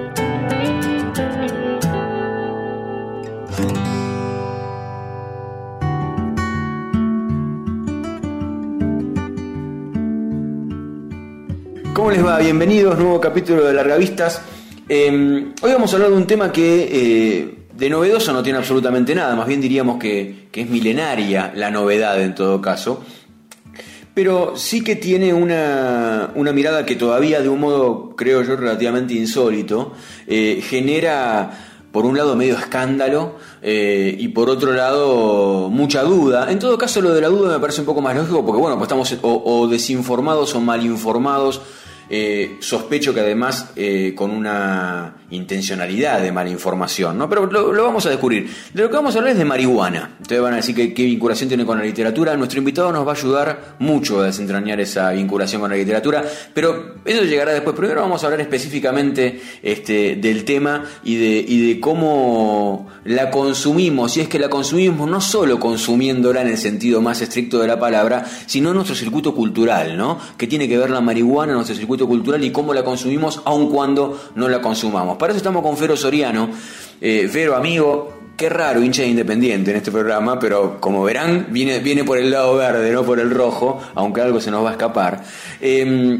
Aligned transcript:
¿Cómo 12.01 12.09
les 12.09 12.25
va? 12.25 12.39
Bienvenidos, 12.39 12.97
nuevo 12.97 13.21
capítulo 13.21 13.63
de 13.63 13.73
Largavistas. 13.75 14.41
Eh, 14.89 15.53
hoy 15.61 15.71
vamos 15.71 15.93
a 15.93 15.97
hablar 15.97 16.09
de 16.09 16.17
un 16.17 16.25
tema 16.25 16.51
que 16.51 16.89
eh, 16.91 17.55
de 17.77 17.89
novedoso 17.91 18.33
no 18.33 18.41
tiene 18.41 18.57
absolutamente 18.57 19.13
nada, 19.13 19.35
más 19.35 19.45
bien 19.45 19.61
diríamos 19.61 19.99
que, 19.99 20.47
que, 20.51 20.61
es 20.61 20.69
milenaria 20.71 21.53
la 21.55 21.69
novedad 21.69 22.19
en 22.19 22.33
todo 22.33 22.59
caso, 22.59 23.03
pero 24.15 24.57
sí 24.57 24.83
que 24.83 24.95
tiene 24.95 25.31
una, 25.31 26.31
una 26.33 26.51
mirada 26.51 26.87
que 26.87 26.95
todavía 26.95 27.39
de 27.39 27.49
un 27.49 27.59
modo, 27.59 28.15
creo 28.15 28.41
yo, 28.41 28.55
relativamente 28.55 29.13
insólito, 29.13 29.93
eh, 30.25 30.59
genera 30.67 31.51
por 31.91 32.05
un 32.05 32.17
lado 32.17 32.35
medio 32.35 32.57
escándalo 32.57 33.35
eh, 33.61 34.15
y 34.17 34.29
por 34.29 34.49
otro 34.49 34.71
lado 34.71 35.69
mucha 35.69 36.01
duda. 36.01 36.51
En 36.51 36.57
todo 36.57 36.79
caso 36.79 36.99
lo 36.99 37.13
de 37.13 37.21
la 37.21 37.27
duda 37.27 37.53
me 37.53 37.59
parece 37.59 37.81
un 37.81 37.85
poco 37.85 38.01
más 38.01 38.15
lógico 38.15 38.43
porque 38.43 38.59
bueno, 38.59 38.77
pues 38.77 38.87
estamos 38.87 39.15
o, 39.21 39.43
o 39.45 39.67
desinformados 39.67 40.55
o 40.55 40.61
mal 40.61 40.83
informados 40.83 41.61
eh, 42.13 42.57
sospecho 42.59 43.13
que 43.13 43.21
además 43.21 43.71
eh, 43.77 44.11
con 44.13 44.31
una 44.31 45.15
intencionalidad 45.29 46.21
de 46.21 46.33
mala 46.33 46.49
información, 46.49 47.17
¿no? 47.17 47.29
Pero 47.29 47.45
lo, 47.45 47.83
vamos 47.83 48.05
a 48.05 48.09
descubrir. 48.09 48.49
De 48.73 48.83
lo 48.83 48.89
que 48.89 48.97
vamos 48.97 49.15
a 49.15 49.19
hablar 49.19 49.31
es 49.31 49.37
de 49.37 49.45
marihuana. 49.45 50.17
Ustedes 50.21 50.41
van 50.41 50.51
a 50.51 50.57
decir 50.57 50.75
que, 50.75 50.93
qué 50.93 51.05
vinculación 51.05 51.47
tiene 51.47 51.65
con 51.65 51.77
la 51.77 51.85
literatura. 51.85 52.35
Nuestro 52.35 52.59
invitado 52.59 52.91
nos 52.91 53.07
va 53.07 53.13
a 53.13 53.15
ayudar 53.15 53.75
mucho 53.79 54.19
a 54.19 54.25
desentrañar 54.25 54.81
esa 54.81 55.11
vinculación 55.11 55.61
con 55.61 55.71
la 55.71 55.77
literatura, 55.77 56.25
pero 56.53 56.95
eso 57.05 57.23
llegará 57.23 57.53
después. 57.53 57.77
Primero 57.77 58.01
vamos 58.01 58.21
a 58.23 58.27
hablar 58.27 58.41
específicamente 58.41 59.41
este, 59.63 60.17
del 60.17 60.43
tema 60.43 60.83
y 61.05 61.15
de, 61.15 61.45
y 61.47 61.73
de 61.73 61.79
cómo 61.79 62.89
la 63.05 63.31
consumimos, 63.31 64.17
y 64.17 64.21
es 64.21 64.27
que 64.27 64.37
la 64.37 64.49
consumimos 64.49 65.09
no 65.09 65.21
solo 65.21 65.61
consumiéndola 65.61 66.41
en 66.41 66.49
el 66.49 66.57
sentido 66.57 67.01
más 67.01 67.21
estricto 67.21 67.59
de 67.59 67.67
la 67.67 67.79
palabra, 67.79 68.25
sino 68.47 68.69
en 68.69 68.75
nuestro 68.75 68.97
circuito 68.97 69.33
cultural, 69.33 69.95
¿no? 69.95 70.19
Que 70.37 70.45
tiene 70.45 70.67
que 70.67 70.77
ver 70.77 70.89
la 70.89 70.99
marihuana 70.99 71.53
en 71.53 71.55
nuestro 71.55 71.75
circuito 71.75 72.00
cultural 72.07 72.43
y 72.43 72.51
cómo 72.51 72.73
la 72.73 72.83
consumimos 72.83 73.41
aun 73.45 73.69
cuando 73.71 74.19
no 74.35 74.49
la 74.49 74.61
consumamos. 74.61 75.17
Para 75.17 75.31
eso 75.31 75.37
estamos 75.37 75.61
con 75.61 75.77
Fero 75.77 75.95
Soriano, 75.95 76.49
eh, 76.99 77.27
Fero 77.31 77.55
amigo, 77.55 78.13
qué 78.37 78.49
raro, 78.49 78.81
hincha 78.81 79.03
de 79.03 79.09
Independiente 79.09 79.71
en 79.71 79.77
este 79.77 79.91
programa, 79.91 80.39
pero 80.39 80.79
como 80.79 81.03
verán, 81.03 81.47
viene, 81.49 81.79
viene 81.79 82.03
por 82.03 82.17
el 82.17 82.31
lado 82.31 82.55
verde, 82.55 82.91
no 82.91 83.03
por 83.03 83.19
el 83.19 83.29
rojo, 83.29 83.79
aunque 83.95 84.21
algo 84.21 84.39
se 84.39 84.51
nos 84.51 84.63
va 84.63 84.69
a 84.69 84.73
escapar. 84.73 85.23
Eh, 85.59 86.19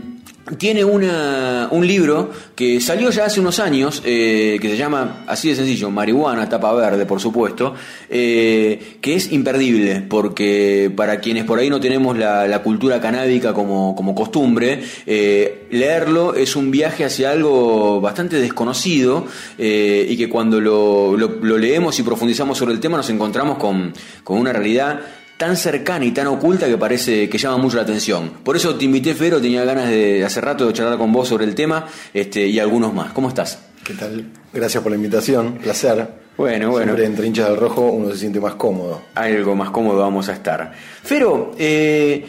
tiene 0.57 0.83
una, 0.83 1.67
un 1.71 1.85
libro 1.85 2.31
que 2.55 2.81
salió 2.81 3.09
ya 3.09 3.25
hace 3.25 3.39
unos 3.39 3.59
años, 3.59 4.01
eh, 4.05 4.57
que 4.61 4.69
se 4.69 4.77
llama, 4.77 5.23
así 5.27 5.49
de 5.49 5.55
sencillo, 5.55 5.89
Marihuana, 5.89 6.49
tapa 6.49 6.73
verde, 6.73 7.05
por 7.05 7.19
supuesto, 7.19 7.73
eh, 8.09 8.97
que 9.01 9.15
es 9.15 9.31
imperdible, 9.31 10.01
porque 10.01 10.91
para 10.95 11.19
quienes 11.19 11.45
por 11.45 11.59
ahí 11.59 11.69
no 11.69 11.79
tenemos 11.79 12.17
la, 12.17 12.61
cultura 12.61 13.01
canábica 13.01 13.53
como, 13.53 13.95
como 13.95 14.13
costumbre, 14.13 14.83
eh, 15.07 15.67
leerlo 15.71 16.35
es 16.35 16.55
un 16.55 16.69
viaje 16.69 17.05
hacia 17.05 17.31
algo 17.31 17.99
bastante 17.99 18.39
desconocido 18.39 19.25
y 19.57 20.15
que 20.15 20.29
cuando 20.29 20.61
lo, 20.61 21.17
lo, 21.17 21.39
lo, 21.41 21.57
leemos 21.57 21.97
y 21.97 22.03
profundizamos 22.03 22.57
sobre 22.57 22.73
el 22.73 22.79
tema 22.79 22.97
nos 22.97 23.09
encontramos 23.09 23.57
con, 23.57 23.93
con 24.23 24.37
una 24.37 24.53
realidad 24.53 24.99
tan 25.41 25.57
cercana 25.57 26.05
y 26.05 26.11
tan 26.11 26.27
oculta 26.27 26.67
que 26.67 26.77
parece 26.77 27.27
que 27.27 27.39
llama 27.39 27.57
mucho 27.57 27.77
la 27.77 27.81
atención. 27.81 28.29
Por 28.43 28.55
eso 28.55 28.75
te 28.75 28.85
invité, 28.85 29.15
Fero, 29.15 29.41
tenía 29.41 29.65
ganas 29.65 29.89
de 29.89 30.23
hace 30.23 30.39
rato 30.39 30.67
de 30.67 30.73
charlar 30.73 30.99
con 30.99 31.11
vos 31.11 31.27
sobre 31.29 31.45
el 31.45 31.55
tema 31.55 31.87
este, 32.13 32.45
y 32.45 32.59
algunos 32.59 32.93
más. 32.93 33.11
¿Cómo 33.11 33.27
estás? 33.27 33.57
¿Qué 33.83 33.95
tal? 33.95 34.23
Gracias 34.53 34.83
por 34.83 34.91
la 34.91 34.97
invitación, 34.97 35.53
placer. 35.53 36.07
Bueno, 36.37 36.69
bueno. 36.69 36.91
Siempre 36.91 37.05
entre 37.07 37.25
hinchas 37.25 37.49
del 37.49 37.57
rojo 37.57 37.87
uno 37.87 38.11
se 38.11 38.17
siente 38.17 38.39
más 38.39 38.53
cómodo. 38.53 39.01
Algo 39.15 39.55
más 39.55 39.71
cómodo 39.71 39.97
vamos 39.97 40.29
a 40.29 40.33
estar. 40.33 40.73
Fero, 41.01 41.55
eh, 41.57 42.23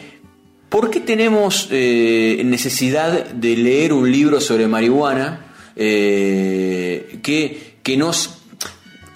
¿por 0.67 0.89
qué 0.89 0.99
tenemos 1.01 1.67
eh, 1.69 2.41
necesidad 2.43 3.25
de 3.27 3.55
leer 3.55 3.93
un 3.93 4.11
libro 4.11 4.41
sobre 4.41 4.67
marihuana 4.67 5.53
eh, 5.75 7.19
que, 7.21 7.75
que 7.83 7.95
nos 7.95 8.42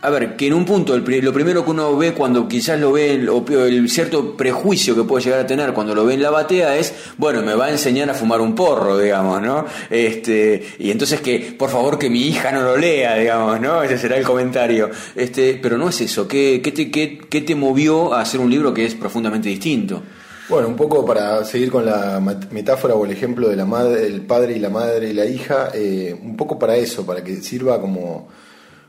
a 0.08 0.10
ver, 0.10 0.38
que 0.38 0.48
en 0.48 0.54
un 0.54 0.64
punto 0.64 0.98
lo 0.98 1.34
primero 1.34 1.66
que 1.66 1.70
uno 1.70 1.98
ve 1.98 2.14
cuando 2.14 2.48
quizás 2.48 2.80
lo 2.80 2.94
ve, 2.94 3.16
el, 3.16 3.30
el, 3.30 3.90
cierto 3.90 4.38
prejuicio 4.38 4.96
que 4.96 5.04
puede 5.04 5.26
llegar 5.26 5.42
a 5.42 5.46
tener 5.46 5.74
cuando 5.74 5.94
lo 5.94 6.06
ve 6.06 6.14
en 6.14 6.22
la 6.22 6.30
batea 6.30 6.78
es, 6.78 6.94
bueno, 7.18 7.42
me 7.42 7.54
va 7.56 7.66
a 7.66 7.72
enseñar 7.72 8.10
a 8.10 8.14
fumar 8.14 8.40
un 8.40 8.56
porro, 8.56 8.98
digamos, 8.98 9.42
¿no? 9.42 9.66
Este, 9.90 10.66
y 10.80 10.92
entonces 10.92 11.20
que, 11.20 11.54
por 11.60 11.70
favor, 11.70 12.00
que 12.00 12.10
mi 12.10 12.22
hija 12.22 12.54
no 12.54 12.62
lo 12.62 12.78
lea, 12.78 13.18
digamos, 13.18 13.60
¿no? 13.60 13.84
Ese 13.84 13.98
será 13.98 14.16
el 14.16 14.24
comentario. 14.24 14.90
Este, 15.14 15.60
pero 15.62 15.78
no 15.78 15.90
es 15.90 16.00
eso. 16.00 16.26
¿Qué, 16.26 16.62
qué, 16.64 16.72
te, 16.72 16.90
qué, 16.90 17.20
qué 17.30 17.42
te 17.42 17.56
movió 17.56 18.14
a 18.14 18.22
hacer 18.22 18.40
un 18.40 18.50
libro 18.50 18.74
que 18.74 18.86
es 18.86 18.96
profundamente 18.96 19.50
distinto? 19.50 20.04
Bueno, 20.48 20.70
un 20.70 20.78
poco 20.78 21.06
para 21.06 21.44
seguir 21.44 21.70
con 21.70 21.86
la 21.86 22.22
metáfora 22.52 22.96
o 22.96 23.04
el 23.04 23.12
ejemplo 23.12 23.50
de 23.50 23.58
la 23.58 23.66
madre, 23.66 24.08
el 24.08 24.22
padre 24.22 24.56
y 24.56 24.60
la 24.60 24.70
madre 24.70 25.10
y 25.10 25.14
la 25.14 25.26
hija, 25.26 25.72
eh, 25.74 26.18
un 26.24 26.38
poco 26.38 26.58
para 26.58 26.78
eso, 26.78 27.06
para 27.06 27.22
que 27.22 27.36
sirva 27.42 27.82
como 27.82 28.30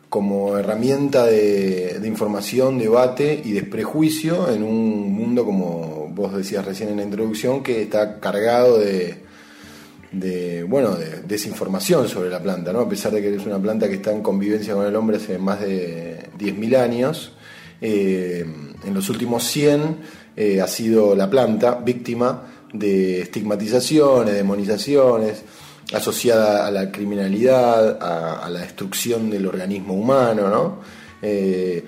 como 0.08 0.56
herramienta 0.56 1.26
de, 1.26 2.00
información, 2.04 2.78
debate 2.78 3.40
y 3.44 3.52
desprejuicio 3.52 4.50
en 4.50 4.62
un 4.62 5.12
mundo, 5.12 5.44
como 5.44 6.08
vos 6.14 6.34
decías 6.34 6.64
recién 6.64 6.88
en 6.88 6.96
la 6.96 7.02
introducción, 7.02 7.62
que 7.62 7.82
está 7.82 8.18
cargado 8.18 8.78
de, 8.78 9.22
de 10.12 10.64
bueno, 10.64 10.96
de 10.96 11.20
desinformación 11.22 12.08
sobre 12.08 12.30
la 12.30 12.42
planta, 12.42 12.72
¿no? 12.72 12.80
A 12.80 12.88
pesar 12.88 13.12
de 13.12 13.20
que 13.20 13.34
es 13.34 13.44
una 13.44 13.58
planta 13.58 13.88
que 13.88 13.96
está 13.96 14.12
en 14.12 14.22
convivencia 14.22 14.74
con 14.74 14.86
el 14.86 14.96
hombre 14.96 15.18
hace 15.18 15.38
más 15.38 15.60
de 15.60 16.30
10.000 16.38 16.76
años, 16.76 17.32
eh, 17.80 18.44
en 18.84 18.94
los 18.94 19.08
últimos 19.10 19.44
100 19.44 19.98
eh, 20.36 20.60
ha 20.60 20.66
sido 20.66 21.14
la 21.14 21.28
planta 21.28 21.74
víctima 21.74 22.44
de 22.72 23.20
estigmatizaciones, 23.20 24.34
demonizaciones, 24.34 25.42
asociada 25.92 26.66
a 26.66 26.70
la 26.70 26.92
criminalidad, 26.92 28.02
a, 28.02 28.44
a, 28.44 28.50
la 28.50 28.60
destrucción 28.60 29.30
del 29.30 29.46
organismo 29.46 29.94
humano, 29.94 30.48
¿no? 30.48 30.78
Eh, 31.22 31.84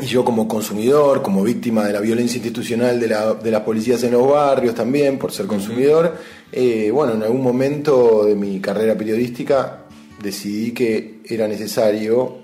y 0.00 0.06
yo 0.06 0.24
como 0.24 0.46
consumidor, 0.46 1.22
como 1.22 1.42
víctima 1.42 1.84
de 1.84 1.92
la 1.92 2.00
violencia 2.00 2.36
institucional 2.36 3.00
de, 3.00 3.08
la, 3.08 3.34
de 3.34 3.50
las 3.50 3.62
policías 3.62 4.02
en 4.04 4.12
los 4.12 4.28
barrios 4.30 4.74
también, 4.74 5.18
por 5.18 5.32
ser 5.32 5.46
consumidor, 5.46 6.16
eh, 6.52 6.90
bueno, 6.92 7.14
en 7.14 7.22
algún 7.24 7.42
momento 7.42 8.24
de 8.24 8.36
mi 8.36 8.60
carrera 8.60 8.96
periodística 8.96 9.86
decidí 10.22 10.70
que 10.70 11.20
era 11.24 11.48
necesario 11.48 12.38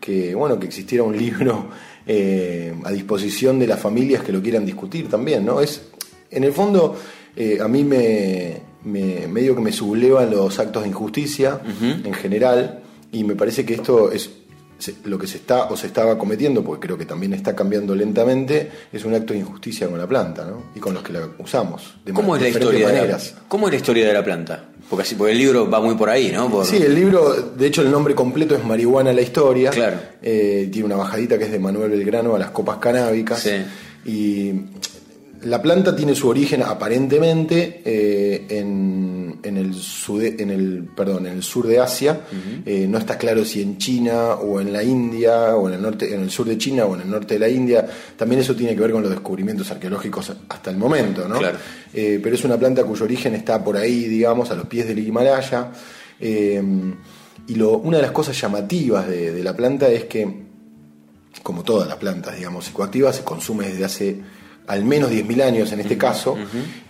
que, 0.00 0.34
bueno, 0.36 0.58
que 0.60 0.66
existiera 0.66 1.02
un 1.02 1.16
libro 1.16 1.68
eh, 2.06 2.72
a 2.84 2.92
disposición 2.92 3.58
de 3.58 3.66
las 3.66 3.80
familias 3.80 4.22
que 4.22 4.32
lo 4.32 4.40
quieran 4.40 4.64
discutir 4.64 5.08
también, 5.08 5.44
¿no? 5.44 5.60
Es, 5.60 5.82
en 6.30 6.44
el 6.44 6.52
fondo, 6.52 6.96
a 7.60 7.68
mí 7.68 7.82
me, 7.82 8.69
me, 8.84 9.26
medio 9.26 9.54
que 9.54 9.60
me 9.60 9.72
sublevan 9.72 10.30
los 10.30 10.58
actos 10.58 10.82
de 10.82 10.88
injusticia 10.88 11.60
uh 11.64 11.84
-huh. 11.84 12.06
en 12.06 12.14
general 12.14 12.80
y 13.12 13.24
me 13.24 13.34
parece 13.34 13.64
que 13.64 13.74
esto 13.74 14.10
es 14.12 14.30
lo 15.04 15.18
que 15.18 15.26
se 15.26 15.38
está 15.38 15.64
o 15.64 15.76
se 15.76 15.86
estaba 15.86 16.16
cometiendo, 16.16 16.64
porque 16.64 16.86
creo 16.86 16.98
que 16.98 17.04
también 17.04 17.34
está 17.34 17.54
cambiando 17.54 17.94
lentamente, 17.94 18.70
es 18.92 19.04
un 19.04 19.14
acto 19.14 19.32
de 19.32 19.40
injusticia 19.40 19.88
con 19.88 19.98
la 19.98 20.06
planta 20.06 20.44
¿no? 20.44 20.64
y 20.74 20.80
con 20.80 20.94
los 20.94 21.02
que 21.02 21.12
la 21.12 21.28
usamos. 21.38 21.96
De 22.04 22.12
¿Cómo, 22.12 22.36
es 22.36 22.42
la 22.42 22.48
historia 22.48 22.88
de 22.88 23.08
la, 23.08 23.18
¿Cómo 23.48 23.66
es 23.66 23.72
la 23.72 23.76
historia 23.76 24.06
de 24.06 24.12
la 24.14 24.24
planta? 24.24 24.64
Porque, 24.88 25.02
así, 25.02 25.14
porque 25.14 25.32
el 25.32 25.38
libro 25.38 25.70
va 25.70 25.80
muy 25.80 25.94
por 25.94 26.08
ahí, 26.08 26.32
¿no? 26.32 26.50
Por... 26.50 26.64
Sí, 26.66 26.76
el 26.76 26.94
libro, 26.94 27.52
de 27.56 27.66
hecho 27.66 27.82
el 27.82 27.90
nombre 27.90 28.14
completo 28.14 28.56
es 28.56 28.64
Marihuana 28.64 29.12
la 29.12 29.20
Historia. 29.20 29.70
Claro. 29.70 29.98
Eh, 30.20 30.68
tiene 30.72 30.86
una 30.86 30.96
bajadita 30.96 31.38
que 31.38 31.44
es 31.44 31.52
de 31.52 31.58
Manuel 31.58 31.90
Belgrano 31.90 32.34
a 32.34 32.38
las 32.38 32.50
copas 32.50 32.78
canábicas. 32.78 33.40
Sí. 33.40 33.50
Y 34.04 34.52
la 35.42 35.62
planta 35.62 35.96
tiene 35.96 36.14
su 36.14 36.28
origen 36.28 36.62
aparentemente 36.62 37.82
eh, 37.84 38.46
en, 38.48 39.38
en, 39.42 39.56
el 39.56 39.74
sude, 39.74 40.36
en, 40.38 40.50
el, 40.50 40.88
perdón, 40.94 41.26
en 41.26 41.34
el 41.34 41.42
sur 41.42 41.66
de 41.66 41.78
Asia. 41.80 42.20
Uh 42.30 42.34
-huh. 42.34 42.62
eh, 42.66 42.86
no 42.86 42.98
está 42.98 43.16
claro 43.16 43.44
si 43.44 43.62
en 43.62 43.78
China 43.78 44.34
o 44.34 44.60
en 44.60 44.72
la 44.72 44.82
India 44.82 45.56
o 45.56 45.68
en 45.68 45.74
el, 45.74 45.82
norte, 45.82 46.14
en 46.14 46.20
el 46.20 46.30
sur 46.30 46.46
de 46.46 46.58
China 46.58 46.84
o 46.84 46.94
en 46.94 47.02
el 47.02 47.10
norte 47.10 47.34
de 47.34 47.40
la 47.40 47.48
India. 47.48 47.86
También 48.16 48.40
eso 48.42 48.54
tiene 48.54 48.74
que 48.74 48.80
ver 48.80 48.92
con 48.92 49.02
los 49.02 49.10
descubrimientos 49.10 49.70
arqueológicos 49.70 50.32
hasta 50.48 50.70
el 50.70 50.76
momento. 50.76 51.26
¿no? 51.26 51.38
Claro. 51.38 51.58
Eh, 51.94 52.20
pero 52.22 52.34
es 52.34 52.44
una 52.44 52.58
planta 52.58 52.84
cuyo 52.84 53.04
origen 53.04 53.34
está 53.34 53.62
por 53.64 53.76
ahí, 53.76 54.06
digamos, 54.08 54.50
a 54.50 54.54
los 54.54 54.66
pies 54.66 54.86
del 54.86 54.98
Himalaya. 54.98 55.70
Y 56.20 57.54
lo, 57.54 57.78
una 57.78 57.96
de 57.96 58.02
las 58.02 58.12
cosas 58.12 58.38
llamativas 58.38 59.08
de, 59.08 59.32
de 59.32 59.42
la 59.42 59.56
planta 59.56 59.88
es 59.88 60.04
que 60.04 60.50
como 61.42 61.62
todas 61.62 61.88
las 61.88 61.96
plantas, 61.96 62.36
digamos, 62.36 62.66
psicoactivas, 62.66 63.16
se 63.16 63.24
consume 63.24 63.68
desde 63.68 63.84
hace 63.84 64.20
al 64.66 64.84
menos 64.84 65.10
10.000 65.10 65.42
años 65.42 65.72
en 65.72 65.80
este 65.80 65.96
caso, 65.96 66.36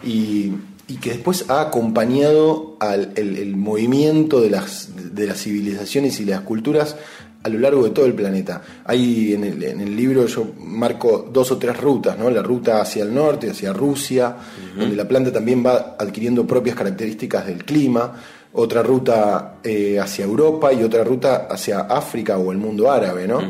y, 0.05 0.53
que 1.01 1.11
después 1.11 1.49
ha 1.49 1.61
acompañado 1.61 2.77
al 2.81 3.13
el, 3.15 3.57
movimiento 3.57 4.41
de 4.41 4.51
las, 4.51 4.89
de 5.15 5.29
las 5.29 5.41
civilizaciones 5.41 6.19
y 6.19 6.25
las 6.25 6.41
culturas 6.41 6.97
a 7.43 7.49
lo 7.49 7.59
largo 7.59 7.85
de 7.85 7.91
todo 7.91 8.07
el 8.07 8.15
planeta. 8.15 8.63
Hay 8.85 9.33
en 9.33 9.45
el, 9.45 9.63
en 9.63 9.81
el, 9.81 9.97
libro 9.97 10.27
yo 10.27 10.53
marco 10.59 11.31
dos 11.33 11.53
o 11.53 11.59
tres 11.59 11.77
rutas, 11.79 12.19
¿no? 12.19 12.29
La 12.29 12.43
ruta 12.43 12.81
hacia 12.81 13.03
el 13.03 13.15
norte, 13.15 13.51
hacia 13.51 13.73
Rusia, 13.73 14.37
donde 14.77 14.97
la 14.97 15.09
planta 15.09 15.33
también 15.33 15.65
va 15.65 15.97
adquiriendo 15.99 16.47
propias 16.47 16.77
características 16.77 17.47
del 17.47 17.65
clima, 17.65 18.13
otra 18.53 18.83
ruta 18.83 19.59
eh, 19.63 19.99
hacia 19.99 20.25
Europa 20.25 20.73
y 20.73 20.83
otra 20.83 21.05
ruta 21.05 21.47
hacia 21.51 21.81
África 21.81 22.37
o 22.37 22.53
el 22.53 22.59
mundo 22.59 22.91
árabe, 22.91 23.27
¿no? 23.27 23.41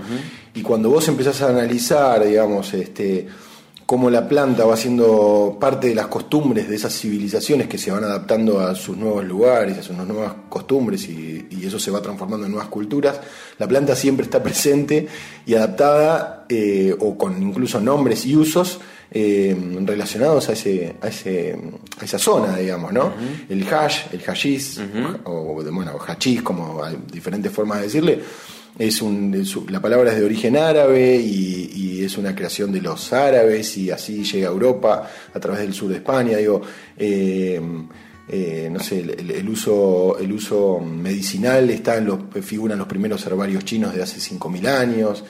Y 0.55 0.62
cuando 0.62 0.90
vos 0.90 1.08
empezás 1.08 1.43
a 1.43 1.49
analizar, 1.49 2.25
digamos, 2.25 2.72
este 2.75 3.26
cómo 3.91 4.09
la 4.09 4.29
planta 4.29 4.65
va 4.65 4.77
siendo 4.77 5.57
parte 5.59 5.89
de 5.89 5.97
las 5.97 6.07
costumbres 6.07 6.69
de 6.69 6.77
esas 6.77 6.97
civilizaciones 6.97 7.67
que 7.67 7.77
se 7.77 7.91
van 7.91 8.05
adaptando 8.05 8.61
a 8.61 8.77
sus 8.77 8.97
nuevos 8.97 9.25
lugares, 9.25 9.79
a 9.79 9.83
sus 9.83 9.97
nuevas 9.97 10.33
costumbres 10.49 11.09
y, 11.09 11.49
eso 11.61 11.81
se 11.81 11.91
va 11.91 12.01
transformando 12.01 12.47
en 12.47 12.53
nuevas 12.53 12.69
culturas, 12.69 13.21
la 13.59 13.67
planta 13.67 13.97
siempre 13.97 14.23
está 14.23 14.41
presente 14.45 15.09
y 15.45 15.55
adaptada 15.57 16.47
eh, 16.49 16.95
o 17.01 17.19
con 17.19 17.43
incluso 17.43 17.81
nombres 17.81 18.25
y 18.27 18.37
usos 18.37 18.79
eh, 19.11 19.57
relacionados 19.85 20.49
a, 20.51 20.53
ese, 20.53 20.95
a, 21.03 21.09
ese, 21.09 21.59
a 21.99 22.05
esa 22.05 22.19
zona, 22.21 22.57
digamos, 22.59 22.93
¿no? 22.93 23.13
El 23.49 23.67
hash, 23.75 24.03
el 24.13 24.21
hashish, 24.21 24.79
o 25.25 25.65
bueno, 25.65 25.99
hachís, 26.07 26.43
como 26.43 26.85
hay 26.85 26.97
diferentes 27.11 27.51
formas 27.51 27.79
de 27.79 27.85
decirle, 27.87 28.23
es 28.81 29.03
un, 29.03 29.44
la 29.69 29.79
palabra 29.79 30.11
es 30.11 30.19
de 30.19 30.25
origen 30.25 30.56
árabe 30.56 31.17
y, 31.17 32.03
es 32.03 32.17
una 32.17 32.35
creación 32.35 32.73
de 32.73 32.81
los 32.81 33.12
árabes 33.12 33.77
y 33.77 33.91
así 33.91 34.25
llega 34.25 34.49
a 34.49 34.53
Europa 34.53 35.11
a 35.35 35.38
través 35.38 35.61
del 35.61 35.75
sur 35.75 35.91
de 35.91 35.97
España. 35.97 36.38
Digo, 36.38 36.62
eh, 36.97 37.61
eh, 38.32 38.69
no 38.71 38.79
sé, 38.79 39.00
el, 39.00 39.49
uso, 39.49 40.17
el 40.21 40.32
uso 40.32 40.79
medicinal 40.79 41.69
está 41.69 41.97
en 41.97 42.06
los, 42.06 42.19
figura 42.43 42.75
en 42.75 42.79
los 42.79 42.87
primeros 42.87 43.27
herbarios 43.27 43.65
chinos 43.65 43.93
de 43.93 44.05
hace 44.05 44.21
5.000 44.21 44.69
años. 44.69 45.25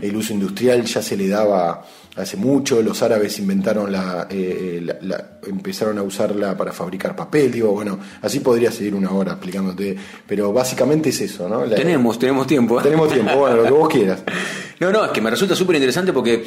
El 0.00 0.14
uso 0.14 0.32
industrial 0.32 0.84
ya 0.84 1.02
se 1.02 1.16
le 1.16 1.26
daba 1.26 1.84
hace 2.14 2.36
mucho, 2.36 2.80
los 2.80 3.02
árabes 3.02 3.40
inventaron 3.40 3.90
la, 3.90 4.28
eh, 4.30 4.80
la, 5.02 5.38
empezaron 5.44 5.98
a 5.98 6.02
usarla 6.02 6.56
para 6.56 6.72
fabricar 6.72 7.16
papel, 7.16 7.50
digo, 7.50 7.72
bueno, 7.72 7.98
así 8.22 8.38
podría 8.38 8.70
seguir 8.70 8.94
una 8.94 9.10
hora 9.10 9.32
explicándote, 9.32 9.96
pero 10.24 10.52
básicamente 10.52 11.08
es 11.08 11.20
eso, 11.22 11.48
¿no? 11.48 11.62
tenemos, 11.64 12.20
tenemos 12.20 12.46
tiempo. 12.46 12.80
Tenemos 12.80 13.12
tiempo, 13.12 13.36
bueno, 13.36 13.56
lo 13.56 13.64
que 13.64 13.70
vos 13.70 13.88
quieras. 13.88 14.22
No, 14.80 14.90
no, 14.90 15.04
es 15.04 15.12
que 15.12 15.20
me 15.20 15.30
resulta 15.30 15.54
súper 15.54 15.76
interesante 15.76 16.12
porque 16.12 16.46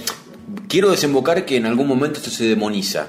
quiero 0.67 0.91
desembocar 0.91 1.45
que 1.45 1.55
en 1.55 1.65
algún 1.65 1.87
momento 1.87 2.19
esto 2.19 2.29
se 2.29 2.43
demoniza, 2.43 3.07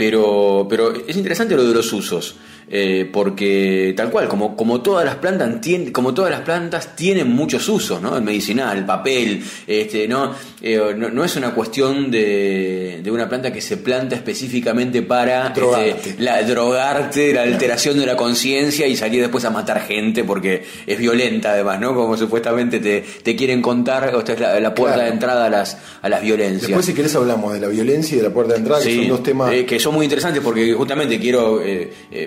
pero, 0.00 0.66
pero 0.66 0.94
es 0.94 1.14
interesante 1.14 1.54
lo 1.54 1.62
de 1.62 1.74
los 1.74 1.92
usos. 1.92 2.36
Eh, 2.72 3.10
porque 3.12 3.92
tal 3.96 4.10
cual, 4.10 4.28
como, 4.28 4.54
como, 4.54 4.80
todas 4.80 5.04
las 5.04 5.16
plantas 5.16 5.58
como 5.90 6.14
todas 6.14 6.30
las 6.30 6.42
plantas 6.42 6.94
tienen 6.94 7.28
muchos 7.28 7.68
usos, 7.68 8.00
¿no? 8.00 8.16
El 8.16 8.22
medicinal, 8.22 8.78
el 8.78 8.86
papel, 8.86 9.42
este, 9.66 10.06
¿no? 10.06 10.32
Eh, 10.62 10.78
no, 10.96 11.24
es 11.24 11.34
una 11.34 11.52
cuestión 11.52 12.12
de, 12.12 13.00
de, 13.02 13.10
una 13.10 13.28
planta 13.28 13.52
que 13.52 13.60
se 13.60 13.78
planta 13.78 14.14
específicamente 14.14 15.02
para 15.02 15.48
este, 15.48 15.60
drogarte, 15.60 16.14
la, 16.18 16.42
drogarte, 16.44 17.34
la 17.34 17.42
alteración 17.42 17.98
de 17.98 18.06
la 18.06 18.16
conciencia 18.16 18.86
y 18.86 18.94
salir 18.94 19.20
después 19.20 19.44
a 19.44 19.50
matar 19.50 19.80
gente 19.80 20.22
porque 20.22 20.62
es 20.86 20.96
violenta 20.96 21.50
además, 21.50 21.80
¿no? 21.80 21.92
Como 21.92 22.16
supuestamente 22.16 22.78
te, 22.78 23.00
te 23.00 23.34
quieren 23.34 23.62
contar, 23.62 24.14
esta 24.16 24.32
es 24.32 24.62
la, 24.62 24.72
puerta 24.76 25.02
de 25.02 25.08
entrada 25.08 25.46
a 25.46 25.50
las, 25.50 25.76
a 26.02 26.08
las 26.08 26.22
violencias. 26.22 26.68
Después 26.68 26.86
si 26.86 26.94
querés 26.94 27.16
hablamos 27.16 27.52
de 27.52 27.58
la 27.58 27.68
violencia 27.68 28.14
y 28.14 28.18
de 28.18 28.28
la 28.28 28.32
puerta 28.32 28.52
de 28.52 28.60
entrada, 28.60 28.80
que 28.80 28.94
son 28.94 29.08
dos 29.08 29.22
temas... 29.24 29.52
Eh, 29.52 29.66
que 29.66 29.80
son 29.80 29.92
muy 29.92 30.04
interesantes 30.04 30.40
porque 30.40 30.72
justamente 30.72 31.18
quiero, 31.18 31.60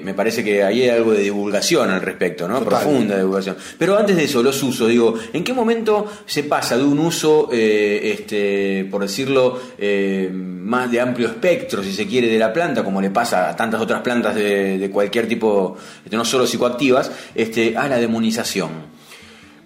me 0.03 0.13
parece 0.13 0.32
que 0.41 0.63
ahí 0.63 0.83
hay 0.83 0.89
algo 0.89 1.11
de 1.11 1.23
divulgación 1.23 1.89
al 1.89 2.01
respecto, 2.01 2.47
¿no? 2.47 2.63
Profunda 2.63 3.17
divulgación. 3.17 3.57
Pero 3.77 3.97
antes 3.97 4.15
de 4.15 4.23
eso, 4.23 4.41
los 4.41 4.63
usos, 4.63 4.87
digo, 4.87 5.15
¿en 5.33 5.43
qué 5.43 5.51
momento 5.53 6.09
se 6.25 6.43
pasa 6.43 6.77
de 6.77 6.83
un 6.83 6.99
uso, 6.99 7.49
eh, 7.51 8.13
este, 8.17 8.87
por 8.89 9.01
decirlo, 9.01 9.59
eh, 9.77 10.29
más 10.31 10.89
de 10.89 11.01
amplio 11.01 11.27
espectro, 11.27 11.83
si 11.83 11.91
se 11.91 12.07
quiere, 12.07 12.27
de 12.27 12.39
la 12.39 12.53
planta, 12.53 12.85
como 12.85 13.01
le 13.01 13.09
pasa 13.09 13.49
a 13.49 13.55
tantas 13.55 13.81
otras 13.81 14.01
plantas 14.01 14.33
de, 14.35 14.89
cualquier 14.93 15.27
tipo, 15.27 15.75
no 16.09 16.23
solo 16.23 16.47
psicoactivas, 16.47 17.11
este, 17.35 17.75
a 17.75 17.89
la 17.89 17.97
demonización? 17.97 18.93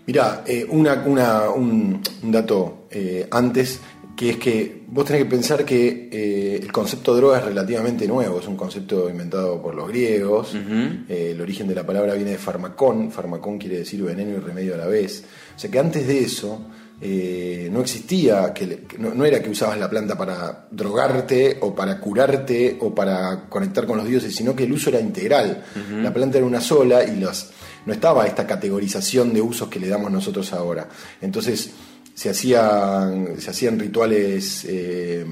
Mirá, 0.07 0.43
eh, 0.47 0.65
una, 0.69 1.03
una, 1.05 1.49
un, 1.49 2.01
dato 2.23 2.87
antes 3.29 3.81
que 4.17 4.31
es 4.31 4.37
que 4.37 4.81
vos 4.87 5.05
tenés 5.05 5.23
que 5.23 5.29
pensar 5.29 5.63
que 5.63 6.09
eh, 6.11 6.59
el 6.59 6.71
concepto 6.71 7.13
de 7.13 7.21
droga 7.21 7.37
es 7.37 7.45
relativamente 7.45 8.07
nuevo, 8.07 8.39
es 8.39 8.47
un 8.47 8.57
concepto 8.57 9.07
inventado 9.11 9.61
por 9.61 9.75
los 9.75 9.87
griegos, 9.87 10.55
eh, 10.55 11.33
el 11.33 11.39
origen 11.39 11.67
de 11.67 11.75
la 11.75 11.85
palabra 11.85 12.15
viene 12.15 12.31
de 12.31 12.39
farmacón, 12.39 13.11
farmacón 13.11 13.59
quiere 13.59 13.77
decir 13.77 14.01
veneno 14.01 14.31
y 14.31 14.39
remedio 14.39 14.73
a 14.73 14.77
la 14.77 14.87
vez, 14.87 15.23
o 15.55 15.59
sea 15.59 15.69
que 15.69 15.77
antes 15.77 16.07
de 16.07 16.19
eso 16.19 16.65
eh, 16.99 17.69
no 17.71 17.81
existía, 17.81 18.51
que, 18.55 18.87
no, 18.97 19.23
era 19.23 19.39
que 19.39 19.51
usabas 19.51 19.77
la 19.77 19.87
planta 19.87 20.17
para 20.17 20.67
drogarte 20.71 21.59
o 21.61 21.75
para 21.75 21.99
curarte 21.99 22.75
o 22.81 22.95
para 22.95 23.47
conectar 23.47 23.85
con 23.85 23.97
los 23.97 24.07
dioses, 24.07 24.35
sino 24.35 24.55
que 24.55 24.63
el 24.63 24.71
uso 24.71 24.89
era 24.89 24.99
integral, 24.99 25.63
la 26.01 26.11
planta 26.11 26.39
era 26.39 26.47
una 26.47 26.59
sola 26.59 27.03
y 27.03 27.19
los, 27.19 27.51
no 27.85 27.93
estaba 27.93 28.25
esta 28.25 28.47
categorización 28.47 29.31
de 29.31 29.43
usos 29.43 29.69
que 29.69 29.79
le 29.79 29.89
damos 29.89 30.09
nosotros 30.09 30.51
ahora, 30.53 30.89
entonces 31.21 31.69
se 32.17 32.31
hacían, 32.31 33.39
se 33.39 33.51
hacían 33.51 33.77
rituales 33.77 34.65
eh, 34.67 35.23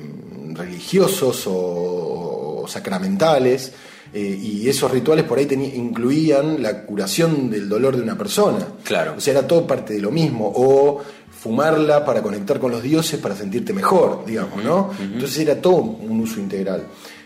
religiosos 0.54 1.46
o, 1.48 2.64
sacramentales, 2.68 3.72
eh, 4.14 4.40
y 4.40 4.70
esos 4.70 4.92
rituales 4.92 5.26
por 5.26 5.40
ahí 5.40 5.48
incluían 5.76 6.62
la 6.62 6.86
curación 6.86 7.50
del 7.50 7.68
dolor 7.68 7.96
de 7.96 8.04
una 8.04 8.16
persona. 8.16 8.68
Claro. 8.84 9.16
O 9.18 9.20
sea, 9.20 9.32
era 9.34 9.48
todo 9.48 9.66
parte 9.66 9.96
de 9.96 10.00
lo 10.00 10.12
mismo, 10.12 10.52
o 10.56 11.02
fumarla 11.32 12.06
para 12.06 12.22
conectar 12.22 12.60
con 12.60 12.70
los 12.70 12.84
dioses 12.84 13.20
para 13.20 13.36
sentirte 13.36 13.74
mejor, 13.74 14.24
digamos, 14.24 14.64
¿no? 14.64 14.92
Entonces 15.00 15.40
era 15.40 15.60
todo 15.60 15.78
un 15.78 16.20
uso 16.20 16.40
integral. 16.40 16.84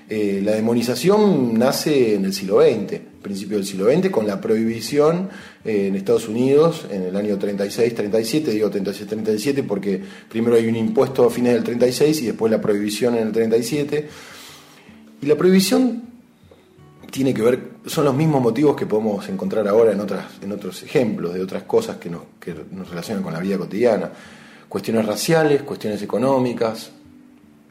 Eh, 0.08 0.42
la 0.42 0.54
demonización 0.54 1.60
nace 1.60 2.16
en 2.16 2.26
el 2.26 2.34
siglo 2.34 2.62
XX, 2.62 3.00
principio 3.22 3.58
del 3.58 3.66
siglo 3.66 3.92
XX, 3.92 4.10
con 4.10 4.26
la 4.26 4.40
prohibición 4.40 5.30
eh, 5.66 5.88
en 5.88 5.96
Estados 5.96 6.28
Unidos 6.28 6.86
en 6.90 7.04
el 7.04 7.16
año 7.16 7.38
36-37, 7.38 8.44
digo 8.46 8.72
36-37 8.72 9.66
porque 9.68 10.02
primero 10.30 10.56
hay 10.56 10.68
un 10.68 10.76
impuesto 10.76 11.26
a 11.26 11.30
fines 11.30 11.54
del 11.54 11.64
36 11.64 12.22
y 12.22 12.26
después 12.28 12.52
la 12.52 12.62
prohibición 12.62 13.16
en 13.16 13.28
el 13.28 13.32
37. 13.34 14.10
Y 15.22 15.25
la 15.25 15.36
prohibición 15.36 16.04
tiene 17.12 17.34
que 17.34 17.42
ver, 17.42 17.60
son 17.86 18.06
los 18.06 18.16
mismos 18.16 18.42
motivos 18.42 18.75
que 18.75 18.86
podemos 18.86 19.28
encontrar 19.28 19.68
ahora 19.68 19.92
en, 19.92 20.00
otras, 20.00 20.25
en 20.42 20.51
otros 20.51 20.84
ejemplos 20.84 21.34
de 21.34 21.42
otras 21.42 21.63
cosas 21.63 21.98
que 21.98 22.10
nos, 22.10 22.22
que 22.39 22.56
nos 22.72 22.89
relacionan 22.89 23.22
con 23.22 23.34
la 23.34 23.39
vida 23.39 23.58
cotidiana. 23.58 24.12
Cuestiones 24.70 25.06
raciales, 25.06 25.63
cuestiones 25.63 26.01
económicas, 26.01 26.92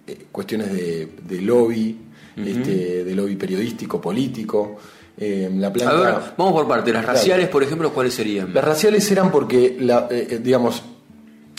eh, 0.07 0.27
cuestiones 0.31 0.73
de, 0.73 1.09
de 1.27 1.41
lobby, 1.41 1.97
este, 2.37 3.05
de 3.05 3.15
lobby 3.15 3.37
periodístico, 3.37 4.01
político. 4.01 4.77
Eh, 5.21 5.51
la 5.57 5.73
planta, 5.73 6.35
vamos 6.37 6.53
por 6.53 6.69
parte. 6.69 6.93
Las 6.93 7.05
raciales, 7.05 7.49
por 7.49 7.63
ejemplo, 7.63 7.93
¿cuáles 7.93 8.15
serían? 8.15 8.55
Las 8.55 8.65
raciales 8.65 9.11
eran 9.11 9.31
porque, 9.31 9.77
la, 9.81 10.07
eh, 10.11 10.29
eh, 10.31 10.41
digamos, 10.43 10.83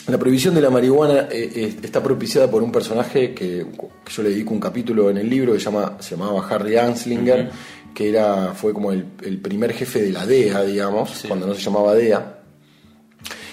la 0.08 0.18
prohibición 0.18 0.56
de 0.56 0.62
la 0.62 0.70
marihuana 0.70 1.28
está 1.30 2.02
propiciada 2.02 2.50
por 2.50 2.64
un 2.64 2.72
personaje 2.72 3.34
que, 3.34 3.66
yo 4.08 4.24
le 4.24 4.30
dedico 4.30 4.54
un 4.54 4.60
capítulo 4.60 5.10
en 5.10 5.18
el 5.18 5.30
libro 5.30 5.54
que 5.54 5.60
se, 5.60 5.66
llama, 5.66 5.98
se 6.00 6.16
llamaba 6.16 6.48
Harry 6.50 6.78
Anslinger, 6.78 7.52
que 7.94 8.10
era, 8.10 8.54
fue 8.56 8.74
como 8.74 8.92
el, 8.92 9.04
primer 9.42 9.74
jefe 9.74 10.02
de 10.02 10.12
la 10.12 10.26
DEA, 10.26 10.64
digamos, 10.64 11.26
cuando 11.28 11.46
no 11.46 11.54
se 11.54 11.62
llamaba 11.62 11.94
DEA. 11.94 12.39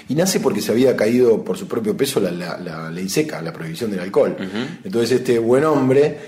Y 0.09 0.15
nace 0.15 0.39
porque 0.41 0.61
se 0.61 0.71
había 0.71 0.97
caído 0.97 1.43
por 1.43 1.59
su 1.59 1.67
propio 1.67 1.97
peso 1.97 2.21
la, 2.21 2.91
ley 2.91 3.09
seca, 3.09 3.43
la 3.43 3.53
prohibición 3.53 3.91
del 3.91 4.01
alcohol. 4.01 4.37
Entonces 4.85 5.21
este 5.21 5.39
buen 5.39 5.65
hombre 5.65 6.19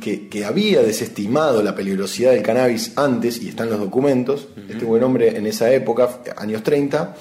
que, 0.00 0.28
que, 0.28 0.44
había 0.44 0.82
desestimado 0.82 1.62
la 1.62 1.74
peligrosidad 1.74 2.32
del 2.32 2.42
cannabis 2.42 2.92
antes, 2.96 3.42
y 3.42 3.48
están 3.48 3.70
los 3.70 3.78
documentos, 3.78 4.48
este 4.68 4.84
buen 4.84 5.02
hombre 5.02 5.36
en 5.36 5.46
esa 5.46 5.72
época, 5.72 6.20
años 6.36 6.62
30, 6.62 7.16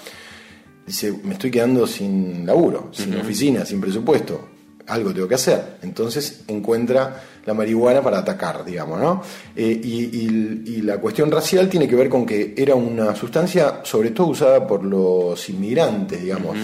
dice, 0.85 1.13
me 1.23 1.33
estoy 1.33 1.51
quedando 1.51 1.87
sin 1.87 2.45
laburo, 2.45 2.89
sin 2.91 3.15
oficina, 3.17 3.65
sin 3.65 3.79
presupuesto 3.79 4.54
algo 4.87 5.13
tengo 5.13 5.27
que 5.27 5.35
hacer. 5.35 5.77
Entonces 5.81 6.41
encuentra 6.47 7.23
la 7.45 7.53
marihuana 7.53 8.01
para 8.01 8.19
atacar, 8.19 8.65
digamos, 8.65 8.99
¿no? 8.99 9.21
Eh, 9.55 9.79
y, 9.83 10.81
la 10.81 10.99
cuestión 10.99 11.31
racial 11.31 11.67
tiene 11.67 11.87
que 11.87 11.95
ver 11.95 12.09
con 12.09 12.25
que 12.25 12.53
era 12.55 12.75
una 12.75 13.15
sustancia 13.15 13.81
sobre 13.83 14.11
todo 14.11 14.27
usada 14.27 14.67
por 14.67 14.83
los 14.83 15.49
inmigrantes, 15.49 16.21
digamos, 16.21 16.57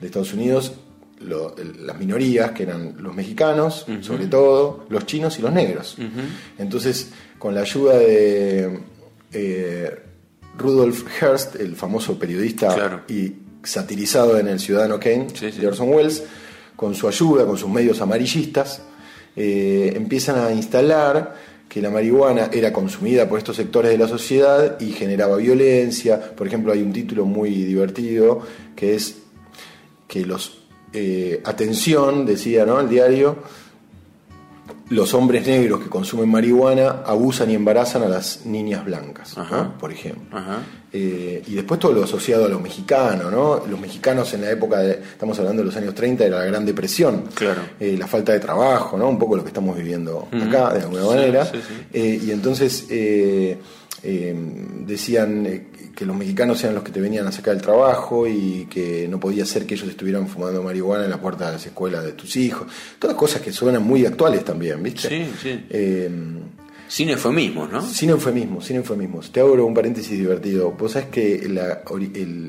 de 0.00 0.06
Estados 0.06 0.32
Unidos, 0.32 0.72
las 1.20 1.96
minorías, 1.98 2.50
que 2.50 2.64
eran 2.64 2.96
los 2.98 3.14
mexicanos, 3.14 3.86
sobre 4.00 4.26
todo, 4.26 4.86
los 4.88 5.06
chinos 5.06 5.38
y 5.38 5.42
los 5.42 5.52
negros. 5.52 5.96
Entonces, 6.58 7.10
con 7.38 7.54
la 7.54 7.60
ayuda 7.60 7.98
de 7.98 8.80
eh, 9.32 10.02
Rudolf 10.58 11.04
Hearst, 11.20 11.56
el 11.56 11.76
famoso 11.76 12.18
periodista 12.18 13.04
y 13.08 13.32
satirizado 13.62 14.38
en 14.38 14.48
El 14.48 14.58
Ciudadano 14.58 14.98
Kane, 14.98 15.28
de 15.28 15.66
Orson 15.66 15.88
Welles, 15.90 16.24
con 16.76 16.94
su 16.94 17.08
ayuda, 17.08 17.46
con 17.46 17.56
sus 17.56 17.68
medios 17.70 18.00
amarillistas, 18.00 18.82
eh, 19.36 19.92
empiezan 19.94 20.38
a 20.38 20.52
instalar 20.52 21.34
que 21.68 21.80
la 21.80 21.90
marihuana 21.90 22.50
era 22.52 22.72
consumida 22.72 23.28
por 23.28 23.38
estos 23.38 23.56
sectores 23.56 23.90
de 23.90 23.98
la 23.98 24.06
sociedad 24.06 24.78
y 24.78 24.92
generaba 24.92 25.36
violencia. 25.38 26.20
Por 26.36 26.46
ejemplo, 26.46 26.72
hay 26.72 26.82
un 26.82 26.92
título 26.92 27.24
muy 27.24 27.50
divertido 27.50 28.40
que 28.76 28.94
es 28.94 29.22
que 30.06 30.26
los... 30.26 30.58
Eh, 30.94 31.40
atención, 31.46 32.26
decía 32.26 32.66
¿no? 32.66 32.78
el 32.78 32.90
diario, 32.90 33.38
los 34.88 35.14
hombres 35.14 35.46
negros 35.46 35.80
que 35.80 35.88
consumen 35.88 36.28
marihuana 36.28 37.02
abusan 37.06 37.50
y 37.50 37.54
embarazan 37.54 38.02
a 38.02 38.08
las 38.08 38.44
niñas 38.46 38.84
blancas, 38.84 39.34
por 39.78 39.92
ejemplo. 39.92 40.38
Eh, 40.94 41.42
y 41.46 41.54
después 41.54 41.80
todo 41.80 41.92
lo 41.92 42.04
asociado 42.04 42.44
a 42.44 42.48
los 42.48 42.60
mexicanos, 42.60 43.32
¿no? 43.32 43.62
Los 43.66 43.80
mexicanos 43.80 44.34
en 44.34 44.42
la 44.42 44.50
época, 44.50 44.80
de, 44.80 44.92
estamos 44.92 45.38
hablando 45.38 45.62
de 45.62 45.66
los 45.66 45.76
años 45.76 45.94
30, 45.94 46.26
era 46.26 46.38
la 46.40 46.44
Gran 46.44 46.66
Depresión, 46.66 47.24
claro. 47.34 47.62
Eh, 47.80 47.96
la 47.98 48.06
falta 48.06 48.32
de 48.32 48.40
trabajo, 48.40 48.98
¿no? 48.98 49.08
Un 49.08 49.18
poco 49.18 49.36
lo 49.36 49.42
que 49.42 49.48
estamos 49.48 49.74
viviendo 49.74 50.28
acá, 50.30 50.74
de 50.74 50.82
alguna 50.82 51.04
manera. 51.04 51.50
Eh, 51.92 52.20
y 52.22 52.30
entonces 52.30 52.86
decían 54.02 55.66
que 55.94 56.04
los 56.04 56.16
mexicanos 56.16 56.62
eran 56.64 56.74
los 56.74 56.84
que 56.84 56.90
te 56.90 57.00
venían 57.00 57.26
a 57.26 57.32
sacar 57.32 57.54
el 57.54 57.62
trabajo 57.62 58.26
y 58.26 58.66
que 58.70 59.06
no 59.08 59.20
podía 59.20 59.44
ser 59.44 59.66
que 59.66 59.74
ellos 59.74 59.88
estuvieran 59.88 60.26
fumando 60.26 60.62
marihuana 60.62 61.04
en 61.04 61.10
la 61.10 61.20
puerta 61.20 61.46
de 61.46 61.52
las 61.52 61.66
escuelas 61.66 62.04
de 62.04 62.12
tus 62.12 62.36
hijos. 62.36 62.66
Todas 62.98 63.16
cosas 63.16 63.42
que 63.42 63.52
suenan 63.52 63.82
muy 63.82 64.04
actuales 64.04 64.44
también, 64.44 64.82
¿viste? 64.82 65.08
Sí, 65.08 65.32
sí. 65.40 65.66
Eh, 65.70 66.10
sin 66.88 67.08
eufemismos, 67.08 67.70
¿no? 67.70 67.82
Sin 67.82 68.10
eufemismos, 68.10 68.66
sin 68.66 68.76
eufemismos. 68.76 69.32
Te 69.32 69.40
abro 69.40 69.64
un 69.64 69.74
paréntesis 69.74 70.18
divertido. 70.18 70.72
Vos 70.72 70.92
sabés 70.92 71.08
que 71.08 71.48
la, 71.48 71.82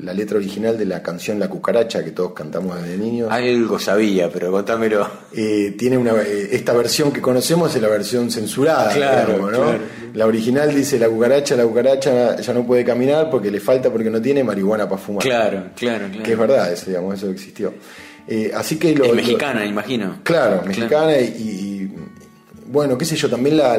la, 0.02 0.14
letra 0.14 0.36
original 0.36 0.76
de 0.76 0.84
la 0.84 1.02
canción 1.02 1.38
La 1.38 1.48
Cucaracha, 1.48 2.04
que 2.04 2.10
todos 2.10 2.32
cantamos 2.32 2.80
desde 2.82 2.98
niños. 2.98 3.30
Algo 3.30 3.78
sabía, 3.78 4.30
pero 4.30 4.50
contámelo. 4.50 5.08
Eh, 5.32 5.74
tiene 5.78 5.96
una, 5.96 6.12
eh, 6.22 6.48
esta 6.52 6.72
versión 6.74 7.12
que 7.12 7.20
conocemos 7.20 7.74
es 7.74 7.80
la 7.80 7.88
versión 7.88 8.30
censurada, 8.30 8.92
claro, 8.92 9.50
¿no? 9.50 9.78
La 10.12 10.26
original 10.26 10.74
dice 10.74 10.98
La 10.98 11.08
Cucaracha, 11.08 11.56
la 11.56 11.64
Cucaracha 11.64 12.36
ya 12.36 12.52
no 12.52 12.66
puede 12.66 12.84
caminar 12.84 13.30
porque 13.30 13.50
le 13.50 13.60
falta, 13.60 13.90
porque 13.90 14.10
no 14.10 14.20
tiene 14.20 14.44
marihuana 14.44 14.88
para 14.88 15.00
fumar. 15.00 15.22
Claro, 15.22 15.70
claro, 15.74 16.06
claro. 16.08 16.22
Que 16.22 16.32
es 16.32 16.38
verdad, 16.38 16.72
eso, 16.72 16.86
digamos, 16.86 17.14
eso 17.14 17.30
existió. 17.30 17.72
Eh, 18.26 18.50
así 18.54 18.78
que 18.78 18.94
lo, 18.94 19.04
es 19.04 19.14
mexicana, 19.14 19.66
imagino. 19.66 20.20
Claro, 20.22 20.62
mexicana 20.66 21.18
Y, 21.18 21.83
bueno, 22.74 22.98
qué 22.98 23.06
sé 23.06 23.16
yo, 23.16 23.30
también 23.30 23.56
la 23.56 23.78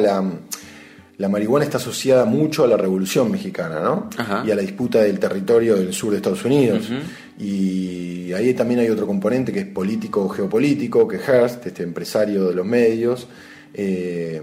la 1.18 1.28
marihuana 1.30 1.64
está 1.64 1.78
asociada 1.78 2.26
mucho 2.26 2.64
a 2.64 2.68
la 2.68 2.76
Revolución 2.76 3.30
Mexicana, 3.30 3.80
¿no? 3.80 4.10
Y 4.44 4.50
a 4.50 4.54
la 4.54 4.60
disputa 4.60 5.00
del 5.00 5.18
territorio 5.18 5.76
del 5.76 5.94
sur 5.94 6.10
de 6.10 6.16
Estados 6.16 6.44
Unidos. 6.44 6.90
Y 7.38 8.32
ahí 8.34 8.52
también 8.52 8.80
hay 8.80 8.90
otro 8.90 9.06
componente 9.06 9.52
que 9.52 9.60
es 9.60 9.66
político 9.66 10.24
o 10.24 10.28
geopolítico, 10.28 11.08
que 11.08 11.16
Hearst, 11.16 11.66
este 11.66 11.82
empresario 11.82 12.48
de 12.48 12.54
los 12.54 12.66
medios, 12.66 13.28
eh, 13.72 14.42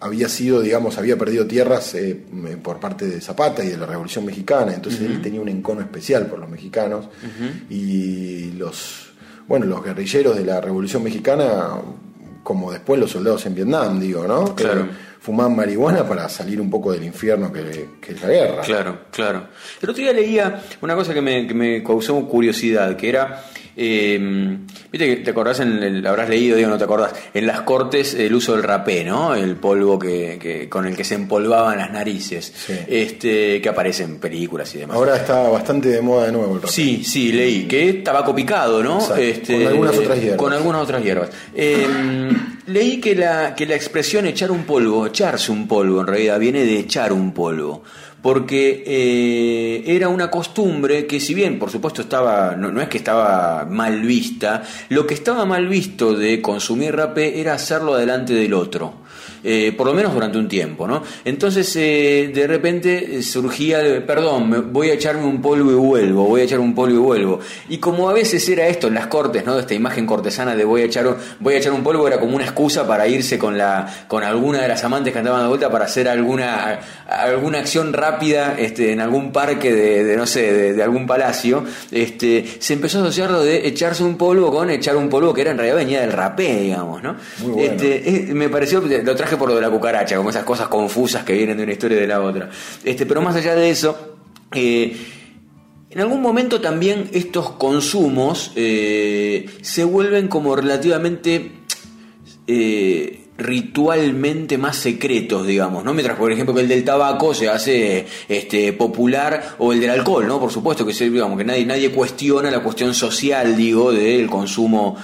había 0.00 0.28
sido, 0.28 0.60
digamos, 0.60 0.98
había 0.98 1.16
perdido 1.16 1.46
tierras 1.46 1.94
eh, 1.94 2.20
por 2.62 2.78
parte 2.78 3.06
de 3.06 3.20
Zapata 3.22 3.64
y 3.64 3.68
de 3.68 3.78
la 3.78 3.86
Revolución 3.86 4.26
Mexicana, 4.26 4.74
entonces 4.74 5.00
él 5.00 5.22
tenía 5.22 5.40
un 5.40 5.48
encono 5.48 5.80
especial 5.80 6.26
por 6.26 6.38
los 6.38 6.48
mexicanos. 6.48 7.08
Y 7.70 8.52
los, 8.52 9.12
bueno, 9.48 9.64
los 9.64 9.82
guerrilleros 9.82 10.36
de 10.36 10.44
la 10.44 10.60
Revolución 10.60 11.02
Mexicana 11.02 11.80
como 12.48 12.72
después 12.72 12.98
los 12.98 13.10
soldados 13.10 13.44
en 13.44 13.54
Vietnam, 13.54 14.00
digo, 14.00 14.26
¿no? 14.26 14.54
Claro. 14.54 14.88
fumaban 15.20 15.54
marihuana 15.54 16.08
para 16.08 16.26
salir 16.30 16.58
un 16.62 16.70
poco 16.70 16.92
del 16.92 17.04
infierno 17.04 17.52
que, 17.52 17.60
es 18.08 18.22
la 18.22 18.28
guerra. 18.28 18.62
Claro, 18.62 19.00
claro. 19.10 19.48
El 19.82 19.90
otro 19.90 20.02
día 20.02 20.14
leía 20.14 20.62
una 20.80 20.94
cosa 20.94 21.12
que 21.12 21.20
me, 21.20 21.46
que 21.46 21.52
me 21.52 21.84
causó 21.84 22.18
curiosidad, 22.26 22.96
que 22.96 23.10
era 23.10 23.44
eh, 23.78 24.58
Viste 24.90 25.06
que 25.06 25.16
te 25.16 25.30
acordás, 25.32 25.60
en 25.60 26.06
habrás 26.06 26.30
leído, 26.30 26.56
digo, 26.56 26.70
no 26.70 26.78
te 26.78 26.84
acordás, 26.84 27.12
en 27.34 27.46
las 27.46 27.60
cortes 27.60 28.14
el 28.14 28.34
uso 28.34 28.52
del 28.52 28.62
rapé, 28.62 29.04
¿no? 29.04 29.34
El 29.34 29.56
polvo 29.56 29.98
que, 29.98 30.66
con 30.70 30.86
el 30.86 30.96
que 30.96 31.04
se 31.04 31.14
empolvaban 31.14 31.76
las 31.76 31.92
narices, 31.92 32.54
este 32.88 33.60
que 33.60 33.68
aparece 33.68 34.04
en 34.04 34.18
películas 34.18 34.74
y 34.74 34.78
demás. 34.78 34.96
Ahora 34.96 35.16
está 35.16 35.46
bastante 35.50 35.90
de 35.90 36.00
moda 36.00 36.26
de 36.26 36.32
nuevo 36.32 36.54
el 36.54 36.62
rapé. 36.62 36.72
Sí, 36.72 37.04
sí, 37.04 37.32
leí, 37.32 37.68
que 37.68 37.90
es 37.90 38.02
tabaco 38.02 38.34
picado, 38.34 38.82
¿no? 38.82 38.98
Este, 39.14 39.58
con 39.58 39.66
algunas 39.66 39.98
otras 39.98 40.20
hierbas. 40.20 40.38
Con 40.38 40.52
algunas 40.54 40.82
otras 40.82 41.04
hierbas. 41.04 41.30
Em, 41.54 42.30
leí 42.66 42.98
que 43.00 43.14
la, 43.14 43.54
que 43.54 43.66
la 43.66 43.74
expresión 43.74 44.24
echar 44.24 44.50
un 44.50 44.64
polvo, 44.64 45.06
echarse 45.06 45.52
un 45.52 45.68
polvo, 45.68 46.00
en 46.00 46.06
realidad 46.06 46.38
viene 46.38 46.64
de 46.64 46.78
echar 46.78 47.12
un 47.12 47.34
polvo 47.34 47.82
porque 48.22 48.82
eh, 48.86 49.84
era 49.86 50.08
una 50.08 50.30
costumbre 50.30 51.06
que 51.06 51.20
si 51.20 51.34
bien 51.34 51.58
por 51.58 51.70
supuesto 51.70 52.02
estaba, 52.02 52.56
no, 52.56 52.80
es 52.80 52.88
que 52.88 52.98
estaba 52.98 53.64
mal 53.64 54.02
vista, 54.02 54.62
lo 54.88 55.06
que 55.06 55.14
estaba 55.14 55.44
mal 55.44 55.68
visto 55.68 56.14
de 56.14 56.42
consumir 56.42 56.96
rapé 56.96 57.40
era 57.40 57.54
hacerlo 57.54 57.96
delante 57.96 58.34
del 58.34 58.54
otro. 58.54 59.07
Eh, 59.44 59.72
por 59.76 59.86
lo 59.86 59.94
menos 59.94 60.12
durante 60.12 60.38
un 60.38 60.48
tiempo, 60.48 60.86
¿no? 60.86 61.02
Entonces 61.24 61.74
eh, 61.76 62.30
de 62.34 62.46
repente 62.46 63.22
surgía, 63.22 64.04
perdón, 64.06 64.72
voy 64.72 64.90
a 64.90 64.94
echarme 64.94 65.24
un 65.24 65.40
polvo 65.40 65.70
y 65.70 65.74
vuelvo, 65.74 66.24
voy 66.24 66.40
a 66.40 66.44
echar 66.44 66.60
un 66.60 66.74
polvo 66.74 66.94
y 66.94 66.98
vuelvo. 66.98 67.40
Y 67.68 67.78
como 67.78 68.08
a 68.08 68.12
veces 68.12 68.48
era 68.48 68.66
esto 68.66 68.88
en 68.88 68.94
las 68.94 69.06
cortes, 69.06 69.44
¿no? 69.44 69.58
Esta 69.58 69.74
imagen 69.74 70.06
cortesana 70.06 70.56
de 70.56 70.64
voy 70.64 70.82
a 70.82 70.84
echar 70.84 71.16
voy 71.40 71.54
a 71.54 71.58
echar 71.58 71.72
un 71.72 71.82
polvo 71.82 72.06
era 72.06 72.18
como 72.18 72.34
una 72.34 72.44
excusa 72.44 72.86
para 72.86 73.06
irse 73.06 73.38
con 73.38 73.56
la 73.56 74.06
con 74.08 74.24
alguna 74.24 74.62
de 74.62 74.68
las 74.68 74.82
amantes 74.84 75.12
que 75.12 75.18
andaban 75.18 75.42
de 75.42 75.48
vuelta 75.48 75.70
para 75.70 75.84
hacer 75.84 76.08
alguna 76.08 76.80
alguna 77.08 77.58
acción 77.58 77.92
rápida 77.92 78.56
este, 78.58 78.92
en 78.92 79.00
algún 79.00 79.32
parque 79.32 79.72
de, 79.72 80.16
no 80.16 80.26
sé, 80.26 80.74
de, 80.74 80.82
algún 80.82 81.06
palacio. 81.06 81.64
Este, 81.90 82.44
se 82.58 82.74
empezó 82.74 82.98
a 82.98 83.02
asociar 83.02 83.30
lo 83.30 83.42
de 83.42 83.66
echarse 83.66 84.02
un 84.02 84.16
polvo 84.16 84.50
con 84.50 84.70
echar 84.70 84.96
un 84.96 85.08
polvo 85.08 85.32
que 85.32 85.42
era 85.42 85.50
en 85.50 85.58
realidad 85.58 85.76
venía 85.76 86.00
del 86.00 86.12
rapé, 86.12 86.60
digamos, 86.60 87.02
¿no? 87.02 87.16
Este, 87.58 88.28
me 88.32 88.48
pareció, 88.48 88.80
lo 88.80 89.16
traje 89.16 89.27
por 89.36 89.48
lo 89.48 89.54
de 89.54 89.60
la 89.60 89.70
cucaracha, 89.70 90.16
como 90.16 90.30
esas 90.30 90.44
cosas 90.44 90.68
confusas 90.68 91.24
que 91.24 91.34
vienen 91.34 91.56
de 91.56 91.64
una 91.64 91.72
historia 91.72 91.98
y 91.98 92.00
de 92.00 92.06
la 92.06 92.20
otra. 92.20 92.48
Este, 92.84 93.04
pero 93.06 93.20
más 93.20 93.36
allá 93.36 93.54
de 93.54 93.70
eso, 93.70 94.16
eh, 94.54 94.96
en 95.90 96.00
algún 96.00 96.20
momento 96.20 96.60
también 96.60 97.08
estos 97.12 97.52
consumos 97.52 98.52
eh, 98.56 99.46
se 99.62 99.84
vuelven 99.84 100.28
como 100.28 100.54
relativamente 100.54 101.52
eh, 102.46 103.24
ritualmente 103.38 104.58
más 104.58 104.76
secretos, 104.76 105.46
digamos, 105.46 105.84
¿no? 105.84 105.94
Mientras, 105.94 106.18
por 106.18 106.30
ejemplo, 106.32 106.54
que 106.54 106.62
el 106.62 106.68
del 106.68 106.84
tabaco 106.84 107.32
se 107.32 107.48
hace 107.48 108.04
este, 108.28 108.72
popular 108.72 109.56
o 109.58 109.72
el 109.72 109.80
del 109.80 109.90
alcohol, 109.90 110.26
¿no? 110.26 110.40
Por 110.40 110.50
supuesto 110.50 110.84
que, 110.84 110.92
digamos, 110.92 111.38
que 111.38 111.44
nadie, 111.44 111.64
nadie 111.64 111.90
cuestiona 111.90 112.50
la 112.50 112.60
cuestión 112.60 112.92
social, 112.94 113.56
digo, 113.56 113.92
del 113.92 114.28
consumo. 114.28 114.96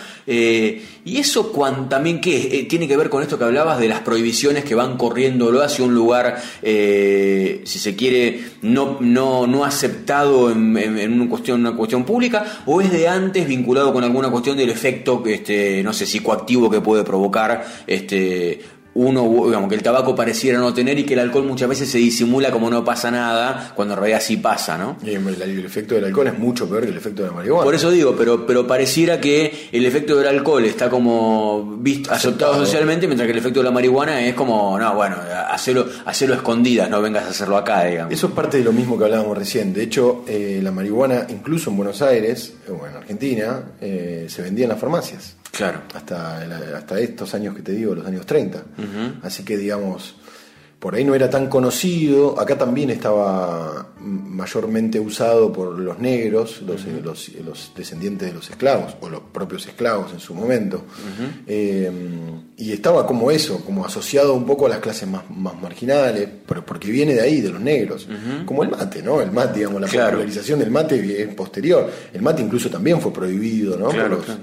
Y 1.04 1.18
eso 1.18 1.52
también, 1.88 2.20
¿qué? 2.20 2.58
Eh, 2.58 2.64
tiene 2.64 2.88
que 2.88 2.96
ver 2.96 3.10
con 3.10 3.22
esto 3.22 3.38
que 3.38 3.44
hablabas 3.44 3.78
de 3.78 3.88
las 3.88 4.00
prohibiciones 4.00 4.64
que 4.64 4.74
van 4.74 4.96
corriéndolo 4.96 5.62
hacia 5.62 5.84
un 5.84 5.94
lugar, 5.94 6.40
eh, 6.62 7.60
si 7.64 7.78
se 7.78 7.94
quiere, 7.94 8.40
no, 8.62 8.98
no, 9.00 9.46
no 9.46 9.64
aceptado 9.64 10.50
en, 10.50 11.12
una, 11.12 11.28
cuestión, 11.28 11.60
una 11.60 11.76
cuestión 11.76 12.04
pública, 12.04 12.62
o 12.64 12.80
es 12.80 12.90
de 12.90 13.06
antes 13.06 13.46
vinculado 13.46 13.92
con 13.92 14.02
alguna 14.02 14.30
cuestión 14.30 14.56
del 14.56 14.70
efecto, 14.70 15.22
este, 15.26 15.82
no 15.82 15.92
sé, 15.92 16.06
psicoactivo 16.06 16.70
que 16.70 16.80
puede 16.80 17.04
provocar 17.04 17.66
este, 17.86 18.62
uno, 18.94 19.46
digamos, 19.46 19.68
que 19.68 19.74
el 19.74 19.82
tabaco 19.82 20.14
pareciera 20.14 20.58
no 20.58 20.72
tener 20.72 20.98
y 20.98 21.04
que 21.04 21.14
el 21.14 21.20
alcohol 21.20 21.44
muchas 21.44 21.68
veces 21.68 21.90
se 21.90 21.98
disimula 21.98 22.50
como 22.50 22.70
no 22.70 22.84
pasa 22.84 23.10
nada, 23.10 23.72
cuando 23.74 23.94
en 23.94 24.00
realidad 24.00 24.20
sí 24.22 24.36
pasa, 24.36 24.78
¿no? 24.78 24.96
Y 25.02 25.14
el, 25.14 25.64
efecto 25.64 25.94
del 25.94 26.04
alcohol 26.04 26.28
es 26.28 26.38
mucho 26.38 26.68
peor 26.68 26.84
que 26.84 26.90
el 26.90 26.96
efecto 26.96 27.22
de 27.22 27.28
la 27.28 27.34
marihuana. 27.34 27.64
Por 27.64 27.74
eso 27.74 27.90
digo, 27.90 28.14
pero, 28.16 28.46
pero 28.46 28.66
pareciera 28.66 29.20
que 29.20 29.68
el 29.72 29.84
efecto 29.84 30.16
del 30.16 30.28
alcohol 30.28 30.64
está 30.64 30.88
como 30.88 31.76
visto, 31.78 32.12
aceptado 32.12 32.54
socialmente, 32.54 33.06
mientras 33.06 33.26
que 33.26 33.32
el 33.32 33.38
efecto 33.38 33.60
de 33.60 33.64
la 33.64 33.70
marihuana 33.72 34.24
es 34.24 34.34
como, 34.34 34.78
no, 34.78 34.94
bueno, 34.94 35.16
hacerlo, 35.50 35.86
hacerlo 36.04 36.36
escondidas, 36.36 36.88
no 36.88 37.02
vengas 37.02 37.24
a 37.24 37.30
hacerlo 37.30 37.56
acá, 37.56 37.84
digamos. 37.84 38.12
Eso 38.12 38.28
es 38.28 38.32
parte 38.32 38.58
de 38.58 38.64
lo 38.64 38.72
mismo 38.72 38.96
que 38.96 39.04
hablábamos 39.04 39.36
recién. 39.36 39.72
De 39.72 39.82
hecho, 39.82 40.24
eh, 40.28 40.60
la 40.62 40.70
marihuana, 40.70 41.26
incluso 41.28 41.70
en 41.70 41.76
Buenos 41.76 42.00
Aires, 42.02 42.54
o 42.68 42.86
en 42.86 42.96
Argentina, 42.96 43.62
eh, 43.80 44.26
se 44.28 44.42
vendía 44.42 44.64
en 44.64 44.70
las 44.70 44.78
farmacias. 44.78 45.36
Claro. 45.56 45.82
Hasta, 45.94 46.38
hasta 46.76 46.98
estos 46.98 47.34
años 47.34 47.54
que 47.54 47.62
te 47.62 47.72
digo, 47.72 47.94
los 47.94 48.06
años 48.06 48.26
30. 48.26 48.64
Así 49.22 49.44
que, 49.44 49.56
digamos, 49.56 50.16
por 50.84 50.94
ahí 50.94 51.04
no 51.04 51.14
era 51.14 51.30
tan 51.30 51.48
conocido. 51.48 52.38
Acá 52.38 52.58
también 52.58 52.90
estaba 52.90 53.94
mayormente 54.00 55.00
usado 55.00 55.50
por 55.50 55.78
los 55.78 55.98
negros, 55.98 56.60
los, 56.60 56.84
los, 56.84 57.72
descendientes 57.74 58.28
de 58.28 58.34
los 58.34 58.50
esclavos, 58.50 58.96
o 59.00 59.08
los 59.08 59.20
propios 59.32 59.66
esclavos 59.66 60.12
en 60.12 60.20
su 60.20 60.34
momento. 60.34 60.84
Eh, 61.46 61.90
y 62.56 62.72
estaba 62.72 63.06
como 63.06 63.30
eso, 63.30 63.64
como 63.64 63.86
asociado 63.86 64.34
un 64.34 64.44
poco 64.44 64.66
a 64.66 64.68
las 64.68 64.80
clases 64.80 65.08
más, 65.08 65.22
más 65.30 65.58
marginales, 65.58 66.28
pero 66.46 66.66
porque 66.66 66.90
viene 66.90 67.14
de 67.14 67.22
ahí, 67.22 67.40
de 67.40 67.50
los 67.50 67.60
negros. 67.60 68.06
Como 68.44 68.62
el 68.62 68.68
mate, 68.68 69.02
¿no? 69.02 69.22
El 69.22 69.30
mate, 69.30 69.60
digamos, 69.60 69.80
la 69.80 69.86
popularización 69.86 70.58
del 70.58 70.70
mate 70.70 71.22
es 71.22 71.34
posterior. 71.34 71.90
El 72.12 72.20
mate 72.20 72.42
incluso 72.42 72.68
también 72.68 73.00
fue 73.00 73.12
prohibido, 73.12 73.78
¿no? 73.78 73.88
Claro, 73.88 74.18
por 74.18 74.28
los 74.28 74.38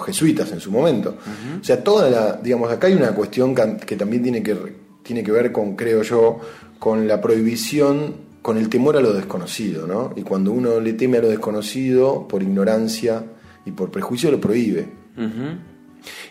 jesuitas 0.00 0.52
en 0.52 0.60
su 0.60 0.70
momento. 0.70 1.16
O 1.60 1.64
sea, 1.64 1.82
toda 1.82 2.10
la, 2.10 2.32
digamos, 2.42 2.70
acá 2.70 2.86
hay 2.86 2.94
una 2.94 3.14
cuestión 3.14 3.54
que, 3.54 3.96
también 3.96 4.22
tiene 4.22 4.42
que, 4.42 4.56
tiene 5.02 5.22
que 5.22 5.32
ver 5.32 5.52
con, 5.52 5.76
creo 5.76 6.02
yo, 6.02 6.40
con 6.78 7.06
la 7.08 7.20
prohibición, 7.20 8.28
con 8.42 8.56
el 8.56 8.68
temor 8.68 8.96
a 8.96 9.00
lo 9.00 9.12
desconocido, 9.12 9.86
¿no? 9.86 10.12
Y 10.16 10.22
cuando 10.22 10.52
uno 10.52 10.80
le 10.80 10.92
teme 10.92 11.18
a 11.18 11.22
lo 11.22 11.28
desconocido 11.28 12.26
por 12.28 12.42
ignorancia, 12.42 13.24
y 13.68 13.72
por 13.72 13.90
prejuicio 13.90 14.30
lo 14.30 14.40
prohíbe. 14.40 14.86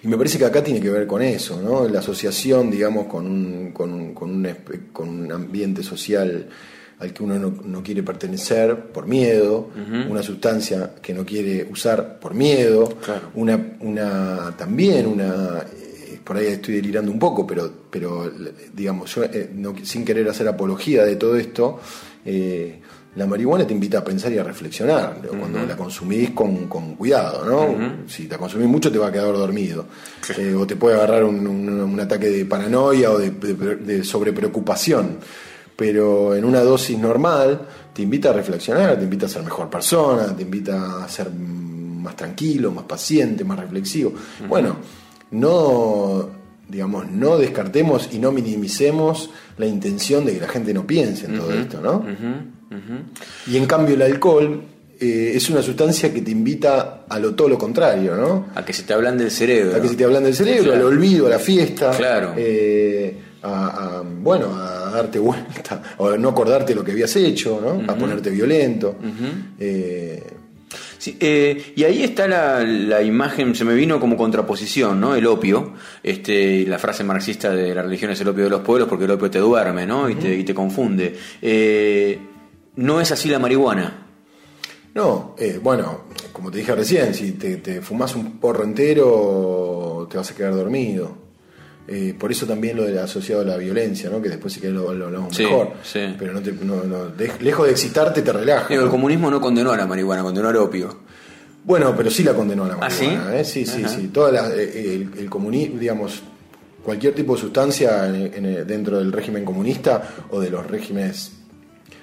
Y 0.03 0.07
me 0.07 0.17
parece 0.17 0.37
que 0.37 0.45
acá 0.45 0.63
tiene 0.63 0.79
que 0.79 0.89
ver 0.89 1.05
con 1.05 1.21
eso, 1.21 1.61
¿no? 1.61 1.87
La 1.87 1.99
asociación, 1.99 2.71
digamos, 2.71 3.05
con 3.05 3.27
un, 3.27 3.71
con 3.71 3.93
un, 3.93 4.13
con 4.13 4.31
un, 4.31 4.47
con 4.91 5.09
un 5.09 5.31
ambiente 5.31 5.83
social 5.83 6.47
al 6.99 7.13
que 7.13 7.23
uno 7.23 7.53
no, 7.63 7.83
quiere 7.83 8.01
pertenecer 8.01 8.75
por 8.87 9.05
miedo, 9.05 9.69
una 10.09 10.23
sustancia 10.23 10.93
que 11.01 11.13
no 11.13 11.25
quiere 11.25 11.67
usar 11.71 12.19
por 12.19 12.33
miedo, 12.33 12.97
una, 13.35 13.73
una 13.81 14.55
también 14.57 15.05
una 15.05 15.59
eh, 15.59 16.19
por 16.23 16.37
ahí 16.37 16.47
estoy 16.47 16.75
delirando 16.75 17.11
un 17.11 17.19
poco, 17.19 17.45
pero, 17.45 17.71
pero 17.89 18.31
digamos, 18.73 19.13
yo 19.13 19.23
eh, 19.25 19.51
sin 19.83 20.03
querer 20.03 20.27
hacer 20.27 20.47
apología 20.47 21.05
de 21.05 21.17
todo 21.17 21.35
esto, 21.35 21.79
eh, 22.25 22.81
la 23.15 23.27
marihuana 23.27 23.65
te 23.65 23.73
invita 23.73 23.99
a 23.99 24.03
pensar 24.03 24.31
y 24.31 24.39
a 24.39 24.43
reflexionar 24.43 25.21
cuando 25.39 25.65
la 25.65 25.75
consumís 25.75 26.31
con, 26.31 26.67
cuidado, 26.95 27.45
¿no? 27.45 28.07
Si 28.07 28.27
la 28.27 28.37
consumís 28.37 28.67
mucho 28.67 28.91
te 28.91 28.99
va 28.99 29.07
a 29.07 29.11
quedar 29.11 29.33
dormido. 29.33 29.85
o 30.55 30.67
te 30.67 30.75
puede 30.75 30.97
agarrar 30.97 31.23
un, 31.23 31.99
ataque 31.99 32.29
de 32.29 32.45
paranoia 32.45 33.11
o 33.11 33.17
de, 33.17 33.31
de, 33.31 33.75
de 33.77 34.03
sobrepreocupación 34.03 35.17
pero 35.77 36.35
en 36.35 36.43
una 36.43 36.61
dosis 36.61 36.97
normal 36.97 37.61
te 37.93 38.01
invita 38.01 38.31
a 38.31 38.33
reflexionar, 38.33 38.97
te 38.97 39.03
invita 39.03 39.27
a 39.27 39.29
ser 39.29 39.43
mejor 39.43 39.69
persona, 39.69 40.35
te 40.35 40.41
invita 40.41 41.05
a 41.05 41.07
ser 41.07 41.31
más 41.31 42.15
tranquilo, 42.15 42.71
más 42.71 42.85
paciente, 42.85 43.43
más 43.43 43.59
reflexivo. 43.59 44.13
Bueno, 44.47 44.77
no 45.31 46.29
digamos, 46.67 47.09
no 47.09 47.37
descartemos 47.37 48.09
y 48.11 48.19
no 48.19 48.31
minimicemos 48.31 49.29
la 49.57 49.65
intención 49.65 50.25
de 50.25 50.33
que 50.33 50.41
la 50.41 50.49
gente 50.49 50.73
no 50.73 50.85
piense 50.85 51.25
en 51.27 51.37
todo 51.37 51.53
esto, 51.53 51.79
¿no? 51.79 52.05
Y 53.47 53.55
en 53.55 53.65
cambio 53.65 53.95
el 53.95 54.01
alcohol 54.01 54.63
eh, 54.99 55.33
es 55.35 55.49
una 55.49 55.61
sustancia 55.61 56.13
que 56.13 56.21
te 56.21 56.31
invita 56.31 57.05
a 57.07 57.19
lo 57.19 57.35
todo 57.35 57.47
lo 57.47 57.57
contrario, 57.57 58.15
¿no? 58.15 58.47
A 58.55 58.65
que 58.65 58.73
se 58.73 58.83
te 58.83 58.93
hablan 58.93 59.17
del 59.17 59.31
cerebro. 59.31 59.77
A 59.77 59.81
que 59.81 59.89
se 59.89 59.95
te 59.95 60.03
hablan 60.03 60.23
del 60.23 60.35
cerebro, 60.35 60.73
al 60.73 60.81
olvido, 60.81 61.27
a 61.27 61.29
la 61.29 61.39
fiesta. 61.39 61.91
Claro. 61.91 62.33
Eh, 62.35 63.15
a, 63.47 64.03
bueno, 64.03 64.55
a 64.55 64.91
darte 64.91 65.19
vuelta, 65.19 65.81
o 65.97 66.09
a 66.09 66.17
no 66.17 66.29
acordarte 66.29 66.75
lo 66.75 66.83
que 66.83 66.91
habías 66.91 67.15
hecho, 67.15 67.59
¿no? 67.61 67.91
a 67.91 67.95
ponerte 67.95 68.29
violento. 68.29 68.95
Eh, 69.59 70.23
eh, 71.19 71.73
y 71.75 71.83
ahí 71.83 72.03
está 72.03 72.27
la, 72.27 73.01
imagen, 73.01 73.55
se 73.55 73.63
me 73.63 73.73
vino 73.73 73.99
como 73.99 74.17
contraposición, 74.17 74.99
¿no? 74.99 75.15
El 75.15 75.25
opio, 75.27 75.73
este, 76.03 76.65
la 76.65 76.79
frase 76.79 77.03
marxista 77.03 77.51
de 77.51 77.73
la 77.73 77.83
religión 77.83 78.11
es 78.11 78.19
el 78.21 78.27
opio 78.27 78.45
de 78.45 78.49
los 78.49 78.61
pueblos 78.61 78.89
porque 78.89 79.05
el 79.05 79.11
opio 79.11 79.31
te 79.31 79.39
duerme, 79.39 79.85
¿no? 79.85 80.09
Y, 80.09 80.15
te, 80.15 80.53
confunde. 80.53 81.15
Eh, 81.41 82.19
no 82.75 82.99
es 82.99 83.11
así 83.11 83.29
la 83.29 83.39
marihuana. 83.39 84.03
No, 84.93 85.35
bueno, 85.61 86.05
como 86.33 86.49
te 86.49 86.57
dije 86.57 86.73
recién, 86.73 87.13
si 87.13 87.33
te, 87.33 87.57
te 87.57 87.81
fumas 87.81 88.15
un 88.15 88.39
porro 88.39 88.63
entero, 88.63 90.07
te 90.09 90.17
vas 90.17 90.31
a 90.31 90.35
quedar 90.35 90.55
dormido. 90.55 91.26
Eh, 91.89 92.13
por 92.19 92.29
eso 92.31 92.45
también 92.45 92.75
lo 92.75 92.83
del 92.83 92.97
asociado 92.99 93.43
a 93.43 93.45
la 93.45 93.55
violencia, 93.55 94.09
¿no? 94.09 94.21
que 94.21 94.27
después 94.27 94.53
si 94.53 94.59
querés 94.59 94.75
lo, 94.75 94.89
hablamos 94.89 95.37
mejor. 95.39 95.73
Pero 95.93 96.33
no 96.33 96.41
te, 96.41 96.53
lejos 97.41 97.65
de 97.65 97.71
excitarte 97.71 98.21
te 98.21 98.33
relaja. 98.33 98.73
el 98.73 98.89
comunismo 98.89 99.31
no 99.31 99.39
condenó 99.39 99.71
a 99.71 99.77
la 99.77 99.87
marihuana, 99.87 100.21
condenó 100.21 100.49
al 100.49 100.57
opio. 100.57 100.99
Bueno, 101.63 101.93
pero 101.95 102.11
sí 102.11 102.23
la 102.23 102.33
condenó 102.33 102.65
a 102.65 102.67
la 102.67 102.73
¿Ah, 102.73 102.77
marihuana. 102.77 103.43
sí? 103.45 103.65
sí, 103.65 103.85
sí, 103.87 104.07
Toda 104.09 104.53
eh, 104.53 105.07
el, 105.17 105.29
comunismo, 105.29 105.79
digamos, 105.79 106.21
cualquier 106.83 107.15
tipo 107.15 107.35
de 107.35 107.41
sustancia 107.41 108.03
dentro 108.03 108.97
del 108.99 109.13
régimen 109.13 109.45
comunista 109.45 110.25
o 110.31 110.41
de 110.41 110.49
los 110.49 110.67
regímenes 110.67 111.31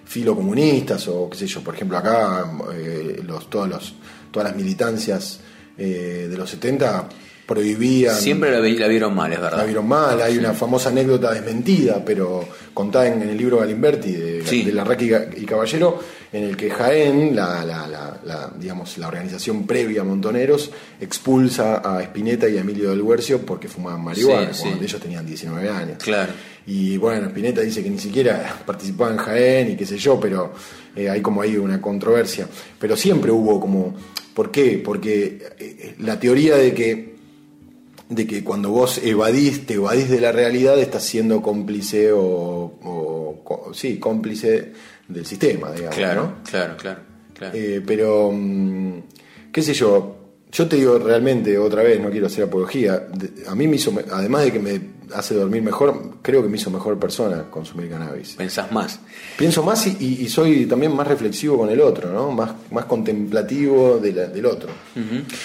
filocomunistas 0.07 1.09
o 1.09 1.29
qué 1.29 1.37
sé 1.37 1.47
yo, 1.47 1.61
por 1.63 1.75
ejemplo 1.75 1.99
acá 1.99 2.45
eh, 2.75 3.23
los, 3.27 3.51
todos 3.51 3.69
los, 3.69 3.95
todas 4.31 4.49
las 4.49 4.57
militancias 4.57 5.41
de 5.77 6.35
los 6.37 6.49
70 6.49 7.09
prohibían. 7.47 8.15
Siempre 8.15 8.51
la, 8.51 8.89
vieron 8.89 9.15
mal, 9.15 9.33
es 9.33 9.41
verdad. 9.41 9.59
La 9.59 9.65
vieron 9.65 9.87
mal, 9.87 10.21
hay 10.21 10.39
una 10.39 10.55
famosa 10.55 10.89
anécdota 10.89 11.33
desmentida, 11.33 12.03
pero 12.05 12.47
contada 12.73 13.09
en, 13.09 13.23
el 13.23 13.37
libro 13.37 13.59
Galimberti 13.59 14.13
de, 14.13 14.43
de 14.43 14.73
La 14.73 14.87
y 15.37 15.45
Caballero, 15.45 16.01
en 16.33 16.45
el 16.45 16.57
que 16.57 16.71
Jaén, 16.71 17.37
la, 17.37 17.65
la, 17.65 18.53
digamos, 18.59 18.99
la 18.99 19.09
organización 19.09 19.67
previa 19.67 20.01
a 20.01 20.05
Montoneros, 20.05 20.71
expulsa 21.01 21.83
a 21.85 22.03
Espineta 22.03 22.49
y 22.49 22.57
a 22.57 22.61
Emilio 22.61 22.91
del 22.91 23.03
Huercio 23.03 23.43
porque 23.43 23.69
fumaban 23.69 24.03
marihuana, 24.03 24.51
cuando 24.59 24.83
ellos 24.83 25.01
tenían 25.01 25.27
19 25.27 25.69
años. 25.69 25.99
Claro. 26.03 26.33
Y 26.67 26.97
bueno, 26.97 27.27
Espineta 27.27 27.61
dice 27.61 27.83
que 27.83 27.91
ni 27.91 27.99
siquiera 27.99 28.63
participaba 28.67 29.11
en 29.11 29.19
Jaén 29.19 29.71
y 29.73 29.77
qué 29.77 29.85
sé 29.85 29.99
yo, 29.99 30.19
pero 30.19 30.53
eh, 30.97 31.11
hay 31.11 31.21
como 31.21 31.43
ahí 31.43 31.57
una 31.57 31.81
controversia. 31.81 32.49
Pero 32.79 32.97
siempre 32.97 33.31
hubo 33.31 33.61
como. 33.61 33.95
¿Por 34.35 34.51
qué? 34.51 34.83
Porque 34.85 35.39
eh, 35.59 35.95
la 36.01 36.19
teoría 36.19 36.57
de 36.57 36.75
que 36.75 37.14
de 38.15 38.27
que 38.27 38.45
cuando 38.45 38.71
vos 38.71 38.99
evadís, 39.03 39.67
te 39.67 39.75
evadís 39.75 40.09
de 40.09 40.21
la 40.21 40.33
realidad, 40.33 40.79
estás 40.79 41.05
siendo 41.05 41.43
cómplice 41.43 42.11
o, 42.13 43.73
sí, 43.73 43.99
cómplice 43.99 44.73
del 45.09 45.27
sistema, 45.27 45.73
digamos. 45.73 45.97
Claro, 45.97 46.35
claro, 46.49 46.77
claro. 46.77 47.01
Eh, 47.53 47.83
pero, 47.85 48.31
mm, 48.33 48.99
qué 49.53 49.63
sé 49.63 49.75
yo, 49.75 50.17
yo 50.51 50.69
te 50.69 50.77
digo 50.77 50.99
realmente, 50.99 51.59
otra 51.59 51.83
vez, 51.83 52.01
no 52.01 52.11
quiero 52.11 52.29
hacer 52.29 52.45
apología, 52.45 53.09
a 53.47 53.55
mí 53.55 53.67
me 53.67 53.77
hizo, 53.77 53.93
además 54.13 54.45
de 54.45 54.53
que 54.53 54.61
me 54.61 54.81
hace 55.13 55.35
dormir 55.35 55.63
mejor, 55.63 56.19
creo 56.23 56.43
que 56.43 56.49
me 56.49 56.57
hizo 56.57 56.71
mejor 56.71 56.99
persona 56.99 57.45
consumir 57.51 57.91
cannabis. 57.91 58.35
Pensás 58.35 58.71
más. 58.73 59.01
Pienso 59.37 59.63
más 59.63 59.87
y, 59.87 60.29
soy 60.29 60.67
también 60.67 60.95
más 60.95 61.07
reflexivo 61.07 61.59
con 61.59 61.71
el 61.71 61.81
otro, 61.81 62.13
¿no? 62.13 62.31
Más, 62.31 62.53
más 62.71 62.85
contemplativo 62.87 63.99
del 63.99 64.47
otro. 64.47 64.71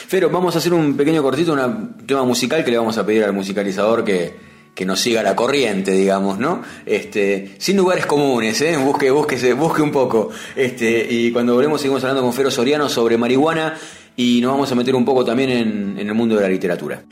Pero 0.10 0.30
vamos 0.30 0.56
a 0.56 0.60
hacer 0.60 0.74
un 0.74 0.95
pequeño 0.95 1.22
cortito, 1.22 1.54
un 1.54 1.98
tema 2.06 2.24
musical 2.24 2.63
que 2.63 2.72
le 2.72 2.78
vamos 2.78 2.98
a 2.98 3.06
pedir 3.06 3.24
al 3.24 3.34
musicalizador 3.34 4.04
que, 4.04 4.50
nos 4.86 5.02
siga 5.02 5.22
la 5.22 5.36
corriente, 5.36 5.91
digamos, 5.91 6.39
¿no? 6.39 6.62
Este, 6.86 7.56
sin 7.58 7.76
lugares 7.76 8.06
comunes, 8.06 8.62
¿eh? 8.62 8.78
Busque, 8.78 9.12
busque, 9.12 9.52
busque 9.52 9.82
un 9.82 9.91
poco. 9.91 10.30
Este, 10.56 11.06
y 11.10 11.34
cuando 11.34 11.54
volvemos 11.54 11.82
seguimos 11.82 12.02
hablando 12.06 12.22
con 12.22 12.32
Fero 12.32 12.50
Soriano 12.50 12.88
sobre 12.88 13.17
marihuana 13.17 13.78
y 14.15 14.39
nos 14.39 14.54
vamos 14.54 14.72
a 14.72 14.76
meter 14.76 14.95
un 14.95 15.04
poco 15.04 15.26
también 15.26 15.50
en, 15.50 16.00
en 16.00 16.08
el 16.08 16.13
mundo 16.13 16.36
de 16.36 16.43
la 16.43 16.48
literatura. 16.48 17.04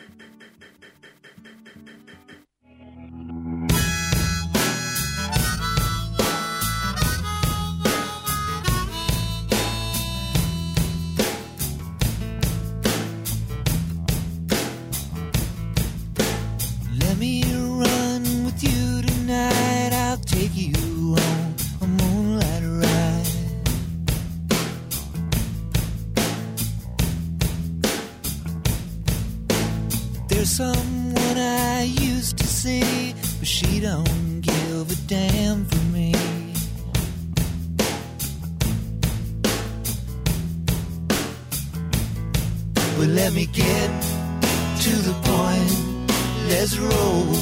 me 43.37 43.45
get 43.45 43.91
to 44.81 44.89
the 45.07 45.13
point. 45.29 45.73
Let's 46.49 46.75
roll 46.79 47.35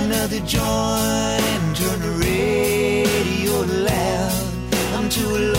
another 0.00 0.38
joint 0.46 1.44
and 1.54 1.76
turn 1.76 1.98
the 2.06 2.12
radio 2.24 3.54
loud. 3.82 4.74
I'm 4.94 5.08
too. 5.08 5.53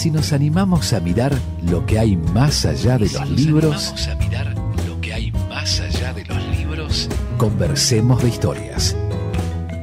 Si 0.00 0.10
nos 0.10 0.32
animamos 0.32 0.94
a 0.94 1.00
mirar 1.00 1.30
lo 1.62 1.84
que 1.84 1.98
hay 1.98 2.16
más 2.16 2.64
allá 2.64 2.96
de 2.96 3.10
los 3.10 3.28
libros, 3.28 4.08
a 4.08 4.14
mirar 4.14 4.54
lo 4.88 4.98
que 5.02 5.12
hay 5.12 5.30
más 5.50 5.78
allá 5.78 6.14
de 6.14 6.24
los 6.24 6.42
libros. 6.56 7.06
conversemos 7.36 8.22
de 8.22 8.30
historias. 8.30 8.96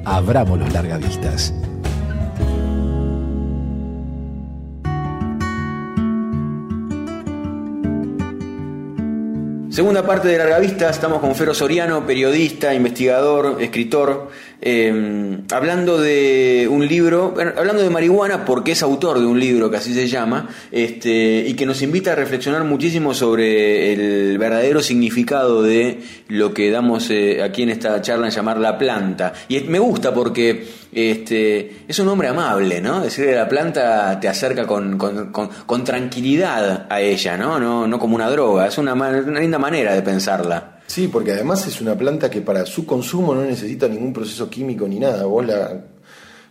Abramos 0.06 0.58
los 0.58 0.74
largavistas. 0.74 1.54
Segunda 9.70 10.04
parte 10.04 10.30
de 10.30 10.40
Larga 10.40 10.58
Vista, 10.58 10.90
estamos 10.90 11.20
con 11.20 11.36
Fero 11.36 11.54
Soriano, 11.54 12.08
periodista, 12.08 12.74
investigador, 12.74 13.62
escritor, 13.62 14.32
eh, 14.70 15.38
hablando 15.52 15.98
de 15.98 16.68
un 16.70 16.86
libro, 16.86 17.34
hablando 17.58 17.82
de 17.82 17.90
marihuana 17.90 18.44
porque 18.44 18.74
es 18.74 18.84
autor 18.84 19.20
de 19.20 19.26
un 19.26 19.40
libro 19.40 19.72
que 19.72 19.78
así 19.78 19.94
se 19.94 20.08
llama, 20.08 20.50
este, 20.72 21.46
y 21.48 21.54
que 21.54 21.66
nos 21.66 21.82
invita 21.82 22.12
a 22.12 22.16
reflexionar 22.16 22.66
muchísimo 22.66 23.14
sobre 23.14 23.94
el 23.94 24.38
verdadero 24.38 24.82
significado 24.82 25.64
de 25.64 26.00
lo 26.28 26.54
que 26.54 26.70
damos 26.70 27.10
eh, 27.12 27.42
aquí 27.42 27.64
en 27.64 27.70
esta 27.70 28.02
charla 28.02 28.28
en 28.28 28.34
llamar 28.34 28.58
la 28.58 28.78
planta. 28.78 29.32
Y 29.48 29.62
me 29.62 29.80
gusta 29.80 30.14
porque 30.14 30.68
este, 30.92 31.72
es 31.88 31.98
un 32.00 32.10
hombre 32.10 32.28
amable, 32.28 32.82
¿no? 32.82 33.00
Decirle 33.02 33.36
la 33.36 33.48
planta 33.48 34.20
te 34.20 34.28
acerca 34.28 34.68
con, 34.68 34.98
con, 34.98 35.32
con- 35.32 35.50
con 35.66 35.84
tranquilidad 35.86 36.88
a 36.90 37.00
ella, 37.00 37.38
¿no? 37.38 37.58
No, 37.60 37.88
no 37.88 38.00
como 38.00 38.16
una 38.16 38.30
droga, 38.30 38.68
es 38.68 38.78
una, 38.78 38.94
una 38.94 39.40
linda 39.40 39.60
manera 39.60 39.94
de 39.94 40.02
pensarla. 40.02 40.77
Sí, 40.88 41.08
porque 41.10 41.34
además 41.34 41.68
es 41.68 41.80
una 41.82 41.96
planta 41.98 42.30
que 42.30 42.42
para 42.42 42.66
su 42.66 42.86
consumo 42.86 43.36
no 43.36 43.44
necesita 43.44 43.88
ningún 43.88 44.14
proceso 44.14 44.50
químico 44.50 44.88
ni 44.88 45.00
nada. 45.00 45.26
Vos 45.26 45.46
la, 45.46 45.84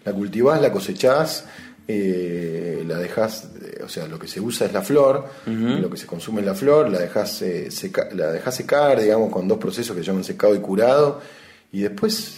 la 0.04 0.12
cultivás, 0.12 0.60
la 0.60 0.70
cosechás, 0.70 1.46
eh, 1.88 2.84
la 2.86 2.98
dejás, 2.98 3.48
eh, 3.62 3.82
o 3.84 3.88
sea, 3.88 4.06
lo 4.06 4.18
que 4.18 4.28
se 4.28 4.40
usa 4.40 4.66
es 4.66 4.72
la 4.72 4.82
flor, 4.82 5.24
lo 5.46 5.88
que 5.90 5.96
se 5.96 6.06
consume 6.06 6.40
es 6.40 6.46
la 6.46 6.54
flor, 6.54 6.90
la 6.90 6.98
dejás, 6.98 7.40
eh, 7.42 7.70
seca- 7.70 8.08
la 8.12 8.30
dejás 8.32 8.54
secar, 8.56 9.00
digamos, 9.00 9.30
con 9.32 9.48
dos 9.48 9.58
procesos 9.58 9.96
que 9.96 10.02
se 10.02 10.08
llaman 10.08 10.24
secado 10.24 10.54
y 10.54 10.58
curado, 10.60 11.20
y 11.72 11.80
después 11.80 12.34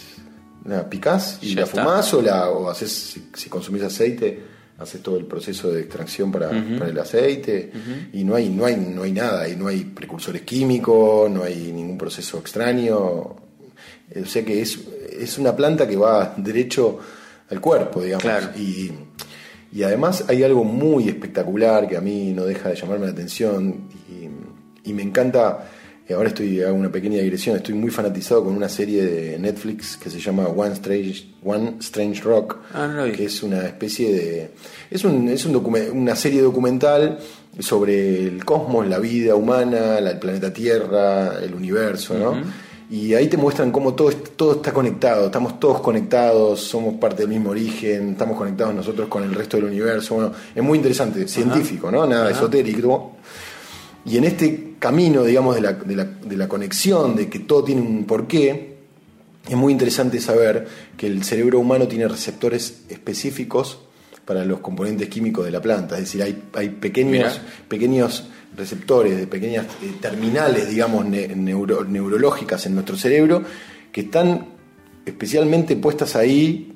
la 0.65 0.89
picás 0.89 1.39
y 1.41 1.49
Ya 1.55 1.61
la 1.61 1.67
está. 1.67 1.81
fumás 1.81 2.13
o, 2.13 2.21
la, 2.21 2.49
o 2.49 2.69
haces, 2.69 2.91
si, 2.91 3.29
si 3.33 3.49
consumís 3.49 3.83
aceite, 3.83 4.39
haces 4.79 5.01
todo 5.01 5.17
el 5.17 5.25
proceso 5.25 5.71
de 5.71 5.81
extracción 5.81 6.31
para, 6.31 6.49
para 6.49 6.89
el 6.89 6.97
aceite 6.97 7.71
y 8.13 8.23
no 8.23 8.35
hay, 8.35 8.49
no 8.49 8.65
hay, 8.65 8.77
no 8.77 9.03
hay 9.03 9.11
nada, 9.11 9.47
y 9.47 9.55
no 9.55 9.67
hay 9.67 9.83
precursores 9.83 10.43
químicos, 10.43 11.29
no 11.29 11.43
hay 11.43 11.71
ningún 11.71 11.97
proceso 11.97 12.39
extraño. 12.39 12.97
O 12.97 13.37
sea 14.25 14.43
que 14.43 14.61
es, 14.61 14.79
es 15.19 15.37
una 15.37 15.55
planta 15.55 15.87
que 15.87 15.95
va 15.95 16.33
derecho 16.37 16.99
al 17.49 17.59
cuerpo, 17.61 18.01
digamos. 18.01 18.23
Claro. 18.23 18.47
Y, 18.57 18.91
y 19.71 19.83
además 19.83 20.25
hay 20.27 20.43
algo 20.43 20.63
muy 20.63 21.09
espectacular 21.09 21.87
que 21.87 21.97
a 21.97 22.01
mí 22.01 22.33
no 22.33 22.45
deja 22.45 22.69
de 22.69 22.75
llamarme 22.75 23.05
la 23.05 23.11
atención 23.11 23.89
y, 24.09 24.89
y 24.89 24.93
me 24.93 25.03
encanta. 25.03 25.69
Eh, 26.09 26.13
Ahora 26.13 26.29
estoy 26.29 26.61
hago 26.61 26.75
una 26.75 26.91
pequeña 26.91 27.19
digresión, 27.21 27.55
estoy 27.55 27.75
muy 27.75 27.91
fanatizado 27.91 28.43
con 28.43 28.55
una 28.55 28.67
serie 28.67 29.03
de 29.05 29.39
Netflix 29.39 29.95
que 29.97 30.09
se 30.09 30.19
llama 30.19 30.47
One 30.47 30.73
Strange, 30.73 31.27
One 31.43 31.75
Strange 31.79 32.21
Rock, 32.23 32.57
Ah, 32.73 32.87
no 32.87 33.05
que 33.11 33.25
es 33.25 33.43
una 33.43 33.65
especie 33.67 34.11
de 34.13 34.51
es 34.89 35.03
un, 35.05 35.29
es 35.29 35.45
un 35.45 35.55
una 35.93 36.15
serie 36.15 36.41
documental 36.41 37.19
sobre 37.59 38.25
el 38.27 38.43
cosmos, 38.43 38.87
la 38.87 38.99
vida 38.99 39.35
humana, 39.35 39.99
la- 40.01 40.11
el 40.11 40.19
planeta 40.19 40.51
Tierra, 40.51 41.39
el 41.43 41.53
universo, 41.53 42.17
¿no? 42.17 42.41
Y 42.91 43.13
ahí 43.13 43.27
te 43.27 43.37
muestran 43.37 43.71
cómo 43.71 43.93
todo, 43.93 44.09
todo 44.35 44.53
está 44.53 44.71
conectado, 44.73 45.27
estamos 45.27 45.59
todos 45.59 45.79
conectados, 45.79 46.59
somos 46.61 46.95
parte 46.95 47.21
del 47.21 47.29
mismo 47.29 47.51
origen, 47.51 48.13
estamos 48.13 48.35
conectados 48.35 48.73
nosotros 48.73 49.07
con 49.07 49.21
el 49.23 49.35
resto 49.35 49.57
del 49.57 49.67
universo. 49.67 50.15
Bueno, 50.15 50.31
es 50.55 50.63
muy 50.63 50.77
interesante, 50.79 51.27
científico, 51.27 51.91
¿no? 51.91 52.07
Nada 52.07 52.31
esotérico. 52.31 53.11
Y 54.05 54.17
en 54.17 54.23
este 54.23 54.68
camino, 54.79 55.23
digamos, 55.23 55.55
de 55.55 55.61
la, 55.61 55.73
de, 55.73 55.95
la, 55.95 56.05
de 56.05 56.37
la 56.37 56.47
conexión, 56.47 57.15
de 57.15 57.29
que 57.29 57.39
todo 57.39 57.63
tiene 57.63 57.81
un 57.81 58.05
porqué, 58.05 58.77
es 59.47 59.55
muy 59.55 59.71
interesante 59.73 60.19
saber 60.19 60.67
que 60.97 61.07
el 61.07 61.23
cerebro 61.23 61.59
humano 61.59 61.87
tiene 61.87 62.07
receptores 62.07 62.83
específicos 62.89 63.79
para 64.25 64.45
los 64.45 64.59
componentes 64.59 65.09
químicos 65.09 65.43
de 65.45 65.51
la 65.51 65.61
planta. 65.61 65.95
Es 65.95 66.01
decir, 66.05 66.21
hay, 66.23 66.43
hay 66.53 66.69
pequeños, 66.69 67.11
Mira. 67.11 67.33
pequeños 67.67 68.27
receptores, 68.55 69.17
de 69.17 69.25
pequeñas 69.27 69.65
eh, 69.81 69.93
terminales, 70.01 70.69
digamos, 70.69 71.05
ne- 71.05 71.35
neuro- 71.35 71.83
neurológicas 71.83 72.65
en 72.65 72.75
nuestro 72.75 72.95
cerebro 72.97 73.43
que 73.91 74.01
están 74.01 74.45
especialmente 75.05 75.75
puestas 75.77 76.15
ahí 76.15 76.73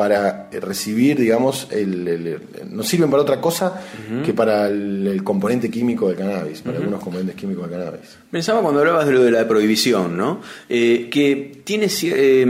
para 0.00 0.48
eh, 0.50 0.60
recibir, 0.60 1.18
digamos, 1.18 1.68
el, 1.70 2.08
el- 2.08 2.26
el- 2.26 2.40
no 2.74 2.82
sirven 2.82 3.10
para 3.10 3.22
otra 3.22 3.38
cosa 3.38 3.82
que 4.24 4.32
para 4.32 4.66
el, 4.66 5.20
componente 5.22 5.70
químico 5.70 6.08
del 6.08 6.16
cannabis, 6.16 6.62
para 6.62 6.78
algunos 6.78 7.02
componentes 7.04 7.36
químicos 7.36 7.68
del 7.68 7.78
cannabis. 7.78 8.16
Pensaba 8.30 8.62
cuando 8.62 8.80
hablabas 8.80 9.06
de 9.06 9.12
lo 9.12 9.22
de 9.22 9.30
la 9.30 9.46
prohibición, 9.46 10.16
¿no? 10.16 10.40
Eh, 10.70 11.08
que 11.10 11.60
tiene, 11.64 11.88
eh, 12.04 12.40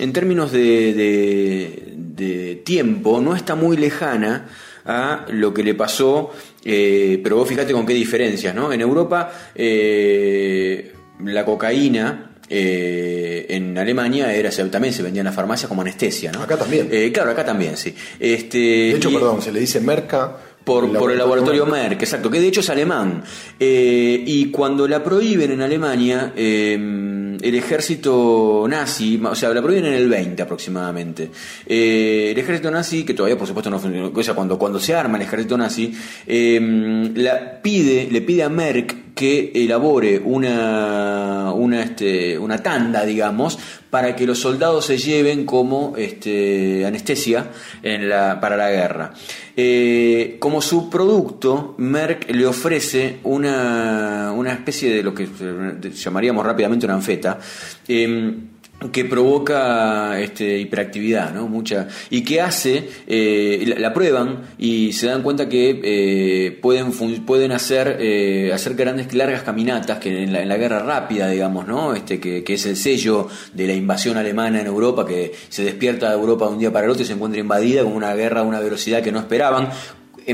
en 0.00 0.12
términos 0.12 0.50
de, 0.50 0.92
de- 0.94 1.94
de 1.96 2.56
tiempo, 2.64 3.20
no 3.20 3.36
está 3.36 3.54
muy 3.54 3.76
lejana 3.76 4.48
a 4.84 5.26
lo 5.30 5.54
que 5.54 5.62
le 5.62 5.74
pasó, 5.76 6.32
eh, 6.64 7.20
pero 7.22 7.36
vos 7.36 7.48
fíjate 7.48 7.72
con 7.72 7.86
qué 7.86 7.94
diferencias, 7.94 8.52
¿no? 8.52 8.72
En 8.72 8.80
Europa, 8.80 9.30
la 11.24 11.44
cocaína. 11.44 12.29
Eh, 12.50 13.46
en 13.48 13.78
Alemania 13.78 14.32
era 14.34 14.50
también 14.70 14.92
se 14.92 15.02
vendía 15.02 15.20
en 15.20 15.26
las 15.26 15.34
farmacias 15.34 15.68
como 15.68 15.82
anestesia, 15.82 16.32
¿no? 16.32 16.42
Acá 16.42 16.56
también. 16.56 16.88
Eh, 16.90 17.10
claro, 17.12 17.30
acá 17.30 17.44
también, 17.44 17.76
sí. 17.76 17.94
Este, 18.18 18.58
De 18.58 18.90
hecho, 18.96 19.10
y- 19.10 19.14
perdón, 19.14 19.40
se 19.40 19.52
le 19.52 19.60
dice 19.60 19.80
merca 19.80 20.36
por, 20.64 20.92
por 20.98 21.10
el 21.10 21.16
laboratorio 21.18 21.64
Merck, 21.64 22.02
exacto, 22.02 22.30
que 22.30 22.38
de 22.38 22.48
hecho 22.48 22.60
es 22.60 22.68
alemán. 22.68 23.22
Eh, 23.58 24.22
y 24.26 24.50
cuando 24.50 24.86
la 24.86 25.02
prohíben 25.02 25.52
en 25.52 25.62
Alemania, 25.62 26.32
eh, 26.36 26.74
el 26.74 27.54
ejército 27.54 28.66
nazi, 28.68 29.18
o 29.24 29.34
sea, 29.34 29.48
la 29.54 29.62
prohíben 29.62 29.86
en 29.86 29.94
el 29.94 30.08
20 30.08 30.42
aproximadamente. 30.42 31.30
Eh, 31.66 32.28
el 32.32 32.38
ejército 32.38 32.70
nazi, 32.70 33.04
que 33.04 33.14
todavía 33.14 33.38
por 33.38 33.46
supuesto 33.48 33.70
no 33.70 33.78
funcionó, 33.78 34.12
o 34.14 34.22
sea, 34.22 34.34
cuando, 34.34 34.58
cuando 34.58 34.78
se 34.78 34.94
arma 34.94 35.16
el 35.16 35.22
ejército 35.22 35.56
nazi, 35.56 35.92
eh, 36.26 37.10
la 37.14 37.62
pide, 37.62 38.08
le 38.10 38.20
pide 38.20 38.42
a 38.42 38.48
Merck 38.50 39.09
que 39.20 39.52
elabore 39.54 40.18
una, 40.18 41.52
una, 41.54 41.82
este, 41.82 42.38
una 42.38 42.62
tanda, 42.62 43.04
digamos, 43.04 43.58
para 43.90 44.16
que 44.16 44.24
los 44.24 44.38
soldados 44.38 44.86
se 44.86 44.96
lleven 44.96 45.44
como 45.44 45.92
este, 45.98 46.86
anestesia 46.86 47.50
en 47.82 48.08
la, 48.08 48.40
para 48.40 48.56
la 48.56 48.70
guerra. 48.70 49.12
Eh, 49.54 50.38
como 50.38 50.62
subproducto, 50.62 51.74
Merck 51.76 52.30
le 52.30 52.46
ofrece 52.46 53.18
una, 53.24 54.32
una 54.34 54.54
especie 54.54 54.90
de 54.90 55.02
lo 55.02 55.12
que 55.12 55.24
eh, 55.24 55.90
llamaríamos 55.90 56.46
rápidamente 56.46 56.86
una 56.86 56.94
anfeta. 56.94 57.38
eh, 57.88 58.36
que 58.92 59.04
provoca 59.04 60.18
este, 60.20 60.58
hiperactividad, 60.58 61.34
¿no? 61.34 61.48
Mucha, 61.48 61.88
y 62.08 62.22
que 62.22 62.40
hace, 62.40 62.88
eh, 63.06 63.74
la, 63.78 63.92
prueban 63.92 64.42
y 64.58 64.92
se 64.92 65.06
dan 65.06 65.22
cuenta 65.22 65.48
que 65.48 65.80
eh, 65.82 66.52
pueden, 66.52 66.92
pueden 67.26 67.52
hacer, 67.52 67.98
eh, 68.00 68.50
hacer 68.54 68.74
grandes, 68.74 69.12
largas 69.14 69.42
caminatas, 69.42 69.98
que 69.98 70.22
en 70.22 70.32
la, 70.32 70.56
guerra 70.56 70.78
rápida, 70.80 71.28
digamos, 71.28 71.66
¿no? 71.66 71.94
Este, 71.94 72.18
que, 72.18 72.42
que 72.42 72.54
es 72.54 72.66
el 72.66 72.76
sello 72.76 73.28
de 73.52 73.66
la 73.66 73.74
invasión 73.74 74.16
alemana 74.16 74.60
en 74.60 74.66
Europa, 74.66 75.06
que 75.06 75.32
se 75.48 75.64
despierta 75.64 76.12
Europa 76.12 76.46
de 76.46 76.52
un 76.52 76.58
día 76.58 76.72
para 76.72 76.86
el 76.86 76.90
otro 76.90 77.02
y 77.02 77.06
se 77.06 77.12
encuentra 77.12 77.40
invadida 77.40 77.82
con 77.82 77.92
una 77.92 78.14
guerra 78.14 78.40
a 78.40 78.44
una 78.44 78.60
velocidad 78.60 79.02
que 79.02 79.12
no 79.12 79.18
esperaban 79.18 79.68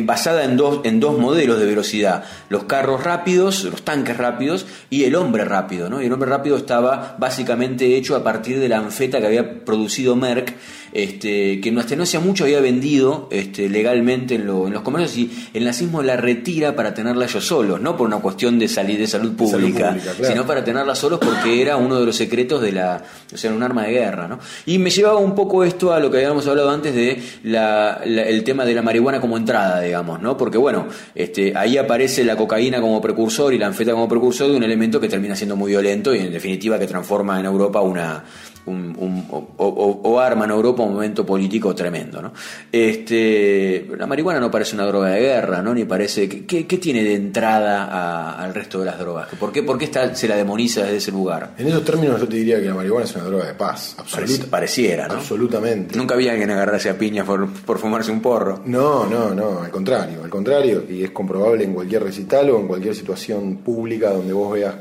basada 0.00 0.44
en 0.44 0.56
dos, 0.56 0.80
en 0.84 1.00
dos 1.00 1.18
modelos 1.18 1.58
de 1.58 1.66
velocidad, 1.66 2.24
los 2.48 2.64
carros 2.64 3.02
rápidos, 3.04 3.64
los 3.64 3.82
tanques 3.82 4.16
rápidos 4.16 4.66
y 4.90 5.04
el 5.04 5.16
hombre 5.16 5.44
rápido, 5.44 5.88
¿no? 5.88 6.02
Y 6.02 6.06
el 6.06 6.12
hombre 6.12 6.28
rápido 6.28 6.56
estaba 6.56 7.16
básicamente 7.18 7.96
hecho 7.96 8.16
a 8.16 8.22
partir 8.22 8.60
de 8.60 8.68
la 8.68 8.78
anfeta 8.78 9.20
que 9.20 9.26
había 9.26 9.64
producido 9.64 10.16
Merck, 10.16 10.54
este, 10.92 11.60
que 11.60 11.70
no 11.72 11.80
hacía 11.80 12.20
mucho 12.20 12.44
había 12.44 12.60
vendido 12.60 13.28
este, 13.30 13.68
legalmente 13.68 14.34
en, 14.36 14.46
lo- 14.46 14.66
en 14.66 14.72
los 14.72 14.82
comercios 14.82 15.16
y 15.18 15.48
el 15.54 15.64
nazismo 15.64 16.02
la 16.02 16.16
retira 16.16 16.74
para 16.76 16.94
tenerla 16.94 17.24
ellos 17.26 17.44
solos, 17.44 17.80
no 17.80 17.96
por 17.96 18.06
una 18.06 18.18
cuestión 18.18 18.58
de 18.58 18.68
salir 18.68 18.98
de 18.98 19.06
salud 19.06 19.16
salud 19.36 19.36
pública, 19.36 19.88
pública, 19.90 20.12
claro. 20.16 20.32
sino 20.32 20.46
para 20.46 20.64
tenerla 20.64 20.94
solos 20.94 21.18
porque 21.20 21.60
era 21.60 21.76
uno 21.76 21.98
de 21.98 22.06
los 22.06 22.16
secretos 22.16 22.62
de 22.62 22.72
la, 22.72 23.02
o 23.32 23.36
sea, 23.36 23.52
un 23.52 23.62
arma 23.62 23.84
de 23.84 23.92
guerra, 23.92 24.28
¿no? 24.28 24.38
Y 24.66 24.78
me 24.78 24.90
llevaba 24.90 25.18
un 25.18 25.34
poco 25.34 25.64
esto 25.64 25.92
a 25.92 26.00
lo 26.00 26.10
que 26.10 26.18
habíamos 26.18 26.46
hablado 26.46 26.70
antes 26.70 26.94
de 26.94 27.20
la- 27.44 28.00
la- 28.04 28.22
el 28.22 28.44
tema 28.44 28.64
de 28.64 28.74
la 28.74 28.82
marihuana 28.82 29.20
como 29.20 29.36
entrada, 29.36 29.80
digamos, 29.80 30.20
¿no? 30.20 30.36
Porque 30.36 30.58
bueno, 30.58 30.86
este, 31.14 31.52
ahí 31.56 31.76
aparece 31.76 32.24
la 32.24 32.36
cocaína 32.36 32.80
como 32.80 33.00
precursor 33.00 33.52
y 33.54 33.58
la 33.58 33.66
anfeta 33.66 33.92
como 33.92 34.08
precursor 34.08 34.50
de 34.50 34.56
un 34.56 34.62
elemento 34.62 35.00
que 35.00 35.08
termina 35.08 35.34
siendo 35.36 35.56
muy 35.56 35.70
violento 35.70 36.14
y 36.14 36.18
en 36.18 36.32
definitiva 36.32 36.78
que 36.78 36.86
transforma 36.86 37.38
en 37.40 37.46
Europa 37.46 37.80
una 37.80 38.24
un, 38.66 38.94
un- 38.98 39.26
o, 39.30 39.48
o- 39.58 40.00
o 40.02 40.20
arma 40.20 40.44
en 40.44 40.50
Europa 40.50 40.82
un 40.82 40.94
momento 40.94 41.24
político 41.24 41.74
tremendo, 41.74 42.20
¿no? 42.20 42.32
Este, 42.72 43.86
la 43.96 44.06
marihuana 44.06 44.40
no 44.40 44.50
parece 44.50 44.74
una 44.74 44.86
droga 44.86 45.10
de 45.10 45.20
guerra, 45.20 45.62
¿no? 45.62 45.74
Ni 45.74 45.84
parece 45.84 46.28
¿qué, 46.28 46.66
qué- 46.66 46.78
tiene 46.78 47.02
de 47.02 47.14
entrada 47.14 47.84
a- 47.84 48.42
al 48.42 48.54
resto 48.54 48.78
de 48.80 48.86
las 48.86 48.98
drogas? 48.98 49.28
¿Por 49.38 49.52
qué, 49.52 49.62
por 49.62 49.78
qué 49.78 49.84
está, 49.86 50.14
se 50.14 50.28
la 50.28 50.36
demoniza 50.36 50.82
desde 50.82 50.96
ese 50.98 51.12
lugar? 51.12 51.54
En 51.58 51.66
esos 51.68 51.84
términos 51.84 52.20
yo 52.20 52.28
te 52.28 52.36
diría 52.36 52.60
que 52.60 52.66
la 52.66 52.74
marihuana 52.74 53.04
es 53.06 53.14
una 53.14 53.24
droga 53.24 53.46
de 53.46 53.54
paz, 53.54 53.94
absoluta, 53.98 54.46
pareciera, 54.50 55.08
¿no? 55.08 55.14
absolutamente. 55.14 55.96
Nunca 55.96 56.14
había 56.14 56.32
alguien 56.32 56.50
agarrarse 56.50 56.90
a 56.90 56.98
piñas 56.98 57.26
por, 57.26 57.48
por 57.50 57.78
fumarse 57.78 58.10
un 58.10 58.20
porro. 58.20 58.62
No, 58.66 59.06
no, 59.06 59.34
no, 59.34 59.62
al 59.62 59.70
contrario, 59.70 60.22
al 60.24 60.30
contrario, 60.30 60.84
y 60.88 61.02
es 61.04 61.10
comprobable 61.10 61.64
en 61.64 61.72
cualquier 61.74 62.02
recital 62.02 62.50
o 62.50 62.60
en 62.60 62.66
cualquier 62.68 62.94
situación 62.94 63.58
pública 63.58 64.10
donde 64.10 64.32
vos 64.32 64.52
veas 64.52 64.74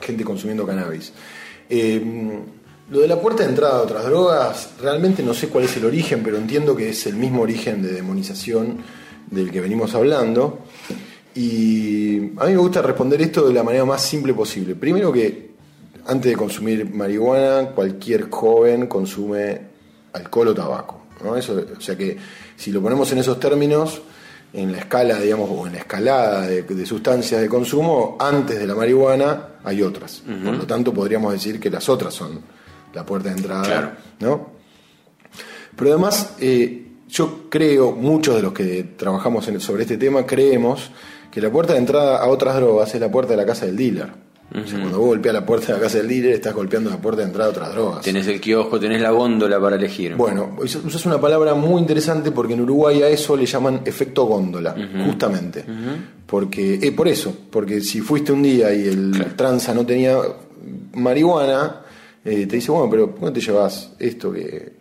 gente 0.00 0.24
consumiendo 0.24 0.66
cannabis. 0.66 1.12
Eh, 1.70 2.00
lo 2.90 3.00
de 3.00 3.08
la 3.08 3.20
puerta 3.20 3.42
de 3.42 3.50
entrada 3.50 3.78
a 3.78 3.82
otras 3.82 4.04
drogas, 4.04 4.70
realmente 4.80 5.22
no 5.22 5.34
sé 5.34 5.48
cuál 5.48 5.64
es 5.64 5.76
el 5.76 5.84
origen, 5.84 6.22
pero 6.22 6.38
entiendo 6.38 6.74
que 6.74 6.90
es 6.90 7.06
el 7.06 7.16
mismo 7.16 7.42
origen 7.42 7.82
de 7.82 7.92
demonización 7.92 8.78
del 9.30 9.50
que 9.50 9.60
venimos 9.60 9.94
hablando. 9.94 10.60
Y 11.34 12.16
a 12.38 12.46
mí 12.46 12.52
me 12.52 12.56
gusta 12.56 12.80
responder 12.80 13.20
esto 13.20 13.46
de 13.46 13.54
la 13.54 13.62
manera 13.62 13.84
más 13.84 14.02
simple 14.02 14.32
posible. 14.32 14.74
Primero 14.74 15.12
que 15.12 15.50
antes 16.06 16.32
de 16.32 16.36
consumir 16.36 16.92
marihuana, 16.92 17.70
cualquier 17.74 18.30
joven 18.30 18.86
consume 18.86 19.60
alcohol 20.14 20.48
o 20.48 20.54
tabaco. 20.54 21.02
¿no? 21.22 21.36
Eso, 21.36 21.62
o 21.76 21.80
sea 21.80 21.96
que 21.96 22.16
si 22.56 22.72
lo 22.72 22.80
ponemos 22.80 23.12
en 23.12 23.18
esos 23.18 23.38
términos, 23.38 24.00
en 24.52 24.72
la 24.72 24.78
escala, 24.78 25.20
digamos, 25.20 25.50
o 25.52 25.66
en 25.66 25.74
la 25.74 25.80
escalada 25.80 26.46
de, 26.46 26.62
de 26.62 26.86
sustancias 26.86 27.40
de 27.42 27.48
consumo, 27.48 28.16
antes 28.18 28.58
de 28.58 28.66
la 28.66 28.74
marihuana 28.74 29.48
hay 29.62 29.82
otras. 29.82 30.22
Por 30.24 30.54
lo 30.54 30.66
tanto, 30.66 30.94
podríamos 30.94 31.34
decir 31.34 31.60
que 31.60 31.68
las 31.68 31.88
otras 31.90 32.14
son 32.14 32.40
la 32.94 33.04
puerta 33.06 33.28
de 33.30 33.36
entrada. 33.36 33.64
Claro. 33.64 33.90
¿no? 34.20 34.50
Pero 35.76 35.92
además, 35.92 36.34
eh, 36.40 36.86
yo 37.08 37.48
creo, 37.48 37.92
muchos 37.92 38.34
de 38.36 38.42
los 38.42 38.52
que 38.52 38.84
trabajamos 38.96 39.46
en- 39.48 39.60
sobre 39.60 39.82
este 39.82 39.96
tema, 39.96 40.26
creemos 40.26 40.90
que 41.30 41.40
la 41.40 41.50
puerta 41.50 41.72
de 41.74 41.78
entrada 41.78 42.18
a 42.18 42.28
otras 42.28 42.56
drogas 42.56 42.94
es 42.94 43.00
la 43.00 43.10
puerta 43.10 43.32
de 43.32 43.36
la 43.36 43.46
casa 43.46 43.66
del 43.66 43.76
dealer. 43.76 44.28
O 44.50 44.66
sea, 44.66 44.78
cuando 44.80 44.98
vos 44.98 45.08
golpeas 45.08 45.34
la 45.34 45.44
puerta 45.44 45.66
de 45.66 45.72
la 45.74 45.78
casa 45.80 45.98
del 45.98 46.08
dealer, 46.08 46.32
estás 46.32 46.54
golpeando 46.54 46.88
la 46.88 46.96
puerta 46.96 47.20
de 47.20 47.26
entrada 47.26 47.50
a 47.50 47.52
otras 47.52 47.70
drogas. 47.74 48.02
Tenés 48.02 48.26
el 48.28 48.40
kiosco, 48.40 48.80
tenés 48.80 49.02
la 49.02 49.10
góndola 49.10 49.60
para 49.60 49.76
elegir. 49.76 50.14
Bueno, 50.16 50.56
us- 50.58 50.76
usas 50.76 51.04
una 51.04 51.20
palabra 51.20 51.52
muy 51.54 51.78
interesante 51.82 52.30
porque 52.32 52.54
en 52.54 52.62
Uruguay 52.62 53.02
a 53.02 53.08
eso 53.10 53.36
le 53.36 53.44
llaman 53.44 53.82
efecto 53.84 54.24
góndola, 54.24 54.74
justamente. 55.04 55.66
Porque, 56.24 56.78
eh, 56.82 56.92
por 56.92 57.08
eso, 57.08 57.30
porque 57.50 57.82
si 57.82 58.00
fuiste 58.00 58.32
un 58.32 58.42
día 58.42 58.72
y 58.72 58.88
el 58.88 59.34
tranza 59.36 59.74
no 59.74 59.84
tenía 59.84 60.16
marihuana, 60.94 61.82
eh, 62.30 62.46
te 62.46 62.56
dice, 62.56 62.70
bueno, 62.70 62.88
pero 62.90 63.14
¿por 63.14 63.28
qué 63.32 63.40
te 63.40 63.46
llevas 63.46 63.92
esto 63.98 64.32
que, 64.32 64.72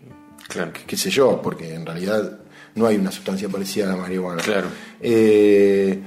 Claro. 0.47 0.73
que- 0.73 0.83
qué 0.85 0.97
sé 0.97 1.09
yo? 1.09 1.41
Porque 1.41 1.73
en 1.73 1.85
realidad 1.85 2.39
no 2.75 2.85
hay 2.87 2.95
una 2.97 3.11
sustancia 3.11 3.49
parecida 3.49 3.85
a 3.85 3.95
la 3.95 4.01
marihuana. 4.01 4.41
Claro. 4.43 4.67
Eh, 5.01 5.99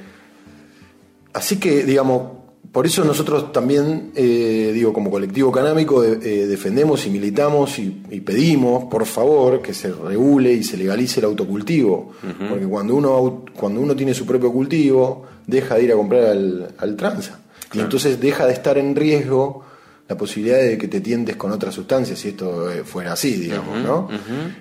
así 1.33 1.57
que, 1.59 1.85
digamos, 1.85 2.39
por 2.73 2.87
eso 2.87 3.05
nosotros 3.05 3.53
también, 3.53 4.13
eh, 4.15 4.71
digo, 4.73 4.93
como 4.93 5.11
colectivo 5.11 5.51
canámico, 5.51 6.03
de- 6.03 6.43
eh, 6.43 6.47
defendemos 6.47 7.05
y 7.07 7.11
militamos 7.11 7.79
y, 7.81 8.03
y 8.11 8.21
pedimos, 8.21 8.85
por 8.85 9.05
favor, 9.07 9.61
que 9.61 9.75
se 9.75 9.93
regule 9.93 10.53
y 10.53 10.63
se 10.63 10.77
legalice 10.77 11.19
el 11.21 11.27
autocultivo. 11.27 12.13
Porque 12.49 12.67
cuando 12.67 12.95
uno, 12.95 13.45
cuando 13.59 13.81
uno 13.81 13.97
tiene 13.97 14.15
su 14.15 14.25
propio 14.25 14.53
cultivo, 14.53 15.27
deja 15.47 15.75
de 15.75 15.83
ir 15.85 15.93
a 15.93 15.97
comprar 15.97 16.25
al, 16.27 16.69
al 16.79 16.95
tranza. 16.97 17.41
Y 17.73 17.81
entonces 17.81 18.21
deja 18.21 18.47
de 18.47 18.53
estar 18.53 18.79
en 18.79 18.95
riesgo 18.95 19.65
la 20.11 20.17
posibilidad 20.17 20.59
de 20.59 20.77
que 20.77 20.89
te 20.89 21.01
tientes 21.01 21.37
con 21.37 21.53
otras 21.53 21.73
sustancias, 21.73 22.19
si 22.19 22.29
esto 22.31 22.69
eh, 22.71 22.83
fuera 22.85 23.13
así, 23.13 23.33
digamos, 23.37 23.79
¿no? 23.79 24.09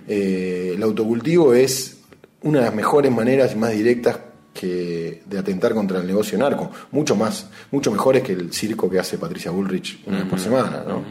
Eh, 0.07 0.73
el 0.75 0.83
autocultivo 0.83 1.53
es 1.55 1.97
una 2.43 2.59
de 2.59 2.65
las 2.65 2.75
mejores 2.75 3.11
maneras 3.11 3.53
y 3.53 3.55
más 3.57 3.71
directas 3.71 4.19
que 4.53 5.23
de 5.25 5.39
atentar 5.39 5.73
contra 5.73 5.99
el 5.99 6.05
negocio 6.07 6.37
narco. 6.37 6.69
Mucho 6.91 7.15
más, 7.15 7.47
mucho 7.71 7.91
mejores 7.91 8.21
que 8.23 8.33
el 8.33 8.53
circo 8.53 8.89
que 8.89 8.99
hace 8.99 9.17
Patricia 9.17 9.49
Bullrich 9.51 10.01
una 10.05 10.19
vez 10.19 10.27
por 10.27 10.39
semana, 10.39 10.83
¿no? 10.87 11.03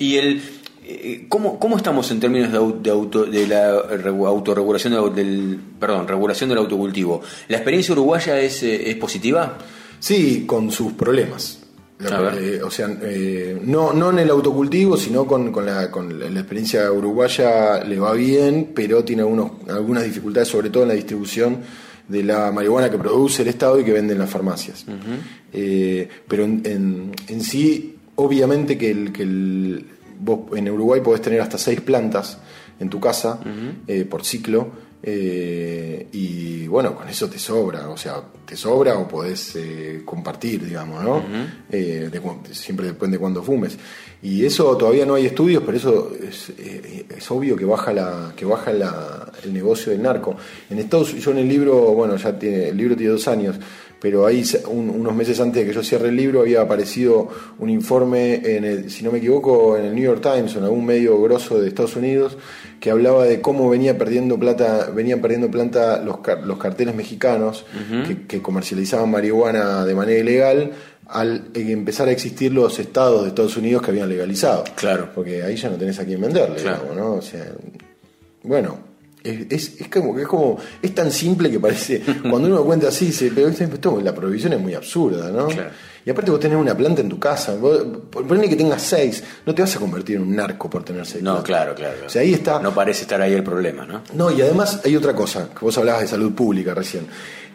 Y 0.00 0.16
el 0.16 0.42
eh, 0.84 1.26
¿cómo, 1.28 1.60
cómo 1.60 1.76
estamos 1.76 2.10
en 2.10 2.18
términos 2.18 2.50
de, 2.50 2.58
au- 2.58 2.82
de 2.82 2.90
auto, 2.90 3.24
de 3.24 3.46
la 3.46 3.72
regu- 4.02 4.26
autorregulación 4.26 4.94
del, 4.94 5.14
del- 5.14 5.60
perdón, 5.78 6.08
regulación 6.08 6.48
del 6.48 6.58
autocultivo? 6.58 7.22
¿La 7.46 7.58
experiencia 7.58 7.92
uruguaya 7.92 8.40
es, 8.40 8.64
eh, 8.64 8.90
es 8.90 8.96
positiva? 8.96 9.58
Sí, 10.00 10.42
con 10.44 10.72
sus 10.72 10.94
problemas. 10.94 11.61
Eh, 12.38 12.60
o 12.62 12.70
sea, 12.70 12.88
eh, 13.02 13.60
no, 13.64 13.92
no 13.92 14.10
en 14.10 14.18
el 14.20 14.30
autocultivo, 14.30 14.96
sino 14.96 15.26
con, 15.26 15.52
con 15.52 15.66
la, 15.66 15.90
con 15.90 16.18
la- 16.18 16.28
la 16.30 16.40
experiencia 16.40 16.90
uruguaya 16.92 17.82
le 17.84 17.98
va 17.98 18.12
bien, 18.14 18.72
pero 18.74 19.04
tiene 19.04 19.22
algunos, 19.22 19.52
algunas 19.68 20.04
dificultades, 20.04 20.48
sobre 20.48 20.70
todo 20.70 20.82
en 20.84 20.88
la 20.90 20.94
distribución 20.94 21.58
de 22.08 22.22
la 22.24 22.50
marihuana 22.52 22.90
que 22.90 22.98
produce 22.98 23.42
el 23.42 23.48
Estado 23.48 23.78
y 23.80 23.84
que 23.84 23.92
venden 23.92 24.18
las 24.18 24.28
farmacias. 24.30 24.84
Eh, 25.52 26.08
pero 26.28 26.44
en, 26.44 26.62
en- 26.64 27.12
en 27.28 27.40
sí, 27.42 27.96
obviamente 28.16 28.76
que, 28.78 28.90
el, 28.90 29.12
que 29.12 29.22
el- 29.22 29.86
vos 30.20 30.40
en 30.56 30.68
Uruguay 30.70 31.00
podés 31.00 31.20
tener 31.22 31.40
hasta 31.40 31.58
seis 31.58 31.80
plantas 31.80 32.38
en 32.80 32.88
tu 32.90 33.00
casa 33.00 33.40
por 34.08 34.24
ciclo. 34.24 34.70
Eh, 35.02 36.06
y 36.12 36.66
bueno, 36.68 36.94
con 36.94 37.08
eso 37.08 37.28
te 37.28 37.38
sobra, 37.38 37.88
o 37.88 37.96
sea, 37.96 38.22
te 38.46 38.56
sobra 38.56 38.96
o 38.98 39.08
podés 39.08 39.56
eh, 39.56 40.02
compartir, 40.04 40.64
digamos, 40.64 41.02
¿no? 41.02 41.22
Eh, 41.70 42.08
de 42.10 42.20
siempre 42.54 42.86
depende 42.86 43.16
de 43.16 43.20
cuándo 43.20 43.42
fumes. 43.42 43.76
Y 44.22 44.44
eso 44.44 44.76
todavía 44.76 45.04
no 45.04 45.14
hay 45.14 45.26
estudios, 45.26 45.62
pero 45.66 45.76
eso 45.76 46.12
es, 46.22 46.50
es 46.50 47.30
obvio 47.32 47.56
que 47.56 47.64
baja 47.64 47.92
la 47.92 48.32
que 48.36 48.44
baja 48.44 48.72
la- 48.72 49.32
el 49.42 49.52
negocio 49.52 49.90
del 49.90 50.00
narco. 50.02 50.36
En 50.70 50.78
Estados 50.78 51.12
yo 51.14 51.32
en 51.32 51.38
el 51.38 51.48
libro, 51.48 51.74
bueno, 51.92 52.16
ya 52.16 52.38
tiene, 52.38 52.68
el 52.68 52.76
libro 52.76 52.94
tiene 52.96 53.12
dos 53.12 53.26
años, 53.26 53.56
pero 54.02 54.26
ahí 54.26 54.44
un- 54.68 54.90
unos 54.90 55.14
meses 55.14 55.38
antes 55.38 55.62
de 55.62 55.68
que 55.68 55.72
yo 55.72 55.84
cierre 55.84 56.08
el 56.08 56.16
libro 56.16 56.40
había 56.40 56.60
aparecido 56.62 57.28
un 57.60 57.70
informe, 57.70 58.34
en 58.56 58.64
el- 58.64 58.90
si 58.90 59.04
no 59.04 59.12
me 59.12 59.18
equivoco, 59.18 59.76
en 59.78 59.84
el 59.84 59.94
New 59.94 60.02
York 60.02 60.20
Times 60.20 60.56
o 60.56 60.58
en 60.58 60.64
algún 60.64 60.84
medio 60.84 61.22
grosso 61.22 61.60
de 61.60 61.68
Estados 61.68 61.94
Unidos 61.94 62.36
que 62.80 62.90
hablaba 62.90 63.24
de 63.26 63.40
cómo 63.40 63.70
venía 63.70 63.96
perdiendo 63.96 64.36
plata, 64.40 64.90
venían 64.92 65.20
perdiendo 65.20 65.48
plata 65.52 66.02
los, 66.02 66.18
car- 66.18 66.44
los 66.44 66.58
carteles 66.58 66.96
mexicanos 66.96 67.64
que, 68.08 68.26
que 68.26 68.42
comercializaban 68.42 69.08
marihuana 69.08 69.84
de 69.84 69.94
manera 69.94 70.18
ilegal 70.18 70.72
al 71.06 71.44
empezar 71.54 72.08
a 72.08 72.10
existir 72.10 72.52
los 72.52 72.80
estados 72.80 73.22
de 73.22 73.28
Estados 73.28 73.56
Unidos 73.56 73.82
que 73.82 73.92
habían 73.92 74.08
legalizado. 74.08 74.64
Claro. 74.74 75.10
Porque 75.14 75.44
ahí 75.44 75.54
ya 75.54 75.70
no 75.70 75.76
tenés 75.76 75.98
a 76.00 76.04
quién 76.04 76.20
venderle, 76.20 76.56
Claro. 76.60 76.82
digamos, 76.82 76.96
¿no? 76.96 77.12
O 77.18 77.22
sea, 77.22 77.46
bueno, 78.42 78.78
es, 79.24 79.46
es, 79.50 79.80
es 79.80 79.88
como 79.88 80.18
es 80.18 80.26
como 80.26 80.58
es 80.80 80.94
tan 80.94 81.10
simple 81.10 81.50
que 81.50 81.60
parece 81.60 82.00
cuando 82.22 82.48
uno 82.48 82.56
lo 82.56 82.64
cuenta 82.64 82.88
así 82.88 83.06
dice 83.06 83.30
pero 83.34 83.48
esto- 83.48 84.00
la 84.02 84.14
prohibición 84.14 84.52
es 84.54 84.60
muy 84.60 84.74
absurda 84.74 85.30
no 85.30 85.46
Claro. 85.48 85.70
y 86.04 86.10
aparte 86.10 86.30
vos 86.32 86.40
tenés 86.40 86.58
una 86.58 86.76
planta 86.76 87.00
en 87.02 87.08
tu 87.08 87.18
casa 87.18 87.54
vos, 87.54 87.84
ponele 88.10 88.48
que 88.48 88.56
tengas 88.56 88.82
seis 88.82 89.22
no 89.46 89.54
te 89.54 89.62
vas 89.62 89.76
a 89.76 89.78
convertir 89.78 90.16
en 90.16 90.22
un 90.22 90.34
narco 90.36 90.68
por 90.68 90.82
tener 90.84 91.06
seis 91.06 91.22
No, 91.22 91.32
plantas. 91.42 91.44
claro, 91.46 91.74
claro. 91.74 91.96
o 92.06 92.08
sea 92.08 92.22
ahí 92.22 92.34
está 92.34 92.58
No 92.60 92.74
parece 92.74 93.02
estar 93.02 93.20
ahí 93.22 93.32
el 93.34 93.44
problema, 93.44 93.84
¿no? 93.86 94.02
no, 94.14 94.30
y 94.30 94.42
además 94.42 94.80
hay 94.84 94.96
otra 94.96 95.14
cosa, 95.14 95.48
que 95.56 95.64
vos 95.64 95.76
hablabas 95.78 96.02
de 96.02 96.08
salud 96.08 96.32
pública 96.32 96.74
recién. 96.74 97.06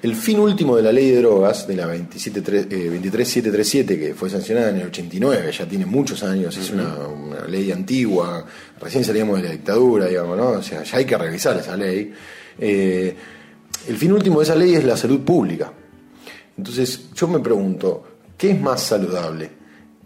El 0.01 0.15
fin 0.15 0.39
último 0.39 0.75
de 0.75 0.83
la 0.83 0.91
ley 0.91 1.09
de 1.09 1.17
drogas, 1.17 1.67
de 1.67 1.75
la 1.75 1.87
27, 1.87 2.39
eh, 2.39 2.89
23737, 2.89 3.99
que 3.99 4.13
fue 4.13 4.29
sancionada 4.29 4.69
en 4.69 4.77
el 4.77 4.87
89, 4.87 5.51
ya 5.51 5.65
tiene 5.65 5.87
muchos 5.87 6.21
años, 6.21 6.55
es 6.55 6.69
una, 6.69 6.95
una 7.07 7.47
ley 7.47 7.71
antigua, 7.71 8.45
recién 8.79 9.03
salíamos 9.03 9.41
de 9.41 9.47
la 9.47 9.53
dictadura, 9.53 10.05
digamos, 10.05 10.37
¿no? 10.37 10.49
O 10.49 10.61
sea, 10.61 10.83
ya 10.83 10.97
hay 10.97 11.05
que 11.05 11.17
revisar 11.17 11.57
esa 11.57 11.75
ley. 11.75 12.13
Eh, 12.59 13.15
el 13.87 13.97
fin 13.97 14.11
último 14.11 14.39
de 14.39 14.43
esa 14.43 14.55
ley 14.55 14.75
es 14.75 14.83
la 14.83 14.95
salud 14.95 15.21
pública. 15.21 15.73
Entonces, 16.57 17.09
yo 17.15 17.27
me 17.27 17.39
pregunto, 17.39 18.03
¿qué 18.37 18.51
es 18.51 18.61
más 18.61 18.83
saludable? 18.83 19.56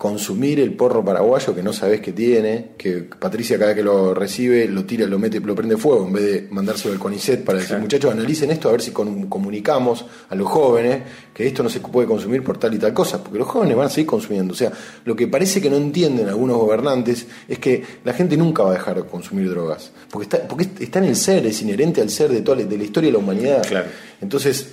Consumir 0.02 0.60
el 0.60 0.74
porro 0.74 1.06
paraguayo 1.06 1.54
que 1.54 1.62
no 1.62 1.72
sabés 1.72 2.02
que 2.02 2.12
tiene, 2.12 2.70
que 2.76 3.04
Patricia 3.04 3.60
cada 3.60 3.68
vez 3.68 3.76
que 3.78 3.84
lo 3.84 4.16
recibe 4.16 4.68
lo 4.68 4.84
tira, 4.84 5.06
lo 5.06 5.20
mete, 5.20 5.40
lo 5.40 5.54
prende 5.54 5.78
fuego, 5.78 6.08
en 6.08 6.14
vez 6.14 6.24
de 6.24 6.48
mandárselo 6.50 6.96
al 6.96 7.00
CONICET 7.00 7.44
para 7.44 7.60
decir, 7.60 7.78
muchachos, 7.78 8.12
analicen 8.12 8.50
esto 8.50 8.68
a 8.68 8.72
ver 8.72 8.82
si 8.82 8.90
con- 8.90 9.28
comunicamos 9.28 10.04
a 10.28 10.34
los 10.34 10.50
jóvenes 10.50 11.04
que 11.32 11.46
esto 11.46 11.62
no 11.62 11.70
se 11.70 11.82
puede 11.82 12.08
consumir 12.08 12.44
por 12.44 12.58
tal 12.58 12.74
y 12.74 12.80
tal 12.80 12.96
cosa, 12.96 13.24
porque 13.24 13.38
los 13.38 13.48
jóvenes 13.48 13.78
van 13.78 13.86
a 13.86 13.90
seguir 13.92 14.08
consumiendo. 14.08 14.56
O 14.56 14.58
sea, 14.58 14.72
lo 15.06 15.16
que 15.16 15.28
parece 15.28 15.62
que 15.62 15.70
no 15.70 15.76
entienden 15.78 16.28
algunos 16.28 16.58
gobernantes 16.58 17.28
es 17.48 17.60
que 17.60 17.84
la 18.04 18.14
gente 18.14 18.36
nunca 18.38 18.64
va 18.64 18.72
a 18.72 18.74
dejar 18.74 18.96
de 18.96 19.04
consumir 19.08 19.52
drogas, 19.52 19.92
porque 20.10 20.24
está, 20.24 20.48
porque 20.48 20.68
está 20.84 20.98
en 20.98 21.06
el 21.06 21.16
ser, 21.16 21.46
es 21.46 21.62
inherente 21.62 22.02
al 22.02 22.10
ser 22.10 22.32
de 22.32 22.42
toda 22.42 22.58
la, 22.58 22.64
de 22.64 22.76
la 22.76 22.84
historia 22.84 23.10
de 23.10 23.14
la 23.14 23.20
humanidad. 23.20 23.68
Claro. 23.68 23.86
Entonces, 24.20 24.68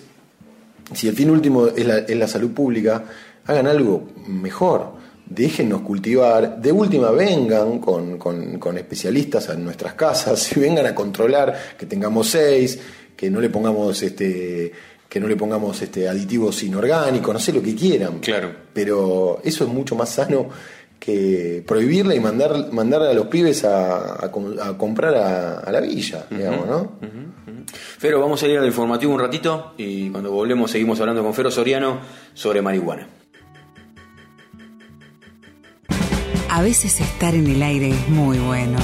si 0.94 1.06
el 1.06 1.14
fin 1.14 1.28
último 1.28 1.66
es 1.66 1.84
la, 1.86 1.98
es 1.98 2.16
la 2.16 2.26
salud 2.28 2.52
pública, 2.52 3.04
hagan 3.44 3.66
algo 3.66 4.08
mejor. 4.26 4.96
Déjennos 5.30 5.82
cultivar, 5.82 6.60
de 6.60 6.72
última 6.72 7.10
vengan 7.10 7.78
con, 7.80 8.16
con- 8.18 8.58
con 8.58 8.78
especialistas 8.78 9.48
a 9.50 9.54
nuestras 9.54 9.94
casas 9.94 10.50
y 10.56 10.60
vengan 10.60 10.86
a 10.86 10.94
controlar 10.94 11.54
que 11.78 11.86
tengamos 11.86 12.28
seis, 12.28 12.78
que 13.16 13.30
no 13.30 13.40
le 13.40 13.50
pongamos 13.50 14.02
este 14.02 14.72
que 15.08 15.20
no 15.20 15.26
le 15.26 15.36
pongamos 15.36 15.80
este 15.80 16.06
aditivos 16.06 16.62
inorgánicos, 16.62 17.32
no 17.32 17.40
sé 17.40 17.52
lo 17.52 17.62
que 17.62 17.74
quieran. 17.74 18.18
Claro. 18.18 18.50
Pero 18.74 19.40
eso 19.42 19.64
es 19.64 19.70
mucho 19.70 19.96
más 19.96 20.10
sano 20.10 20.48
que 20.98 21.62
prohibirla 21.66 22.14
y 22.14 22.20
mandar, 22.20 22.70
mandar 22.72 23.02
a 23.02 23.14
los 23.14 23.28
pibes 23.28 23.64
a, 23.64 24.22
a 24.24 24.30
com- 24.30 24.56
a 24.60 24.76
comprar 24.76 25.14
a, 25.14 25.60
a 25.60 25.72
la 25.72 25.80
villa, 25.80 26.26
digamos, 26.30 26.66
¿no? 26.66 26.92
Fero, 27.98 28.20
vamos 28.20 28.42
a 28.42 28.48
ir 28.48 28.58
al 28.58 28.66
informativo 28.66 29.14
un 29.14 29.20
ratito 29.20 29.72
y 29.78 30.10
cuando 30.10 30.30
volvemos 30.30 30.70
seguimos 30.70 31.00
hablando 31.00 31.22
con 31.22 31.32
Fero 31.34 31.50
Soriano 31.50 32.00
sobre 32.34 32.60
marihuana. 32.60 33.06
A 36.50 36.62
veces 36.62 37.00
estar 37.00 37.34
en 37.34 37.46
el 37.46 37.62
aire 37.62 37.90
es 37.90 38.08
muy 38.08 38.38
bueno. 38.38 38.78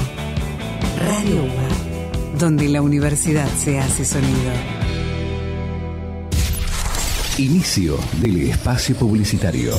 Radio 0.99 1.45
UBA, 1.45 2.39
donde 2.39 2.69
la 2.69 2.83
universidad 2.83 3.49
se 3.57 3.81
hace 3.81 4.05
sonido. 4.05 4.74
Inicio 7.39 7.99
del 8.21 8.43
espacio 8.49 8.95
publicitario. 8.95 9.73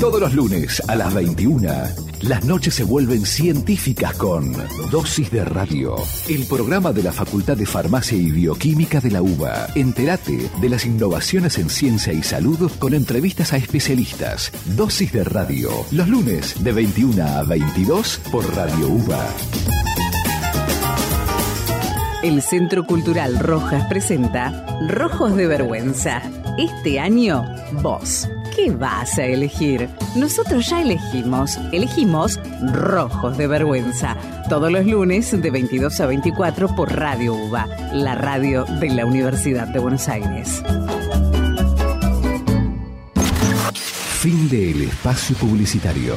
Todos 0.00 0.20
los 0.20 0.34
lunes 0.34 0.82
a 0.88 0.96
las 0.96 1.14
21, 1.14 1.70
las 2.22 2.44
noches 2.44 2.74
se 2.74 2.82
vuelven 2.82 3.24
científicas 3.24 4.14
con 4.14 4.52
Dosis 4.90 5.30
de 5.30 5.44
Radio, 5.44 5.94
el 6.28 6.44
programa 6.46 6.92
de 6.92 7.04
la 7.04 7.12
Facultad 7.12 7.56
de 7.56 7.64
Farmacia 7.64 8.18
y 8.18 8.32
Bioquímica 8.32 9.00
de 9.00 9.12
la 9.12 9.22
UBA. 9.22 9.68
Entérate 9.76 10.50
de 10.60 10.68
las 10.68 10.84
innovaciones 10.84 11.58
en 11.58 11.70
ciencia 11.70 12.12
y 12.12 12.24
salud 12.24 12.68
con 12.80 12.92
entrevistas 12.92 13.52
a 13.52 13.56
especialistas. 13.56 14.50
Dosis 14.76 15.12
de 15.12 15.22
Radio, 15.22 15.70
los 15.92 16.08
lunes 16.08 16.64
de 16.64 16.72
21 16.72 17.24
a 17.24 17.44
22 17.44 18.20
por 18.32 18.44
Radio 18.56 18.88
UBA. 18.88 19.93
El 22.24 22.40
Centro 22.40 22.86
Cultural 22.86 23.38
Rojas 23.38 23.84
presenta 23.86 24.64
Rojos 24.88 25.36
de 25.36 25.46
Vergüenza. 25.46 26.22
Este 26.56 26.98
año, 26.98 27.44
vos. 27.82 28.26
¿Qué 28.56 28.70
vas 28.70 29.18
a 29.18 29.26
elegir? 29.26 29.90
Nosotros 30.16 30.70
ya 30.70 30.80
elegimos. 30.80 31.58
Elegimos 31.70 32.40
Rojos 32.72 33.36
de 33.36 33.46
Vergüenza. 33.46 34.16
Todos 34.48 34.72
los 34.72 34.86
lunes 34.86 35.38
de 35.38 35.50
22 35.50 36.00
a 36.00 36.06
24 36.06 36.74
por 36.74 36.96
Radio 36.96 37.34
UBA, 37.34 37.66
la 37.92 38.14
radio 38.14 38.64
de 38.64 38.88
la 38.88 39.04
Universidad 39.04 39.68
de 39.68 39.80
Buenos 39.80 40.08
Aires. 40.08 40.62
Fin 43.74 44.48
del 44.48 44.80
espacio 44.80 45.36
publicitario. 45.36 46.14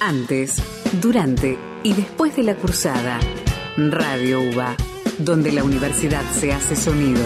Antes, 0.00 0.56
durante 1.00 1.56
y 1.84 1.92
después 1.92 2.34
de 2.34 2.42
la 2.42 2.56
cursada. 2.56 3.20
Radio 3.78 4.40
UBA, 4.40 4.74
donde 5.18 5.52
la 5.52 5.62
universidad 5.62 6.22
se 6.32 6.50
hace 6.50 6.74
sonido. 6.74 7.20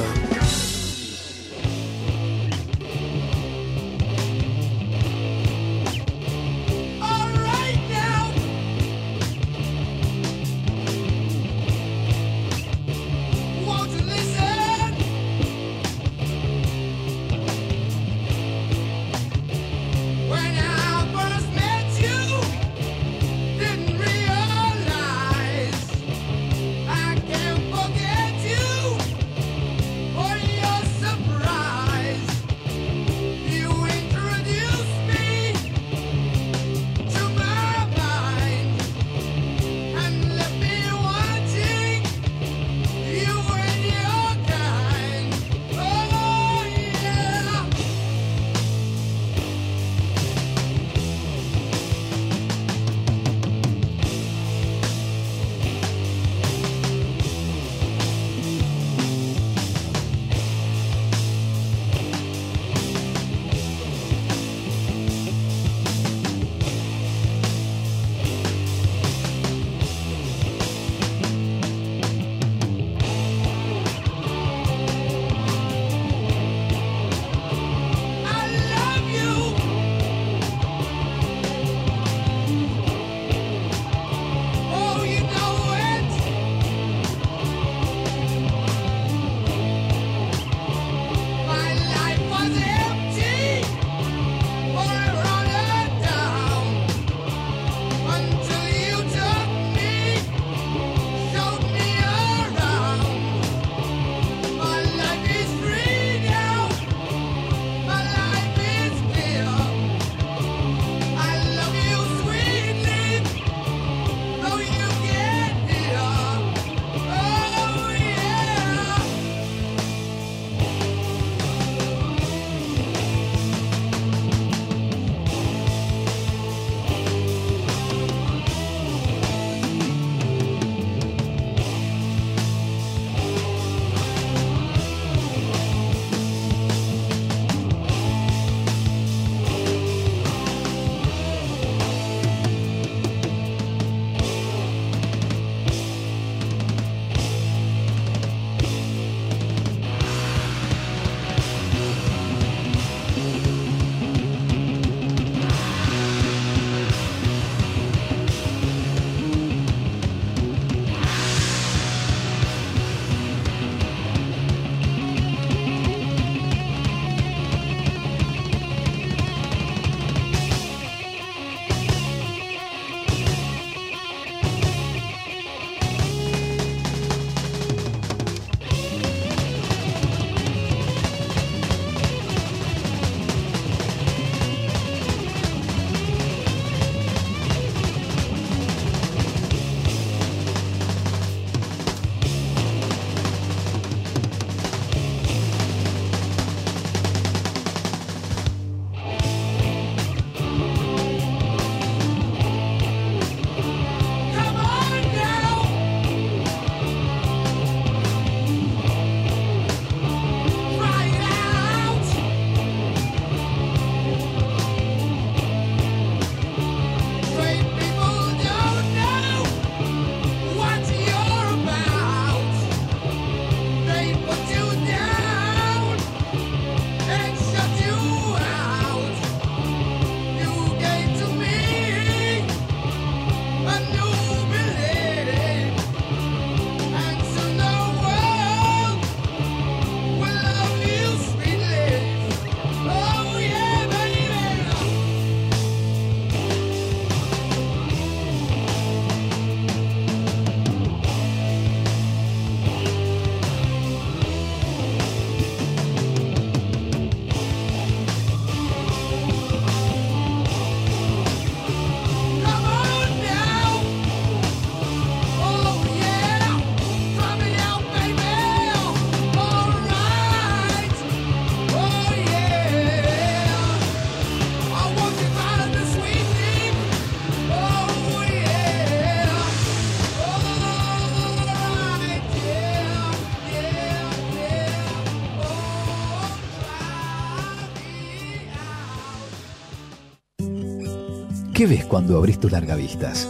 ¿Qué 291.61 291.67
ves 291.67 291.85
cuando 291.85 292.17
abrís 292.17 292.41
tus 292.41 292.51
largavistas? 292.51 293.29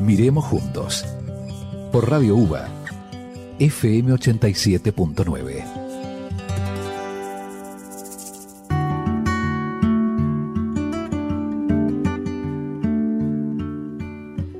Miremos 0.00 0.46
juntos. 0.46 1.04
Por 1.92 2.08
Radio 2.08 2.34
UBA, 2.34 2.66
FM 3.58 4.14
87.9. 4.14 5.82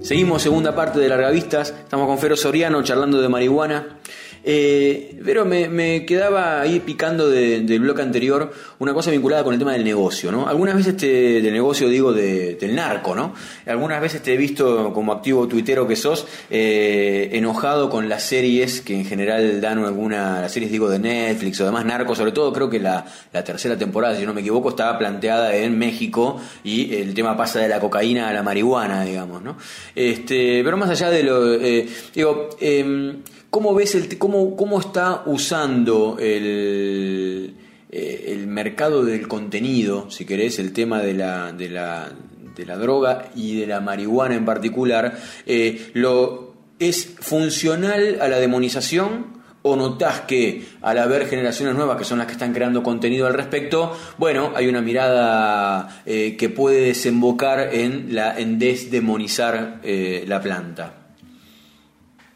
Seguimos 0.03 0.43
segunda 0.43 0.75
parte 0.75 0.99
de 0.99 1.09
Largavistas, 1.09 1.71
estamos 1.71 2.07
con 2.07 2.19
Fero 2.19 2.37
Soriano 2.37 2.83
charlando 2.83 3.23
de 3.23 3.31
marihuana. 3.31 4.01
Eh, 4.45 5.21
pero 5.25 5.45
me, 5.45 6.05
quedaba 6.05 6.61
ahí 6.61 6.81
picando 6.81 7.29
de- 7.31 7.61
del 7.61 7.81
bloque 7.81 8.03
anterior 8.03 8.53
una 8.81 8.93
cosa 8.93 9.11
vinculada 9.13 9.45
con 9.45 9.53
el 9.53 9.59
tema 9.59 9.73
del 9.73 9.85
negocio, 9.85 10.33
¿no? 10.33 10.49
Algunas 10.49 10.75
veces 10.75 10.97
te, 10.97 11.41
del 11.41 11.53
negocio 11.53 11.89
digo 11.89 12.13
de- 12.13 12.57
del 12.57 12.75
narco, 12.75 13.15
¿no? 13.15 13.35
Algunas 13.67 14.01
veces 14.01 14.21
te 14.23 14.35
he 14.35 14.37
visto 14.37 14.93
como 14.93 15.13
activo 15.13 15.47
tuitero 15.47 15.87
que 15.87 15.95
sos 15.95 16.27
eh, 16.51 17.31
enojado 17.33 17.89
con 17.89 18.09
las 18.09 18.25
series 18.25 18.81
que 18.81 18.95
en 18.97 19.05
general 19.05 19.61
dan 19.61 19.79
alguna, 19.85 20.41
las 20.41 20.53
series 20.53 20.73
digo 20.73 20.89
de 20.89 20.99
Netflix 20.99 21.61
o 21.61 21.65
demás 21.65 21.85
narco, 21.85 22.15
sobre 22.17 22.33
todo 22.33 22.53
creo 22.53 22.69
que 22.69 22.81
la, 22.81 23.07
la 23.33 23.45
tercera 23.45 23.79
temporada, 23.79 24.17
si 24.17 24.27
no 24.27 24.35
me 24.35 24.41
equivoco, 24.41 24.71
estaba 24.71 24.99
planteada 24.99 25.55
en 25.55 25.79
México 25.79 26.41
y 26.65 26.95
el 26.97 27.15
tema 27.15 27.37
pasa 27.37 27.61
de 27.61 27.69
la 27.69 27.79
cocaína 27.79 28.29
a 28.29 28.33
la 28.33 28.43
marihuana, 28.43 29.05
digamos, 29.05 29.41
¿no? 29.43 29.57
Este, 29.95 30.63
pero 30.65 30.77
más 30.77 30.91
allá 30.91 31.11
de 31.11 31.23
lo, 31.23 31.55
eh, 31.55 31.87
digo, 32.15 32.51
em, 32.61 33.19
¿cómo 33.53 33.75
ves 33.75 33.95
el, 33.95 34.17
cómo, 34.17 34.57
cómo 34.57 34.81
está 34.81 35.25
usando 35.27 36.17
el, 36.19 37.55
eh, 37.91 38.25
el 38.29 38.47
mercado 38.47 39.05
del 39.05 39.29
contenido, 39.29 40.11
si 40.11 40.25
querés, 40.25 40.59
el 40.59 40.73
tema 40.73 41.03
de 41.03 41.13
la, 41.13 41.53
de 41.53 41.69
la, 41.69 42.11
de 42.57 42.65
la 42.65 42.79
droga 42.79 43.31
y 43.37 43.61
de 43.61 43.67
la 43.67 43.81
marihuana 43.81 44.37
en 44.37 44.47
particular, 44.47 45.19
eh, 45.45 45.91
lo, 45.93 46.55
¿es 46.79 47.15
funcional 47.21 48.19
a 48.23 48.29
la 48.29 48.39
demonización? 48.39 49.43
¿O 49.61 49.77
notás 49.77 50.23
que 50.23 50.65
al 50.81 50.97
haber 50.99 51.29
generaciones 51.29 51.77
nuevas 51.77 51.99
que 51.99 52.05
son 52.05 52.19
las 52.19 52.27
que 52.27 52.33
están 52.33 52.55
creando 52.55 52.83
contenido 52.83 53.27
al 53.27 53.35
respecto, 53.35 53.95
bueno, 54.17 54.53
hay 54.57 54.67
una 54.67 54.81
mirada 54.81 56.03
eh, 56.07 56.37
que 56.39 56.49
puede 56.49 56.81
desembocar 56.81 57.69
en, 57.75 58.15
la, 58.15 58.37
en 58.37 58.59
desdemonizar 58.59 59.79
eh, 59.85 60.25
la 60.27 60.41
planta? 60.41 61.02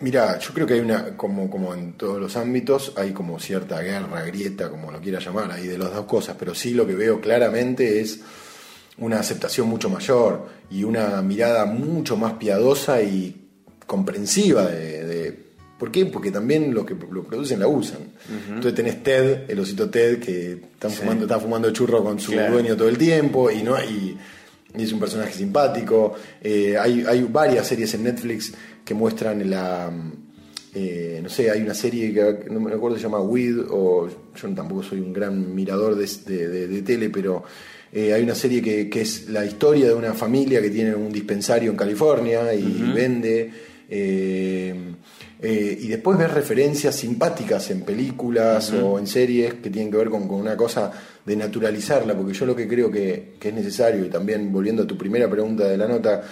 Mira, 0.00 0.38
yo 0.38 0.52
creo 0.52 0.66
que 0.66 0.74
hay 0.74 0.80
una, 0.80 1.16
como, 1.16 1.48
como 1.50 1.72
en 1.72 1.94
todos 1.94 2.20
los 2.20 2.36
ámbitos, 2.36 2.92
hay 2.96 3.12
como 3.12 3.40
cierta 3.40 3.80
guerra, 3.80 4.22
grieta, 4.24 4.68
como 4.68 4.92
lo 4.92 5.00
quiera 5.00 5.20
llamar, 5.20 5.50
ahí 5.50 5.66
de 5.66 5.78
las 5.78 5.92
dos 5.94 6.04
cosas, 6.04 6.36
pero 6.38 6.54
sí 6.54 6.74
lo 6.74 6.86
que 6.86 6.94
veo 6.94 7.18
claramente 7.20 8.00
es 8.00 8.20
una 8.98 9.18
aceptación 9.20 9.68
mucho 9.68 9.88
mayor 9.88 10.48
y 10.70 10.84
una 10.84 11.22
mirada 11.22 11.64
mucho 11.64 12.16
más 12.16 12.34
piadosa 12.34 13.00
y 13.02 13.48
comprensiva 13.86 14.66
de... 14.66 15.04
de- 15.04 15.46
¿Por 15.78 15.92
qué? 15.92 16.06
Porque 16.06 16.30
también 16.30 16.72
los 16.72 16.86
que 16.86 16.94
lo 16.94 17.22
producen 17.24 17.60
la 17.60 17.68
usan. 17.68 17.98
Entonces 18.48 18.74
tenés 18.74 19.02
Ted, 19.02 19.42
el 19.50 19.60
osito 19.60 19.90
Ted, 19.90 20.20
que 20.20 20.52
están 20.72 20.90
fumando, 20.90 21.24
está 21.26 21.38
fumando 21.38 21.70
churro 21.70 22.02
con 22.02 22.18
su 22.18 22.32
Claro. 22.32 22.54
dueño 22.54 22.74
todo 22.78 22.88
el 22.88 22.96
tiempo 22.96 23.50
y 23.50 23.62
no 23.62 23.76
y, 23.84 24.16
y 24.74 24.82
es 24.82 24.90
un 24.94 24.98
personaje 25.00 25.34
simpático. 25.34 26.14
Eh, 26.42 26.78
hay, 26.80 27.04
hay 27.06 27.22
varias 27.24 27.66
series 27.66 27.92
en 27.92 28.04
Netflix 28.04 28.54
que 28.86 28.94
muestran 28.94 29.50
la. 29.50 29.90
eh, 30.74 31.20
no 31.22 31.28
sé, 31.28 31.50
hay 31.50 31.60
una 31.60 31.74
serie 31.74 32.14
que 32.14 32.50
no 32.50 32.60
me 32.60 32.72
acuerdo 32.72 32.96
se 32.96 33.02
llama 33.02 33.20
Weed, 33.20 33.58
o 33.70 34.08
yo 34.08 34.48
tampoco 34.54 34.82
soy 34.82 35.00
un 35.00 35.12
gran 35.12 35.54
mirador 35.54 35.94
de, 35.96 36.06
de- 36.26 36.48
de- 36.48 36.68
de 36.68 36.82
tele, 36.82 37.10
pero 37.10 37.42
eh, 37.92 38.12
hay 38.14 38.22
una 38.22 38.34
serie 38.34 38.60
que, 38.62 38.88
que 38.90 39.00
es 39.02 39.28
la 39.28 39.44
historia 39.44 39.86
de 39.88 39.94
una 39.94 40.12
familia 40.14 40.60
que 40.62 40.70
tiene 40.70 40.94
un 40.94 41.10
dispensario 41.10 41.70
en 41.70 41.76
California 41.76 42.52
y 42.54 42.82
vende. 42.94 43.50
eh, 43.88 44.74
eh, 45.40 45.78
y 45.82 45.88
después 45.88 46.16
ves 46.18 46.32
referencias 46.32 46.94
simpáticas 46.96 47.70
en 47.70 47.82
películas 47.82 48.72
o 48.82 48.98
en 48.98 49.06
series 49.06 49.54
que 49.54 49.68
tienen 49.68 49.90
que 49.90 49.98
ver 49.98 50.08
con, 50.08 50.26
con 50.26 50.40
una 50.40 50.56
cosa 50.56 50.90
de 51.26 51.36
naturalizarla, 51.36 52.14
porque 52.16 52.32
yo 52.32 52.46
lo 52.46 52.56
que 52.56 52.66
creo 52.66 52.90
que, 52.90 53.34
que 53.38 53.48
es 53.50 53.54
necesario, 53.54 54.04
y 54.04 54.08
también 54.08 54.50
volviendo 54.50 54.84
a 54.84 54.86
tu 54.86 54.96
primera 54.96 55.28
pregunta 55.28 55.68
de 55.68 55.76
la 55.76 55.86
nota, 55.86 56.22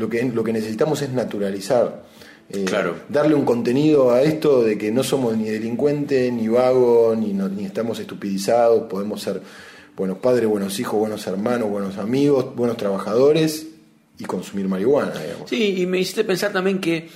lo 0.00 0.08
que, 0.08 0.22
lo 0.24 0.42
que 0.42 0.52
necesitamos 0.52 1.00
es 1.02 1.10
naturalizar. 1.10 2.02
eh, 2.52 2.64
Claro. 2.64 2.96
Darle 3.08 3.34
un 3.36 3.44
contenido 3.44 4.10
a 4.10 4.22
esto 4.22 4.64
de 4.64 4.76
que 4.76 4.90
no 4.90 5.04
somos 5.04 5.36
ni 5.36 5.44
delincuentes, 5.48 6.32
ni 6.32 6.48
vagos, 6.48 7.16
ni, 7.16 7.32
no- 7.32 7.48
ni 7.48 7.64
estamos 7.64 8.00
estupidizados, 8.00 8.88
podemos 8.90 9.22
ser 9.22 9.40
buenos 9.96 10.18
padres, 10.18 10.48
buenos 10.48 10.80
hijos, 10.80 10.98
buenos 10.98 11.24
hermanos, 11.28 11.68
buenos 11.70 11.96
amigos, 11.98 12.56
buenos 12.56 12.76
trabajadores 12.76 13.66
y 14.18 14.24
consumir 14.24 14.66
marihuana, 14.66 15.12
digamos. 15.12 15.48
Sí, 15.48 15.76
y 15.82 15.86
me 15.86 15.98
hiciste 16.00 16.24
pensar 16.24 16.52
también 16.52 16.80
que 16.80 17.08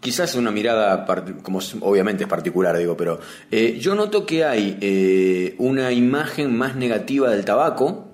quizás 0.00 0.34
una 0.34 0.50
mirada, 0.50 1.06
como 1.42 1.60
obviamente 1.82 2.24
es 2.24 2.28
particular, 2.28 2.76
digo, 2.76 2.96
pero 2.96 3.20
eh, 3.50 3.78
yo 3.80 3.94
noto 3.94 4.26
que 4.26 4.44
hay 4.44 4.76
eh, 4.80 5.54
una 5.58 5.92
imagen 5.92 6.56
más 6.56 6.74
negativa 6.76 7.30
del 7.30 7.44
tabaco. 7.44 8.08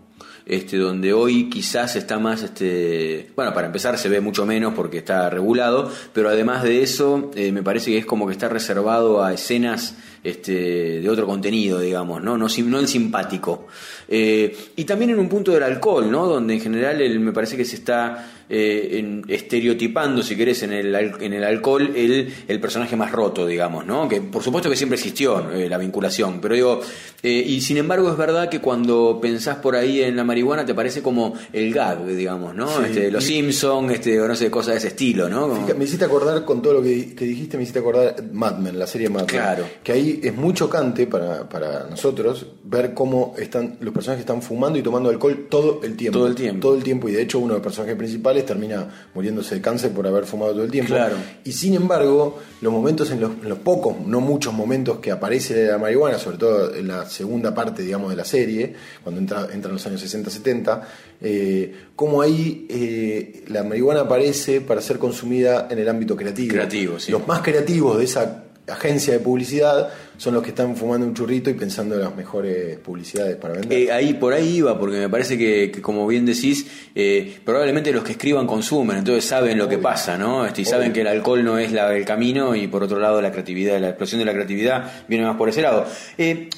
Este, 0.50 0.78
donde 0.78 1.12
hoy 1.12 1.48
quizás 1.48 1.94
está 1.94 2.18
más, 2.18 2.42
este, 2.42 3.30
bueno, 3.36 3.54
para 3.54 3.68
empezar 3.68 3.96
se 3.98 4.08
ve 4.08 4.20
mucho 4.20 4.44
menos 4.46 4.74
porque 4.74 4.98
está 4.98 5.30
regulado, 5.30 5.92
pero 6.12 6.28
además 6.28 6.64
de 6.64 6.82
eso, 6.82 7.30
eh, 7.36 7.52
me 7.52 7.62
parece 7.62 7.92
que 7.92 7.98
es 7.98 8.04
como 8.04 8.26
que 8.26 8.32
está 8.32 8.48
reservado 8.48 9.22
a 9.22 9.32
escenas 9.32 9.94
este, 10.24 11.00
de 11.00 11.08
otro 11.08 11.24
contenido, 11.26 11.78
digamos, 11.78 12.20
¿no? 12.20 12.36
No, 12.36 12.48
no 12.48 12.78
el 12.80 12.88
simpático. 12.88 13.68
Eh, 14.08 14.56
y 14.74 14.82
también 14.84 15.10
en 15.12 15.20
un 15.20 15.28
punto 15.28 15.52
del 15.52 15.62
alcohol, 15.62 16.10
¿no? 16.10 16.26
Donde 16.26 16.54
en 16.54 16.60
general 16.60 17.00
el- 17.00 17.20
me 17.20 17.32
parece 17.32 17.56
que 17.56 17.64
se 17.64 17.76
está 17.76 18.28
eh, 18.50 18.98
en- 18.98 19.24
estereotipando, 19.28 20.22
si 20.22 20.36
querés, 20.36 20.62
en 20.62 20.72
el, 20.72 20.94
en 20.94 21.32
el 21.32 21.44
alcohol 21.44 21.92
el, 21.94 22.32
el 22.48 22.60
personaje 22.60 22.96
más 22.96 23.12
roto, 23.12 23.46
digamos, 23.46 23.86
¿no? 23.86 24.08
Que 24.08 24.20
por 24.20 24.42
supuesto 24.42 24.68
que 24.70 24.76
siempre 24.76 24.96
existió 24.96 25.50
eh, 25.52 25.68
la 25.68 25.78
vinculación, 25.78 26.40
pero 26.40 26.54
digo, 26.54 26.80
eh, 27.22 27.30
y 27.46 27.60
sin 27.60 27.76
embargo 27.76 28.10
es 28.10 28.16
verdad 28.16 28.48
que 28.48 28.60
cuando 28.60 29.18
pensás 29.20 29.56
por 29.56 29.76
ahí 29.76 30.02
en 30.02 30.16
la 30.16 30.24
marihuana 30.24 30.64
te 30.64 30.74
parece 30.74 31.02
como 31.02 31.34
el 31.52 31.72
gag, 31.72 32.04
digamos, 32.06 32.54
¿no? 32.54 32.68
Sí. 32.68 32.82
Este, 32.86 33.10
los 33.10 33.24
Simpsons, 33.24 33.92
este, 33.92 34.20
o 34.20 34.26
no 34.28 34.34
sé, 34.34 34.50
cosas 34.50 34.74
de 34.74 34.78
ese 34.78 34.88
estilo, 34.88 35.28
¿no? 35.28 35.48
Como- 35.48 35.66
Me 35.74 35.84
hiciste 35.84 36.04
acordar 36.04 36.44
con 36.44 36.62
todo 36.62 36.74
lo 36.74 36.82
que, 36.82 37.14
que 37.14 37.24
dijiste, 37.24 37.56
me 37.56 37.62
hiciste 37.64 37.78
acordar 37.80 38.16
Mad 38.32 38.58
Men, 38.58 38.78
la 38.78 38.86
serie 38.86 39.08
Mad 39.08 39.20
Men. 39.20 39.26
Claro. 39.28 39.64
Que 39.82 39.92
ahí 39.92 40.20
es 40.22 40.34
muy 40.34 40.54
chocante 40.54 41.06
para, 41.06 41.48
para 41.48 41.84
nosotros 41.88 42.46
ver 42.64 42.94
cómo 42.94 43.34
están 43.38 43.76
los 43.80 43.92
personajes 43.92 44.20
están 44.20 44.42
fumando 44.42 44.78
y 44.78 44.82
tomando 44.82 45.08
alcohol 45.10 45.46
todo 45.50 45.80
el 45.82 45.96
tiempo. 45.96 46.18
Todo 46.18 46.28
el 46.28 46.34
tiempo. 46.34 46.60
Todo 46.60 46.76
el 46.76 46.82
tiempo. 46.84 47.08
Y 47.08 47.12
de 47.12 47.22
hecho 47.22 47.38
uno 47.38 47.48
de 47.48 47.54
los 47.54 47.62
personajes 47.62 47.96
principales 47.96 48.39
termina 48.44 48.88
muriéndose 49.14 49.56
de 49.56 49.60
cáncer 49.60 49.92
por 49.92 50.06
haber 50.06 50.24
fumado 50.24 50.52
todo 50.52 50.64
el 50.64 50.70
tiempo. 50.70 50.94
Claro. 50.94 51.16
Y 51.44 51.52
sin 51.52 51.74
embargo, 51.74 52.38
los 52.60 52.72
momentos 52.72 53.10
en 53.10 53.20
los, 53.20 53.32
en 53.42 53.48
los 53.48 53.58
pocos, 53.58 53.96
no 54.06 54.20
muchos 54.20 54.52
momentos 54.52 54.98
que 54.98 55.10
aparece 55.10 55.66
la 55.66 55.78
marihuana, 55.78 56.18
sobre 56.18 56.38
todo 56.38 56.74
en 56.74 56.88
la 56.88 57.06
segunda 57.06 57.54
parte, 57.54 57.82
digamos, 57.82 58.10
de 58.10 58.16
la 58.16 58.24
serie, 58.24 58.74
cuando 59.02 59.20
entra, 59.20 59.48
entran 59.52 59.74
los 59.74 59.86
años 59.86 60.02
60-70, 60.02 60.82
eh, 61.22 61.74
cómo 61.96 62.22
ahí 62.22 62.66
eh, 62.68 63.44
la 63.48 63.62
marihuana 63.62 64.00
aparece 64.00 64.60
para 64.60 64.80
ser 64.80 64.98
consumida 64.98 65.68
en 65.70 65.78
el 65.78 65.88
ámbito 65.88 66.16
creativo. 66.16 66.54
Creativo, 66.54 66.98
sí. 66.98 67.12
Los 67.12 67.26
más 67.26 67.42
creativos 67.42 67.98
de 67.98 68.04
esa 68.04 68.44
agencia 68.68 69.12
de 69.14 69.20
publicidad 69.20 69.90
son 70.16 70.34
los 70.34 70.42
que 70.42 70.50
están 70.50 70.76
fumando 70.76 71.06
un 71.06 71.14
churrito 71.14 71.48
y 71.48 71.54
pensando 71.54 71.94
en 71.94 72.02
las 72.02 72.14
mejores 72.14 72.78
publicidades 72.78 73.36
para 73.36 73.54
vender. 73.54 73.72
Eh, 73.72 73.90
ahí 73.90 74.14
por 74.14 74.34
ahí 74.34 74.56
iba, 74.56 74.78
porque 74.78 74.98
me 74.98 75.08
parece 75.08 75.38
que, 75.38 75.70
que 75.70 75.80
como 75.80 76.06
bien 76.06 76.26
decís, 76.26 76.66
eh, 76.94 77.38
probablemente 77.42 77.90
los 77.90 78.04
que 78.04 78.12
escriban 78.12 78.46
consumen, 78.46 78.98
entonces 78.98 79.24
saben 79.24 79.56
lo 79.56 79.66
que 79.66 79.78
pasa, 79.78 80.18
¿no? 80.18 80.44
Este, 80.44 80.62
y 80.62 80.64
saben 80.66 80.92
que 80.92 81.00
el 81.00 81.06
alcohol 81.06 81.42
no 81.42 81.58
es 81.58 81.72
la, 81.72 81.96
el 81.96 82.04
camino 82.04 82.54
y 82.54 82.66
por 82.66 82.82
otro 82.82 82.98
lado 82.98 83.22
la 83.22 83.32
creatividad, 83.32 83.80
la 83.80 83.88
explosión 83.88 84.18
de 84.18 84.26
la 84.26 84.34
creatividad 84.34 85.04
viene 85.08 85.24
más 85.24 85.36
por 85.36 85.48
ese 85.48 85.62
lado. 85.62 85.86
Eh, 86.18 86.50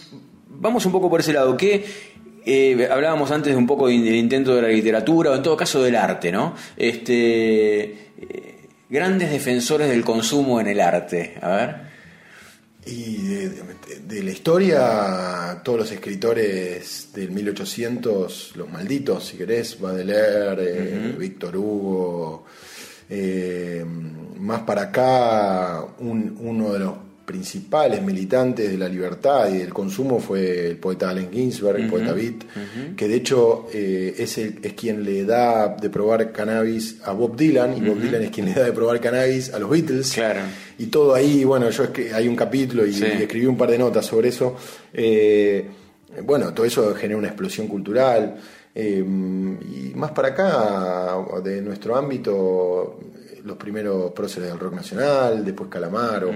vamos 0.48 0.84
un 0.84 0.92
poco 0.92 1.08
por 1.08 1.20
ese 1.20 1.32
lado. 1.32 1.56
¿Qué, 1.56 1.84
eh, 2.44 2.88
hablábamos 2.90 3.30
antes 3.30 3.52
de 3.52 3.56
un 3.56 3.68
poco 3.68 3.86
del 3.86 4.16
intento 4.16 4.56
de 4.56 4.62
la 4.62 4.68
literatura 4.68 5.30
o 5.30 5.36
en 5.36 5.42
todo 5.44 5.56
caso 5.56 5.80
del 5.80 5.94
arte, 5.94 6.32
¿no? 6.32 6.56
Este, 6.76 8.10
grandes 8.90 9.30
defensores 9.30 9.88
del 9.88 10.02
consumo 10.02 10.60
en 10.60 10.66
el 10.66 10.80
arte. 10.80 11.34
A 11.40 11.50
ver. 11.50 11.91
Y 12.84 13.16
de, 13.28 13.48
de- 13.50 13.64
de 14.08 14.22
la 14.24 14.30
historia, 14.32 15.60
todos 15.64 15.78
los 15.80 15.92
escritores 15.92 17.08
del 17.14 17.30
1800, 17.30 18.52
los 18.56 18.68
malditos, 18.70 19.24
si 19.28 19.36
querés, 19.36 19.78
Baudelaire, 19.78 20.64
eh, 21.12 21.14
Víctor 21.16 21.56
Hugo, 21.56 22.44
eh, 23.08 23.84
más 24.38 24.62
para 24.62 24.82
acá, 24.82 25.84
un- 26.00 26.36
uno 26.40 26.72
de 26.72 26.78
los 26.80 26.94
principales 27.24 28.02
militantes 28.02 28.70
de 28.70 28.76
la 28.76 28.88
libertad 28.88 29.48
y 29.48 29.58
del 29.58 29.72
consumo 29.72 30.18
fue 30.20 30.66
el 30.68 30.76
poeta 30.76 31.10
Allen 31.10 31.30
Ginsberg, 31.32 31.76
el 31.80 31.88
poeta 31.88 32.12
Beat, 32.12 32.94
que 32.96 33.08
de 33.08 33.14
hecho 33.14 33.66
eh, 33.72 34.14
es, 34.18 34.38
el- 34.38 34.58
es 34.62 34.72
quien 34.74 35.04
le 35.04 35.24
da 35.24 35.68
de 35.80 35.88
probar 35.90 36.32
cannabis 36.32 36.96
a 37.04 37.12
Bob 37.12 37.36
Dylan, 37.36 37.76
y 37.76 37.80
Bob 37.88 37.98
Dylan 38.00 38.22
es 38.22 38.30
quien 38.30 38.46
le 38.46 38.54
da 38.54 38.64
de 38.64 38.72
probar 38.72 39.00
cannabis 39.00 39.52
a 39.54 39.58
los 39.58 39.70
Beatles. 39.70 40.12
Claro. 40.12 40.40
Y 40.78 40.86
todo 40.86 41.14
ahí, 41.14 41.44
bueno, 41.44 41.70
yo 41.70 41.84
es 41.84 41.90
que 41.90 42.12
hay 42.12 42.26
un 42.28 42.36
capítulo 42.36 42.84
y, 42.86 42.92
Sí. 42.92 43.04
y 43.04 43.22
escribí 43.22 43.46
un 43.46 43.56
par 43.56 43.70
de 43.70 43.78
notas 43.78 44.04
sobre 44.06 44.28
eso. 44.28 44.56
Eh, 44.92 45.64
bueno, 46.24 46.52
todo 46.52 46.66
eso 46.66 46.94
genera 46.94 47.18
una 47.18 47.28
explosión 47.28 47.66
cultural. 47.68 48.36
Eh, 48.74 49.04
y 49.04 49.92
más 49.94 50.12
para 50.12 50.28
acá, 50.28 51.16
de 51.44 51.60
nuestro 51.62 51.94
ámbito, 51.96 52.98
los 53.44 53.56
primeros 53.56 54.12
próceres 54.12 54.48
del 54.50 54.58
rock 54.58 54.74
nacional, 54.74 55.44
después 55.44 55.68
Calamaro. 55.70 56.30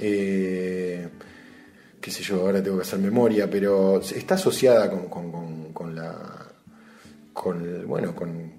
eh, 0.00 1.08
qué 2.00 2.10
sé 2.10 2.22
yo, 2.22 2.40
ahora 2.40 2.62
tengo 2.62 2.76
que 2.78 2.82
hacer 2.82 2.98
memoria, 2.98 3.48
pero 3.48 4.00
está 4.00 4.34
asociada 4.34 4.90
con, 4.90 5.06
con- 5.08 5.30
con- 5.32 5.72
con 5.72 5.94
la. 5.94 6.46
con 7.32 7.62
el- 7.62 7.86
bueno, 7.86 8.14
con, 8.14 8.52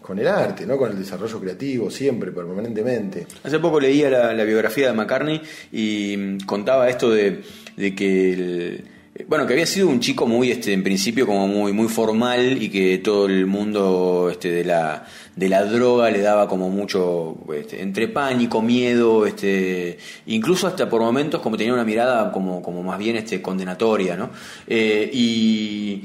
con 0.00 0.18
el 0.18 0.28
arte, 0.28 0.66
¿no? 0.66 0.76
Con 0.76 0.90
el 0.92 0.98
desarrollo 0.98 1.40
creativo, 1.40 1.90
siempre, 1.90 2.30
permanentemente. 2.32 3.26
Hace 3.42 3.58
poco 3.58 3.80
leía 3.80 4.08
la, 4.10 4.32
la 4.34 4.44
biografía 4.44 4.88
de 4.88 4.92
McCartney 4.94 5.40
y 5.72 6.16
mm, 6.16 6.38
contaba 6.46 6.88
esto 6.88 7.10
de, 7.10 7.42
de 7.76 7.94
que 7.94 8.32
el- 8.32 8.84
bueno 9.28 9.46
que 9.46 9.52
había 9.54 9.66
sido 9.66 9.88
un 9.88 10.00
chico 10.00 10.26
muy 10.26 10.50
este 10.50 10.72
en 10.72 10.82
principio 10.82 11.26
como 11.26 11.46
muy 11.46 11.72
muy 11.72 11.88
formal 11.88 12.62
y 12.62 12.68
que 12.68 12.98
todo 12.98 13.26
el 13.26 13.46
mundo 13.46 14.28
este 14.30 14.50
de 14.50 14.64
la 14.64 15.06
de 15.36 15.48
la 15.48 15.64
droga 15.64 16.10
le 16.10 16.20
daba 16.20 16.48
como 16.48 16.68
mucho 16.68 17.36
este, 17.54 17.82
entre 17.82 18.08
pánico 18.08 18.62
miedo 18.62 19.26
este 19.26 19.98
incluso 20.26 20.66
hasta 20.66 20.88
por 20.88 21.00
momentos 21.00 21.40
como 21.40 21.56
tenía 21.56 21.72
una 21.72 21.84
mirada 21.84 22.32
como 22.32 22.62
como 22.62 22.82
más 22.82 22.98
bien 22.98 23.16
este 23.16 23.40
condenatoria 23.40 24.16
no 24.16 24.30
Eh, 24.66 25.10
y 25.12 26.02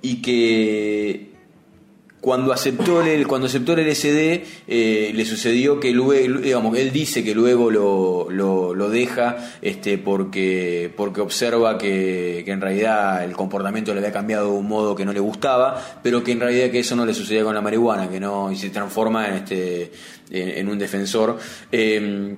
y 0.00 0.22
que 0.22 1.37
cuando 2.28 2.52
aceptó 2.52 3.00
el 3.00 3.26
cuando 3.26 3.46
aceptó 3.46 3.72
el 3.72 3.88
LSD 3.88 4.42
eh, 4.68 5.12
le 5.14 5.24
sucedió 5.24 5.80
que 5.80 5.92
luego 5.92 6.12
digamos 6.42 6.76
él 6.76 6.92
dice 6.92 7.24
que 7.24 7.34
luego 7.34 7.70
lo, 7.70 8.28
lo, 8.30 8.90
deja 8.90 9.38
este 9.62 9.96
porque 9.96 10.92
porque 10.94 11.22
observa 11.22 11.78
que, 11.78 12.42
que 12.44 12.50
en 12.50 12.60
realidad 12.60 13.24
el 13.24 13.32
comportamiento 13.32 13.94
le 13.94 14.00
había 14.00 14.12
cambiado 14.12 14.52
de 14.52 14.58
un 14.58 14.68
modo 14.68 14.94
que 14.94 15.06
no 15.06 15.14
le 15.14 15.20
gustaba 15.20 16.00
pero 16.02 16.22
que 16.22 16.32
en 16.32 16.40
realidad 16.40 16.70
que 16.70 16.80
eso 16.80 16.94
no 16.96 17.06
le 17.06 17.14
sucedía 17.14 17.44
con 17.44 17.54
la 17.54 17.62
marihuana 17.62 18.10
que 18.10 18.20
no 18.20 18.52
y 18.52 18.56
se 18.56 18.68
transforma 18.68 19.26
en 19.28 19.34
este 19.34 19.90
en 20.30 20.68
un 20.68 20.78
defensor. 20.78 21.38
Eh, 21.72 22.36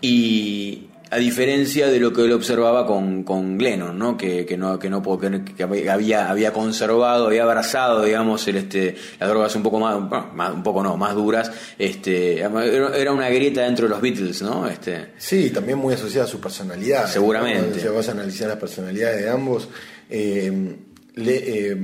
y 0.00 0.90
a 1.14 1.18
diferencia 1.18 1.86
de 1.88 2.00
lo 2.00 2.12
que 2.12 2.22
él 2.24 2.32
observaba 2.32 2.86
con, 2.86 3.22
con 3.24 3.56
Glennon, 3.56 3.98
¿no? 3.98 4.16
Que, 4.16 4.44
que 4.44 4.56
no 4.56 4.78
que 4.78 4.90
no 4.90 5.00
que 5.02 5.62
había 5.90 6.28
había 6.30 6.52
conservado, 6.52 7.26
había 7.26 7.44
abrazado, 7.44 8.02
digamos, 8.02 8.46
el 8.48 8.56
este 8.56 8.96
las 9.20 9.28
drogas 9.28 9.54
un 9.56 9.62
poco 9.62 9.78
más, 9.78 9.94
bueno, 10.08 10.30
más- 10.34 10.52
un 10.52 10.62
poco 10.62 10.82
no, 10.82 10.96
más 10.96 11.14
duras, 11.14 11.52
este 11.78 12.38
era 12.40 12.64
era 12.96 13.12
una 13.12 13.28
grieta 13.28 13.62
dentro 13.62 13.86
de 13.86 13.90
los 13.90 14.00
Beatles, 14.00 14.42
¿no? 14.42 14.66
Este 14.68 15.12
Sí, 15.18 15.50
también 15.50 15.78
muy 15.78 15.94
asociada 15.94 16.26
a 16.26 16.28
su 16.28 16.40
personalidad. 16.40 17.06
Seguramente. 17.06 17.76
¿no? 17.76 17.82
Si 17.82 17.88
vas 17.88 18.08
a 18.08 18.12
analizar 18.12 18.48
las 18.48 18.58
personalidades 18.58 19.22
de 19.22 19.30
ambos. 19.30 19.68
eh, 20.10 20.76
le- 21.16 21.70
eh, 21.70 21.76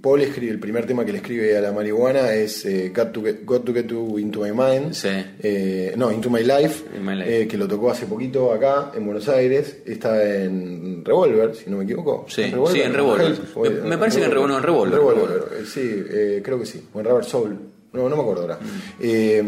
Paul 0.00 0.22
escribe, 0.22 0.52
el 0.52 0.60
primer 0.60 0.86
tema 0.86 1.04
que 1.04 1.12
le 1.12 1.18
escribe 1.18 1.56
a 1.56 1.60
la 1.60 1.72
marihuana 1.72 2.32
es 2.32 2.64
eh, 2.64 2.92
Got, 2.94 3.12
to 3.12 3.22
get, 3.22 3.44
Got 3.44 3.64
to 3.64 3.72
Get 3.74 3.86
to 3.86 4.18
Into 4.18 4.40
My 4.40 4.52
Mind. 4.52 4.92
Sí. 4.92 5.08
Eh, 5.40 5.94
no, 5.96 6.12
Into 6.12 6.30
My 6.30 6.42
Life, 6.44 6.84
In 6.96 7.04
My 7.04 7.14
Life. 7.16 7.42
eh, 7.42 7.48
que 7.48 7.56
lo 7.56 7.66
tocó 7.66 7.90
hace 7.90 8.06
poquito 8.06 8.52
acá 8.52 8.92
en 8.94 9.04
Buenos 9.04 9.28
Aires. 9.28 9.78
Está 9.84 10.22
en 10.42 11.04
Revolver, 11.04 11.54
si 11.56 11.68
no 11.70 11.78
me 11.78 11.84
equivoco. 11.84 12.26
Sí, 12.28 12.42
¿En 12.42 12.52
Revolver? 12.52 12.74
sí, 12.74 12.80
en 12.82 12.94
Revolver. 12.94 13.82
Me- 13.84 13.98
parece 13.98 14.18
que 14.20 14.24
en 14.26 14.30
Revolver, 14.30 14.50
no, 14.52 14.56
en 14.58 14.62
Revolver. 14.64 14.98
Revolver, 14.98 15.42
eh, 15.60 15.64
sí, 15.66 15.80
eh, 16.10 16.40
creo 16.44 16.58
que 16.60 16.66
sí. 16.66 16.80
O 16.92 17.00
en 17.00 17.06
Rubber 17.06 17.24
Soul. 17.24 17.58
No, 17.90 18.06
no 18.08 18.16
me 18.16 18.22
acuerdo 18.22 18.42
ahora. 18.42 18.58
Eh, 19.00 19.42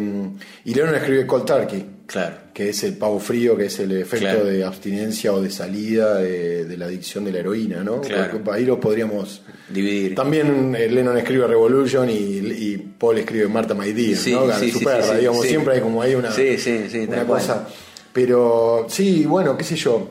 y 0.65 0.75
Lennon 0.75 0.95
escribe 0.95 1.27
Cold 1.27 1.45
Turkey 1.45 1.85
Claro. 2.11 2.37
que 2.53 2.71
es 2.71 2.83
el 2.83 2.95
pavo 2.95 3.21
frío, 3.21 3.57
que 3.57 3.67
es 3.67 3.79
el 3.79 3.93
efecto 3.93 4.27
Claro. 4.27 4.45
de 4.47 4.65
abstinencia 4.65 5.33
o 5.33 5.41
de 5.41 5.49
salida 5.51 6.17
de, 6.17 6.65
de 6.65 6.77
la 6.77 6.87
adicción 6.87 7.25
de 7.25 7.31
la 7.33 7.39
heroína, 7.39 7.85
¿no? 7.85 8.01
Claro. 8.01 8.41
Ahí 8.51 8.65
lo 8.65 8.81
podríamos... 8.81 9.43
Dividir. 9.69 10.17
También 10.17 10.75
eh, 10.77 10.89
Lennon 10.89 11.17
escribe 11.19 11.47
Revolution 11.47 12.11
y, 12.11 12.15
y 12.15 12.77
Paul 12.99 13.19
escribe 13.19 13.47
Marta 13.47 13.75
My 13.75 13.93
Dear, 13.93 14.17
Sí, 14.17 14.33
¿no? 14.33 14.51
sí, 14.59 14.73
Su 14.73 14.81
sí, 14.81 14.87
digamos, 15.21 15.47
siempre 15.47 15.75
hay 15.77 15.81
como 15.81 16.03
hay 16.03 16.17
una, 16.17 16.33
Sí, 16.33 16.59
sí, 16.59 16.87
sí, 16.91 16.99
una 17.01 17.19
tal 17.19 17.27
cual. 17.27 17.41
cosa. 17.41 17.69
Pero 18.13 18.87
sí, 18.89 19.25
bueno, 19.27 19.57
qué 19.57 19.63
sé 19.63 19.77
yo. 19.77 20.11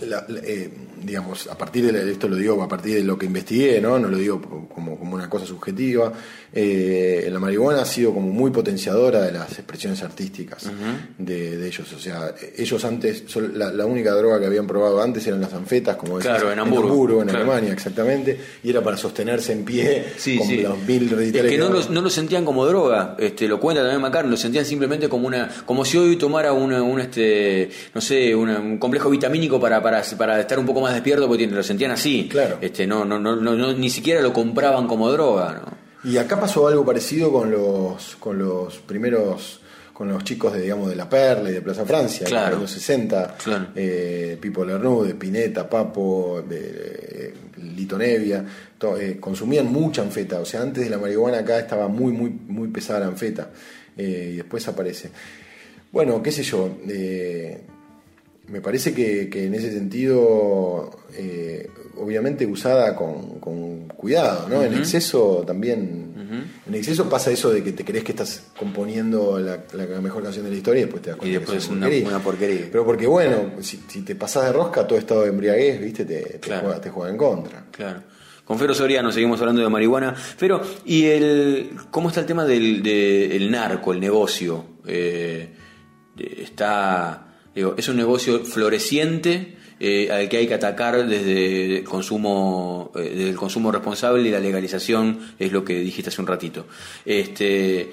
La- 0.00 0.24
la- 0.28 0.40
eh, 0.42 0.70
digamos, 1.02 1.46
a 1.48 1.56
partir 1.56 1.90
de 1.92 2.10
esto 2.12 2.28
lo 2.28 2.36
digo 2.36 2.62
a 2.62 2.68
partir 2.68 2.94
de 2.96 3.04
lo 3.04 3.18
que 3.18 3.26
investigué, 3.26 3.80
¿no? 3.80 3.98
No 3.98 4.08
lo 4.08 4.16
digo 4.18 4.40
como, 4.72 4.98
como 4.98 5.14
una 5.14 5.28
cosa 5.30 5.46
subjetiva. 5.46 6.12
Eh, 6.52 7.28
la 7.30 7.38
marihuana 7.38 7.82
ha 7.82 7.84
sido 7.84 8.12
como 8.14 8.28
muy 8.28 8.50
potenciadora 8.50 9.20
de 9.22 9.32
las 9.32 9.52
expresiones 9.52 10.02
artísticas 10.02 10.70
de, 11.18 11.56
de 11.58 11.66
ellos. 11.66 11.92
O 11.92 11.98
sea, 11.98 12.34
ellos 12.56 12.84
antes, 12.84 13.24
la, 13.54 13.70
la 13.72 13.86
única 13.86 14.12
droga 14.14 14.40
que 14.40 14.46
habían 14.46 14.66
probado 14.66 15.02
antes 15.02 15.26
eran 15.26 15.40
las 15.40 15.52
anfetas, 15.52 15.96
como 15.96 16.18
decís, 16.18 16.30
Claro, 16.30 16.50
en 16.52 16.58
Hamburgo. 16.58 17.22
en 17.22 17.28
Claro. 17.28 17.44
Alemania, 17.44 17.72
exactamente, 17.72 18.38
y 18.64 18.70
era 18.70 18.82
para 18.82 18.96
sostenerse 18.96 19.52
en 19.52 19.64
pie 19.64 20.06
Sí, 20.16 20.38
con 20.38 20.46
sí. 20.46 20.62
los 20.62 20.78
mil 20.86 21.04
Es 21.04 21.10
recitales 21.12 21.50
que 21.52 21.58
no 21.58 21.68
daban. 21.68 21.80
lo, 21.86 21.90
no 21.90 22.00
lo 22.02 22.10
sentían 22.10 22.44
como 22.44 22.64
droga, 22.66 23.14
este, 23.18 23.46
lo 23.46 23.60
cuenta 23.60 23.82
también 23.82 24.00
McCartney, 24.00 24.30
lo 24.30 24.36
sentían 24.36 24.64
simplemente 24.64 25.08
como 25.08 25.26
una, 25.26 25.48
como 25.66 25.84
si 25.84 25.96
hoy 25.98 26.16
tomara 26.16 26.52
una, 26.52 26.82
un 26.82 26.98
este, 27.00 27.68
no 27.94 28.00
sé, 28.00 28.34
una- 28.34 28.58
un 28.58 28.78
complejo 28.78 29.10
vitamínico 29.10 29.60
para, 29.60 29.82
para, 29.82 30.02
para 30.16 30.40
estar 30.40 30.58
un 30.58 30.66
poco 30.66 30.80
más 30.80 30.87
despierto, 30.94 31.26
porque 31.28 31.46
lo 31.46 31.62
sentían 31.62 31.90
así. 31.92 32.28
Claro. 32.30 32.58
Este, 32.60 32.86
no, 32.86 33.04
no, 33.04 33.18
no, 33.18 33.72
ni 33.74 33.90
siquiera 33.90 34.20
lo 34.20 34.32
compraban 34.32 34.86
como 34.86 35.10
droga, 35.10 35.62
¿no? 35.64 36.10
Y 36.10 36.16
acá 36.16 36.38
pasó 36.40 36.68
algo 36.68 36.84
parecido 36.84 37.32
con 37.32 37.50
los, 37.50 38.16
con 38.16 38.38
los 38.38 38.78
primeros, 38.78 39.60
con 39.92 40.08
los 40.08 40.22
chicos 40.22 40.52
de, 40.52 40.62
digamos, 40.62 40.88
de 40.90 40.94
La 40.96 41.08
Perla 41.08 41.50
y 41.50 41.54
de 41.54 41.60
Plaza 41.60 41.84
Francia, 41.84 42.24
Claro. 42.26 42.54
en 42.56 42.62
los 42.62 42.70
60, 42.70 43.36
Claro. 43.42 43.66
eh, 43.74 44.38
Pipo 44.40 44.64
Lernud, 44.64 45.12
Pineta, 45.16 45.68
Papo, 45.68 46.42
de, 46.48 46.58
eh, 46.60 47.34
Lito 47.74 47.98
Nevia, 47.98 48.44
to- 48.78 48.96
eh, 48.96 49.18
consumían 49.18 49.66
mucha 49.72 50.02
anfeta, 50.02 50.38
o 50.38 50.44
sea, 50.44 50.62
antes 50.62 50.84
de 50.84 50.90
la 50.90 50.98
marihuana 50.98 51.38
acá 51.38 51.58
estaba 51.58 51.88
muy, 51.88 52.12
muy, 52.12 52.30
muy 52.30 52.68
pesada 52.68 53.00
la 53.00 53.06
anfeta, 53.06 53.50
eh, 53.96 54.30
y 54.34 54.36
después 54.36 54.66
aparece. 54.68 55.10
Bueno, 55.90 56.22
qué 56.22 56.30
sé 56.30 56.44
yo, 56.44 56.76
me 58.48 58.60
parece 58.60 58.94
que, 58.94 59.28
que 59.28 59.46
en 59.46 59.54
ese 59.54 59.70
sentido, 59.72 60.90
eh, 61.14 61.68
obviamente 61.96 62.46
usada 62.46 62.94
con, 62.96 63.38
con 63.40 63.88
cuidado, 63.88 64.48
¿no? 64.48 64.62
En 64.62 64.74
exceso 64.74 65.44
también, 65.46 66.06
en 66.66 66.74
exceso 66.74 67.08
pasa 67.08 67.30
eso 67.30 67.50
de 67.50 67.62
que 67.64 67.72
te 67.72 67.84
crees 67.84 68.04
que 68.04 68.12
estás 68.12 68.44
componiendo 68.58 69.38
la, 69.40 69.64
la 69.72 70.00
mejor 70.00 70.22
canción 70.22 70.44
de 70.44 70.50
la 70.52 70.56
historia 70.56 70.80
y 70.80 70.84
después 70.84 71.02
te 71.02 71.10
das 71.10 71.18
cuenta 71.18 71.30
Y 71.30 71.38
después 71.38 71.58
que 71.58 71.64
es 71.64 71.68
una- 71.70 71.88
una 72.08 72.18
porquería. 72.22 72.68
Pero 72.70 72.84
porque 72.84 73.06
bueno, 73.06 73.52
si, 73.60 73.82
si 73.88 74.02
te 74.02 74.14
pasás 74.14 74.44
de 74.44 74.52
rosca, 74.52 74.86
todo 74.86 74.98
estado 74.98 75.22
de 75.22 75.28
embriaguez, 75.30 75.80
viste, 75.80 76.04
te, 76.04 76.20
te 76.22 76.38
Claro. 76.40 76.62
juega, 76.66 76.80
te 76.80 76.90
juega 76.90 77.10
en 77.10 77.16
contra. 77.16 77.64
Claro. 77.70 78.02
Con 78.44 78.58
Fero 78.58 78.72
Soriano 78.74 79.12
seguimos 79.12 79.40
hablando 79.40 79.60
de 79.62 79.68
marihuana. 79.68 80.14
Pero, 80.38 80.62
¿y 80.86 81.04
el 81.06 81.70
cómo 81.90 82.08
está 82.08 82.20
el 82.20 82.26
tema 82.26 82.44
del 82.46 82.82
de- 82.82 83.36
el 83.36 83.50
narco, 83.50 83.92
el 83.92 84.00
negocio? 84.00 84.64
Eh, 84.86 85.48
está, 86.16 87.27
es 87.76 87.88
un 87.88 87.96
negocio 87.96 88.44
floreciente 88.44 89.54
eh, 89.80 90.10
al 90.10 90.28
que 90.28 90.38
hay 90.38 90.46
que 90.46 90.54
atacar 90.54 91.06
desde 91.06 91.78
el 91.78 91.84
consumo, 91.84 92.90
eh, 92.96 93.28
el 93.30 93.36
consumo 93.36 93.70
responsable 93.70 94.28
y 94.28 94.30
la 94.30 94.40
legalización 94.40 95.18
es 95.38 95.52
lo 95.52 95.64
que 95.64 95.78
dijiste 95.80 96.10
hace 96.10 96.20
un 96.20 96.26
ratito. 96.26 96.66
Este, 97.04 97.88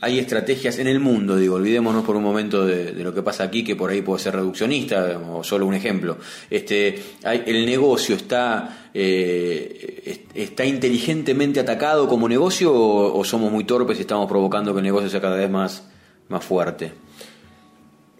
hay 0.00 0.18
estrategias 0.18 0.78
en 0.78 0.88
el 0.88 0.98
mundo, 0.98 1.36
digo, 1.36 1.54
olvidémonos 1.56 2.04
por 2.04 2.16
un 2.16 2.24
momento 2.24 2.66
de, 2.66 2.92
lo 3.04 3.14
que 3.14 3.22
pasa 3.22 3.44
aquí, 3.44 3.62
que 3.62 3.76
por 3.76 3.90
ahí 3.90 4.02
puede 4.02 4.20
ser 4.20 4.34
reduccionista, 4.34 5.20
o 5.30 5.44
solo 5.44 5.64
un 5.66 5.74
ejemplo. 5.74 6.16
Este, 6.50 7.00
el 7.22 7.64
negocio 7.66 8.16
está, 8.16 8.88
eh, 8.92 10.02
est- 10.04 10.30
está 10.34 10.64
inteligentemente 10.64 11.60
atacado 11.60 12.08
como 12.08 12.28
negocio 12.28 12.72
o, 12.74 13.16
o 13.16 13.22
somos 13.22 13.52
muy 13.52 13.62
torpes 13.64 13.98
y 13.98 14.00
estamos 14.00 14.26
provocando 14.28 14.72
que 14.72 14.78
el 14.80 14.84
negocio 14.84 15.08
sea 15.08 15.20
cada 15.20 15.36
vez 15.36 15.50
más, 15.50 15.84
más 16.28 16.44
fuerte. 16.44 16.92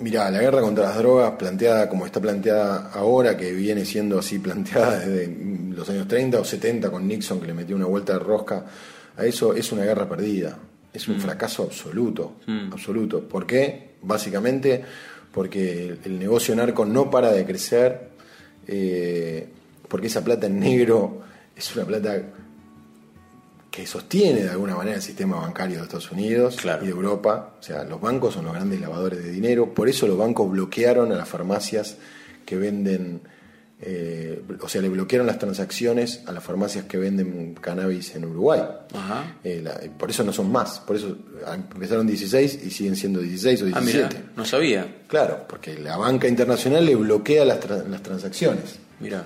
Mirá, 0.03 0.31
la 0.31 0.41
guerra 0.41 0.61
contra 0.61 0.85
las 0.85 0.99
drogas, 0.99 1.33
planteada 1.39 1.89
como 1.89 2.07
está 2.07 2.21
planteada 2.21 2.91
ahora, 2.93 3.37
que 3.37 3.53
viene 3.53 3.85
siendo 3.85 4.19
así 4.19 4.39
planteada 4.39 4.99
desde 5.07 5.29
los 5.75 5.89
años 5.89 6.09
30 6.09 6.41
o 6.41 6.45
70 6.45 6.91
con 6.91 7.07
Nixon, 7.07 7.41
que 7.41 7.47
le 7.47 7.55
metió 7.55 7.77
una 7.77 7.87
vuelta 7.87 8.15
de 8.15 8.19
rosca 8.19 8.65
a 9.17 9.25
eso, 9.25 9.55
es 9.55 9.71
una 9.73 9.85
guerra 9.85 10.09
perdida. 10.09 10.59
Es 10.93 11.09
un 11.09 11.19
fracaso 11.19 11.63
absoluto. 11.63 12.35
Absoluto. 12.71 13.27
¿Por 13.27 13.47
qué? 13.47 13.93
Básicamente 14.03 14.85
porque 15.33 15.87
el, 15.87 15.99
el 16.05 16.19
negocio 16.19 16.55
narco 16.55 16.85
no 16.85 17.11
para 17.11 17.33
de 17.33 17.47
crecer, 17.47 18.11
eh, 18.67 19.49
porque 19.89 20.07
esa 20.07 20.23
plata 20.23 20.47
en 20.47 20.61
negro 20.61 21.23
es 21.57 21.75
una 21.75 21.85
plata 21.85 22.23
que 23.73 23.87
sostiene 23.87 24.43
de 24.43 24.51
alguna 24.51 24.77
manera 24.77 24.97
el 24.99 25.03
sistema 25.03 25.37
bancario 25.41 25.79
de 25.79 25.83
Estados 25.85 26.13
Unidos 26.13 26.57
Claro. 26.61 26.83
y 26.85 26.87
de 26.89 26.93
Europa. 26.93 27.55
O 27.59 27.63
sea, 27.63 27.83
los 27.85 28.01
bancos 28.01 28.35
son 28.35 28.45
los 28.45 28.53
grandes 28.55 28.79
lavadores 28.81 29.25
de 29.25 29.31
dinero. 29.33 29.73
Por 29.75 29.89
eso 29.89 30.07
los 30.07 30.19
bancos 30.19 30.49
bloquearon 30.51 31.11
a 31.11 31.17
las 31.17 31.27
farmacias 31.29 31.97
que 32.45 32.57
venden, 32.57 33.23
eh, 33.81 34.43
o 34.61 34.69
sea, 34.69 34.83
le 34.83 34.91
bloquearon 34.91 35.27
las 35.27 35.39
transacciones 35.39 36.23
a 36.27 36.33
las 36.33 36.45
farmacias 36.45 36.85
que 36.85 36.99
venden 36.99 37.55
cannabis 37.55 38.15
en 38.15 38.27
Uruguay. 38.27 38.61
Ajá. 38.95 39.37
Eh, 39.43 39.63
la- 39.65 39.81
por 39.99 40.11
eso 40.11 40.23
no 40.23 40.35
son 40.35 40.53
más. 40.53 40.79
Por 40.81 40.97
eso 40.97 41.17
empezaron 41.53 42.07
16 42.07 42.61
y 42.65 42.71
siguen 42.71 42.95
siendo 42.95 43.21
16 43.21 43.63
o 43.63 43.65
Ah, 43.73 43.81
17. 43.81 44.17
mira, 44.17 44.33
no 44.37 44.45
sabía. 44.45 44.97
Claro, 45.09 45.47
porque 45.49 45.79
la 45.79 45.97
banca 45.97 46.29
internacional 46.29 46.85
le 46.85 46.95
bloquea 46.95 47.45
las, 47.47 47.59
tra- 47.61 47.87
las 47.89 48.03
transacciones. 48.03 48.77
Mira. 49.01 49.25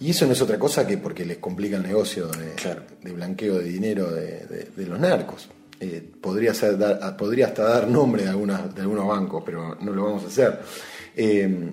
Y 0.00 0.10
eso 0.10 0.26
no 0.26 0.32
es 0.32 0.40
otra 0.42 0.58
cosa 0.58 0.86
que 0.86 0.98
porque 0.98 1.24
les 1.24 1.38
complica 1.38 1.76
el 1.76 1.82
negocio 1.84 2.26
de, 2.28 2.52
Claro. 2.56 2.82
de 3.02 3.12
blanqueo 3.12 3.58
de 3.58 3.64
dinero 3.64 4.10
de, 4.10 4.46
de- 4.46 4.68
de 4.76 4.86
los 4.86 4.98
narcos. 4.98 5.48
Eh, 5.80 6.02
podría, 6.20 6.54
ser 6.54 6.78
dar- 6.78 7.16
podría 7.16 7.46
hasta 7.46 7.64
dar 7.64 7.88
nombre 7.88 8.22
de, 8.24 8.28
algunas, 8.30 8.74
de 8.74 8.80
algunos 8.82 9.06
bancos, 9.06 9.42
pero 9.44 9.76
no 9.80 9.92
lo 9.92 10.04
vamos 10.04 10.24
a 10.24 10.26
hacer. 10.28 10.60
Eh, 11.16 11.70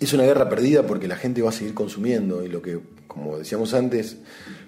es 0.00 0.12
una 0.12 0.24
guerra 0.24 0.48
perdida 0.48 0.86
porque 0.86 1.06
la 1.08 1.16
gente 1.16 1.42
va 1.42 1.50
a 1.50 1.52
seguir 1.52 1.74
consumiendo 1.74 2.42
y 2.44 2.48
lo 2.48 2.62
que, 2.62 2.80
como 3.06 3.36
decíamos 3.38 3.74
antes, 3.74 4.16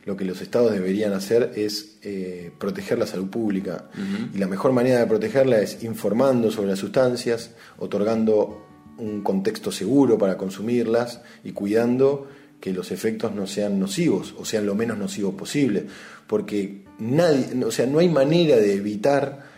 lo 0.05 0.17
que 0.17 0.25
los 0.27 0.41
estados 0.43 0.73
deberían 0.73 1.13
hacer 1.15 1.53
es 1.57 1.97
eh, 2.03 2.51
proteger 2.59 2.99
la 2.99 3.07
salud 3.07 3.29
pública. 3.29 3.89
Y 4.35 4.39
la 4.39 4.47
mejor 4.49 4.73
manera 4.73 4.99
de 5.01 5.07
protegerla 5.07 5.61
es 5.61 5.83
informando 5.83 6.51
sobre 6.51 6.69
las 6.71 6.79
sustancias, 6.81 7.53
otorgando 7.79 8.67
un 8.99 9.23
contexto 9.23 9.73
seguro 9.73 10.19
para 10.19 10.37
consumirlas 10.37 11.23
y 11.45 11.53
cuidando 11.53 12.29
que 12.63 12.73
los 12.73 12.93
efectos 12.93 13.35
no 13.35 13.49
sean 13.49 13.81
nocivos 13.81 14.37
o 14.39 14.45
sean 14.45 14.65
lo 14.67 14.77
menos 14.77 14.97
nocivos 14.97 15.35
posible. 15.35 15.85
Porque 16.29 16.85
nadie, 17.01 17.65
o 17.65 17.73
sea, 17.73 17.87
no 17.87 17.99
hay 17.99 18.09
manera 18.09 18.55
de 18.55 18.75
evitar 18.75 19.51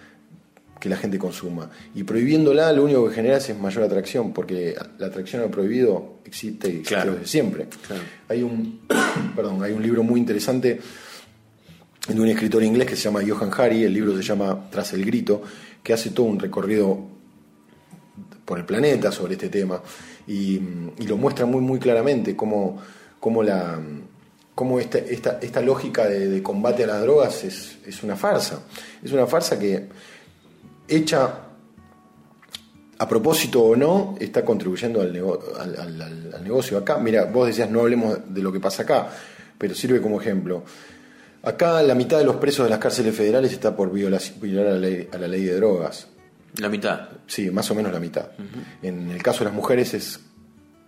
que 0.81 0.89
la 0.89 0.97
gente 0.97 1.19
consuma. 1.19 1.71
Y 1.95 2.05
prohibiéndola 2.05 2.73
lo 2.73 2.83
único 2.85 3.07
que 3.07 3.15
genera 3.15 3.37
es 3.37 3.59
mayor 3.59 3.85
atracción, 3.85 4.33
porque 4.33 4.75
la 4.99 5.09
atracción 5.09 5.43
al 5.43 5.51
prohibido 5.51 6.21
existe, 6.25 6.69
existe 6.69 6.95
Claro. 6.95 7.13
desde 7.13 7.27
siempre. 7.27 7.67
Claro. 7.87 8.03
Hay 8.31 8.43
un 8.43 8.81
perdón, 9.37 9.63
hay 9.63 9.73
un 9.73 9.83
libro 9.83 10.03
muy 10.03 10.19
interesante 10.19 10.81
de 12.09 12.21
un 12.21 12.29
escritor 12.29 12.63
inglés 12.63 12.89
que 12.89 12.97
se 12.97 13.03
llama 13.03 13.21
Johan 13.27 13.51
Hari, 13.55 13.85
el 13.85 13.93
libro 13.93 14.17
se 14.17 14.23
llama 14.23 14.67
Tras 14.71 14.95
el 14.95 15.05
grito, 15.05 15.43
que 15.83 15.93
hace 15.93 16.09
todo 16.11 16.25
un 16.25 16.41
recorrido 16.41 17.01
por 18.47 18.59
el 18.59 18.65
planeta 18.65 19.13
sobre 19.13 19.35
este 19.35 19.51
tema 19.51 19.83
y, 20.27 20.55
y 20.99 21.07
lo 21.07 21.19
muestra 21.19 21.45
muy 21.45 21.61
muy 21.61 21.79
claramente 21.79 22.35
cómo, 22.35 22.79
cómo 23.25 23.43
la 23.43 23.81
cómo 24.55 24.79
esta, 24.79 24.99
esta, 24.99 25.39
esta 25.41 25.63
lógica 25.63 26.07
de, 26.07 26.29
de 26.29 26.43
combate 26.43 26.85
a 26.85 26.89
las 26.89 27.01
drogas 27.01 27.43
es, 27.43 27.79
es 27.87 28.03
una 28.03 28.17
farsa. 28.17 28.61
Es 29.03 29.11
una 29.13 29.27
farsa 29.27 29.59
que 29.59 29.89
hecha 30.87 31.41
a 32.99 33.09
propósito 33.09 33.63
o 33.65 33.77
no, 33.77 34.15
está 34.21 34.45
contribuyendo 34.45 35.01
al, 35.01 35.11
nego- 35.11 35.41
al- 35.59 35.75
al- 35.81 36.03
al- 36.03 36.35
al 36.35 36.45
negocio. 36.45 36.77
Acá, 36.79 36.99
mira, 36.99 37.25
vos 37.25 37.47
decías 37.47 37.71
no 37.71 37.81
hablemos 37.81 38.19
de 38.29 38.43
lo 38.43 38.53
que 38.53 38.61
pasa 38.61 38.83
acá, 38.83 39.09
pero 39.57 39.75
sirve 39.75 40.03
como 40.03 40.21
ejemplo. 40.21 40.63
Acá 41.43 41.83
la 41.83 41.95
mitad 41.95 42.19
de 42.19 42.25
los 42.25 42.37
presos 42.37 42.65
de 42.67 42.71
las 42.71 42.79
cárceles 42.79 43.15
federales 43.17 43.53
está 43.53 43.75
por 43.75 43.91
viola- 43.91 44.21
violar 44.41 44.67
a 44.67 44.71
la 44.73 44.79
ley, 44.79 45.09
a 45.13 45.17
la 45.19 45.29
ley 45.29 45.45
de 45.45 45.57
drogas. 45.57 46.09
La 46.59 46.69
mitad. 46.69 47.09
Sí, 47.27 47.51
más 47.51 47.69
o 47.71 47.75
menos 47.75 47.91
la 47.93 47.99
mitad. 48.01 48.27
En 48.83 49.11
el 49.11 49.23
caso 49.23 49.41
de 49.41 49.47
las 49.47 49.55
mujeres 49.55 49.93
es 49.95 50.21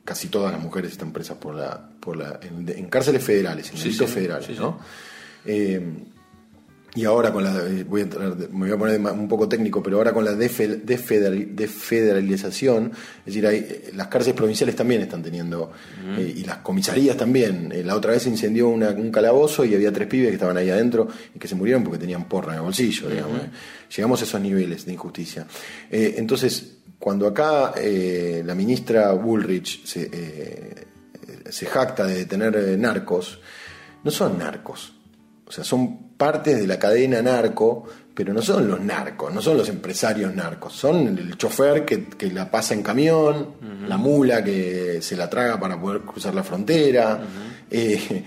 casi 0.06 0.28
todas 0.28 0.52
las 0.52 0.62
mujeres 0.62 0.92
están 0.92 1.12
presas 1.12 1.36
por 1.36 1.54
la, 1.54 1.78
por 2.00 2.16
la 2.16 2.38
en, 2.40 2.66
en 2.66 2.86
cárceles 2.86 3.22
federales, 3.22 3.70
en 3.72 3.78
delitos 3.78 4.08
federales, 4.08 4.46
sí, 4.46 4.54
sí. 4.54 4.60
¿no? 4.60 4.78
Eh, 5.44 5.84
y 6.96 7.04
ahora 7.04 7.30
con 7.32 7.44
la 7.44 7.62
voy 7.86 8.00
a 8.00 8.04
entrar, 8.04 8.34
me 8.50 8.66
voy 8.66 8.70
a 8.72 8.76
poner 8.78 8.98
un 9.00 9.28
poco 9.28 9.48
técnico, 9.48 9.82
pero 9.82 9.98
ahora 9.98 10.12
con 10.12 10.24
la 10.24 10.32
defe- 10.32 10.82
defederal- 10.82 11.54
defederalización, 11.54 12.92
es 13.20 13.24
decir, 13.26 13.46
hay, 13.46 13.82
las 13.94 14.08
cárceles 14.08 14.34
provinciales 14.36 14.74
también 14.74 15.02
están 15.02 15.22
teniendo 15.22 15.70
eh, 16.16 16.34
y 16.36 16.44
las 16.44 16.58
comisarías 16.58 17.16
también. 17.16 17.70
Eh, 17.72 17.82
la 17.84 17.94
otra 17.96 18.12
vez 18.12 18.22
se 18.22 18.30
incendió 18.30 18.68
una- 18.68 18.90
un 18.90 19.10
calabozo 19.10 19.64
y 19.64 19.74
había 19.74 19.92
tres 19.92 20.08
pibes 20.08 20.28
que 20.28 20.34
estaban 20.34 20.56
ahí 20.56 20.70
adentro 20.70 21.06
y 21.34 21.38
que 21.38 21.46
se 21.48 21.54
murieron 21.54 21.84
porque 21.84 21.98
tenían 21.98 22.24
porra 22.28 22.52
en 22.52 22.58
el 22.58 22.62
bolsillo, 22.64 23.08
digamos. 23.10 23.40
eh. 23.40 23.50
Llegamos 23.94 24.20
a 24.20 24.24
esos 24.24 24.40
niveles 24.40 24.84
de 24.86 24.92
injusticia. 24.94 25.46
Eh, 25.90 26.14
entonces, 26.18 26.78
cuando 26.98 27.26
acá 27.26 27.74
eh, 27.76 28.42
la 28.44 28.54
ministra 28.54 29.12
Bullrich 29.12 29.84
se, 29.84 30.08
eh, 30.12 30.84
se 31.50 31.66
jacta 31.66 32.06
de 32.06 32.24
tener 32.24 32.78
narcos, 32.78 33.38
no 34.02 34.10
son 34.10 34.38
narcos. 34.38 34.94
O 35.46 35.52
sea, 35.52 35.64
son 35.64 36.10
partes 36.16 36.58
de 36.58 36.66
la 36.66 36.78
cadena 36.78 37.22
narco, 37.22 37.86
pero 38.14 38.32
no 38.32 38.42
son 38.42 38.66
los 38.66 38.80
narcos, 38.80 39.32
no 39.32 39.42
son 39.42 39.58
los 39.58 39.68
empresarios 39.68 40.34
narcos, 40.34 40.72
son 40.72 41.06
el 41.18 41.36
chofer 41.36 41.84
que, 41.84 42.06
que 42.06 42.32
la 42.32 42.50
pasa 42.50 42.74
en 42.74 42.82
camión, 42.82 43.54
la 43.86 43.96
mula 43.96 44.42
que 44.42 45.00
se 45.02 45.16
la 45.16 45.28
traga 45.28 45.60
para 45.60 45.80
poder 45.80 46.00
cruzar 46.00 46.34
la 46.34 46.42
frontera, 46.42 47.20
eh, 47.70 48.24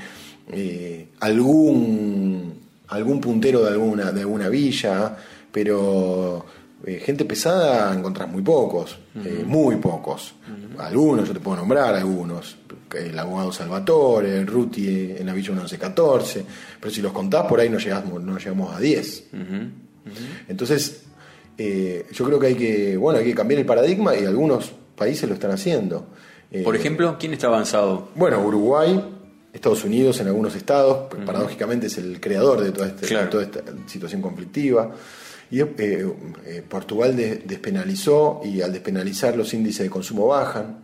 eh, 0.51 1.07
algún, 1.19 2.59
algún 2.87 3.19
puntero 3.19 3.63
de 3.63 3.69
alguna, 3.69 4.11
de 4.11 4.21
alguna 4.21 4.47
villa, 4.47 5.17
pero 5.51 6.45
eh, 6.85 7.01
gente 7.05 7.25
pesada 7.25 7.93
encontrás 7.93 8.29
muy 8.29 8.41
pocos, 8.41 8.97
eh, 9.23 9.43
muy 9.45 9.75
pocos. 9.77 10.33
Algunos, 10.77 11.27
yo 11.27 11.33
te 11.33 11.39
puedo 11.39 11.57
nombrar 11.57 11.93
algunos. 11.95 12.57
El 12.95 13.17
abogado 13.19 13.51
Salvatore, 13.51 14.43
Ruti 14.45 15.13
en 15.17 15.25
la 15.25 15.33
Villa 15.33 15.51
1114, 15.51 16.43
pero 16.79 16.91
si 16.91 17.01
los 17.01 17.11
contás 17.11 17.45
por 17.45 17.59
ahí 17.59 17.69
no 17.69 17.77
llegamos, 17.77 18.21
no 18.23 18.37
llegamos 18.37 18.75
a 18.75 18.79
10. 18.79 19.23
Entonces, 20.47 21.03
eh, 21.57 22.05
yo 22.11 22.25
creo 22.25 22.39
que 22.39 22.47
hay 22.47 22.55
que, 22.55 22.97
bueno, 22.97 23.19
hay 23.19 23.25
que 23.25 23.35
cambiar 23.35 23.59
el 23.59 23.65
paradigma 23.65 24.15
y 24.15 24.25
algunos 24.25 24.71
países 24.95 25.27
lo 25.27 25.35
están 25.35 25.51
haciendo. 25.51 26.07
Eh, 26.51 26.63
Por 26.63 26.75
ejemplo, 26.75 27.17
¿quién 27.19 27.33
está 27.33 27.47
avanzado? 27.47 28.09
bueno, 28.15 28.41
Uruguay, 28.43 28.99
Estados 29.53 29.83
Unidos 29.83 30.19
en 30.19 30.27
algunos 30.27 30.55
estados, 30.55 31.13
paradójicamente 31.25 31.87
es 31.87 31.97
el 31.97 32.19
creador 32.19 32.61
de 32.61 32.71
toda, 32.71 32.87
este- 32.87 33.07
Claro. 33.07 33.25
de 33.25 33.31
toda 33.31 33.43
esta 33.43 33.61
situación 33.87 34.21
conflictiva. 34.21 34.91
Y 35.51 35.61
eh, 35.61 35.67
eh, 35.77 36.63
Portugal 36.67 37.15
de- 37.15 37.37
despenalizó 37.45 38.41
y 38.43 38.61
al 38.61 38.71
despenalizar 38.71 39.35
los 39.35 39.53
índices 39.53 39.83
de 39.83 39.89
consumo 39.89 40.27
bajan. 40.27 40.79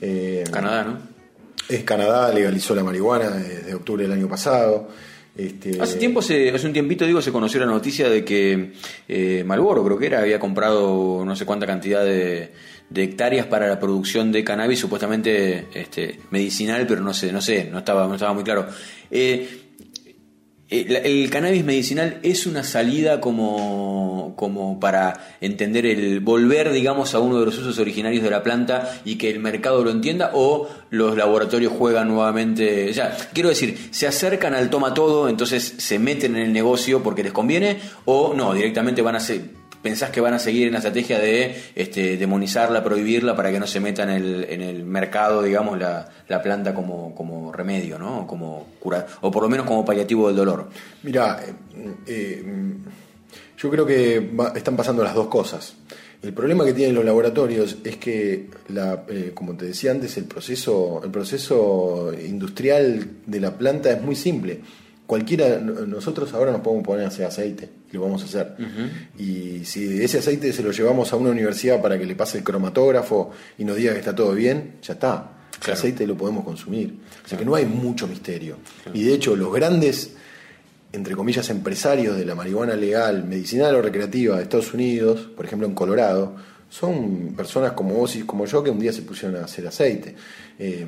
Eh, 0.00 0.44
Canadá, 0.50 0.84
¿no? 0.84 0.98
es 1.68 1.84
Canadá 1.84 2.32
legalizó 2.32 2.74
la 2.74 2.82
marihuana 2.82 3.30
desde 3.30 3.74
octubre 3.74 4.02
del 4.04 4.12
año 4.12 4.28
pasado. 4.28 4.88
Este, 5.36 5.80
Hace 5.80 5.96
tiempo, 5.96 6.20
se, 6.22 6.50
hace 6.50 6.66
un 6.66 6.72
tiempito, 6.72 7.06
digo, 7.06 7.22
se 7.22 7.30
conoció 7.30 7.60
la 7.60 7.66
noticia 7.66 8.08
de 8.10 8.24
que 8.24 8.72
eh, 9.08 9.44
Malboro, 9.46 9.84
creo 9.84 9.96
que 9.98 10.06
era, 10.06 10.20
había 10.20 10.40
comprado 10.40 11.24
no 11.24 11.36
sé 11.36 11.46
cuánta 11.46 11.66
cantidad 11.66 12.04
de, 12.04 12.50
de 12.90 13.02
hectáreas 13.04 13.46
para 13.46 13.68
la 13.68 13.78
producción 13.78 14.32
de 14.32 14.42
cannabis, 14.42 14.80
supuestamente 14.80 15.66
este, 15.72 16.18
medicinal, 16.30 16.84
pero 16.86 17.00
no 17.02 17.14
sé, 17.14 17.32
no 17.32 17.40
sé, 17.40 17.68
no 17.70 17.78
estaba, 17.78 18.06
no 18.08 18.14
estaba 18.14 18.32
muy 18.34 18.42
claro. 18.42 18.66
Eh, 19.10 19.48
eh, 20.70 21.02
el 21.04 21.28
cannabis 21.30 21.64
medicinal 21.64 22.18
es 22.22 22.46
una 22.46 22.62
salida 22.62 23.20
como, 23.20 24.34
como 24.36 24.78
para 24.78 25.36
entender 25.40 25.84
el 25.84 26.20
volver, 26.20 26.72
digamos, 26.72 27.14
a 27.14 27.18
uno 27.18 27.40
de 27.40 27.46
los 27.46 27.58
usos 27.58 27.78
originarios 27.78 28.22
de 28.22 28.30
la 28.30 28.42
planta 28.42 29.00
y 29.04 29.16
que 29.16 29.30
el 29.30 29.40
mercado 29.40 29.82
lo 29.82 29.90
entienda 29.90 30.30
o 30.34 30.68
los 30.90 31.16
laboratorios 31.16 31.72
juegan 31.72 32.08
nuevamente, 32.08 32.90
o 32.90 32.94
sea, 32.94 33.16
quiero 33.32 33.48
decir, 33.48 33.88
se 33.90 34.06
acercan 34.06 34.54
al 34.54 34.70
toma 34.70 34.94
todo, 34.94 35.28
entonces 35.28 35.74
se 35.78 35.98
meten 35.98 36.36
en 36.36 36.42
el 36.42 36.52
negocio 36.52 37.02
porque 37.02 37.22
les 37.22 37.32
conviene 37.32 37.78
o 38.04 38.34
no, 38.34 38.54
directamente 38.54 39.02
van 39.02 39.16
a 39.16 39.20
ser 39.20 39.59
pensás 39.82 40.10
que 40.10 40.20
van 40.20 40.34
a 40.34 40.38
seguir 40.38 40.66
en 40.66 40.72
la 40.72 40.78
estrategia 40.78 41.18
de 41.18 41.54
este, 41.74 42.16
demonizarla, 42.16 42.84
prohibirla 42.84 43.34
para 43.34 43.50
que 43.50 43.58
no 43.60 43.66
se 43.66 43.80
meta 43.80 44.02
en 44.02 44.10
el, 44.10 44.44
en 44.50 44.60
el 44.62 44.84
mercado, 44.84 45.42
digamos, 45.42 45.78
la, 45.78 46.08
la 46.28 46.42
planta 46.42 46.74
como, 46.74 47.14
como 47.14 47.52
remedio, 47.52 47.98
¿no? 47.98 48.26
Como 48.26 48.66
cura, 48.78 49.06
o 49.22 49.30
por 49.30 49.42
lo 49.42 49.48
menos 49.48 49.66
como 49.66 49.84
paliativo 49.84 50.26
del 50.28 50.36
dolor. 50.36 50.68
Mira, 51.02 51.40
yo 53.58 53.70
creo 53.70 53.86
que 53.86 54.20
va- 54.20 54.52
están 54.56 54.76
pasando 54.76 55.02
las 55.04 55.14
dos 55.14 55.28
cosas. 55.28 55.74
El 56.22 56.34
problema 56.34 56.64
que 56.66 56.74
tienen 56.74 56.94
los 56.94 57.04
laboratorios 57.04 57.78
es 57.82 57.96
que, 57.96 58.48
la, 58.68 59.04
eh, 59.08 59.32
como 59.34 59.54
te 59.56 59.64
decía 59.66 59.90
antes, 59.90 60.16
el 60.18 60.24
proceso, 60.24 61.00
el 61.02 61.10
proceso 61.10 62.12
industrial 62.14 63.08
de 63.24 63.40
la 63.40 63.56
planta 63.56 63.90
es 63.90 64.02
muy 64.02 64.14
simple. 64.16 64.60
Cualquiera, 65.10 65.58
nosotros 65.58 66.32
ahora 66.34 66.52
nos 66.52 66.60
podemos 66.60 66.84
poner 66.86 67.04
a 67.04 67.08
hacer 67.08 67.26
aceite 67.26 67.68
y 67.90 67.96
lo 67.96 68.02
vamos 68.02 68.22
a 68.22 68.26
hacer. 68.26 68.54
Y 69.18 69.64
si 69.64 70.00
ese 70.04 70.18
aceite 70.18 70.52
se 70.52 70.62
lo 70.62 70.70
llevamos 70.70 71.12
a 71.12 71.16
una 71.16 71.30
universidad 71.30 71.82
para 71.82 71.98
que 71.98 72.06
le 72.06 72.14
pase 72.14 72.38
el 72.38 72.44
cromatógrafo 72.44 73.32
y 73.58 73.64
nos 73.64 73.74
diga 73.76 73.92
que 73.92 73.98
está 73.98 74.14
todo 74.14 74.32
bien, 74.34 74.76
ya 74.82 74.92
está. 74.94 75.32
El 75.54 75.58
Claro. 75.58 75.78
aceite 75.80 76.06
lo 76.06 76.16
podemos 76.16 76.44
consumir. 76.44 76.94
O 77.24 77.28
sea 77.28 77.36
que 77.36 77.44
no 77.44 77.56
hay 77.56 77.66
mucho 77.66 78.06
misterio. 78.06 78.58
Y 78.94 79.02
de 79.02 79.14
hecho, 79.14 79.34
los 79.34 79.52
grandes 79.52 80.12
entre 80.92 81.16
comillas, 81.16 81.50
empresarios 81.50 82.16
de 82.16 82.24
la 82.24 82.36
marihuana 82.36 82.76
legal, 82.76 83.24
medicinal 83.24 83.74
o 83.74 83.82
recreativa 83.82 84.36
de 84.36 84.44
Estados 84.44 84.72
Unidos, 84.74 85.28
por 85.36 85.44
ejemplo 85.44 85.66
en 85.66 85.74
Colorado, 85.74 86.36
son 86.68 87.34
personas 87.36 87.72
como 87.72 87.94
vos 87.94 88.14
y 88.14 88.22
como 88.22 88.46
yo 88.46 88.62
que 88.62 88.70
un 88.70 88.78
día 88.78 88.92
se 88.92 89.02
pusieron 89.02 89.40
a 89.40 89.44
hacer 89.46 89.66
aceite. 89.66 90.14
Eh, 90.56 90.86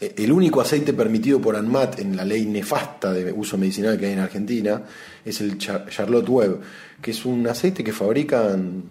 el 0.00 0.30
único 0.32 0.60
aceite 0.60 0.92
permitido 0.92 1.40
por 1.40 1.56
ANMAT 1.56 1.98
en 2.00 2.16
la 2.16 2.24
ley 2.24 2.46
nefasta 2.46 3.12
de 3.12 3.32
uso 3.32 3.56
medicinal 3.58 3.98
que 3.98 4.06
hay 4.06 4.12
en 4.12 4.20
Argentina 4.20 4.82
es 5.24 5.40
el 5.40 5.58
Char- 5.58 5.88
Charlotte 5.88 6.28
Web, 6.28 6.60
que 7.02 7.10
es 7.10 7.24
un 7.24 7.46
aceite 7.46 7.82
que 7.82 7.92
fabrican 7.92 8.84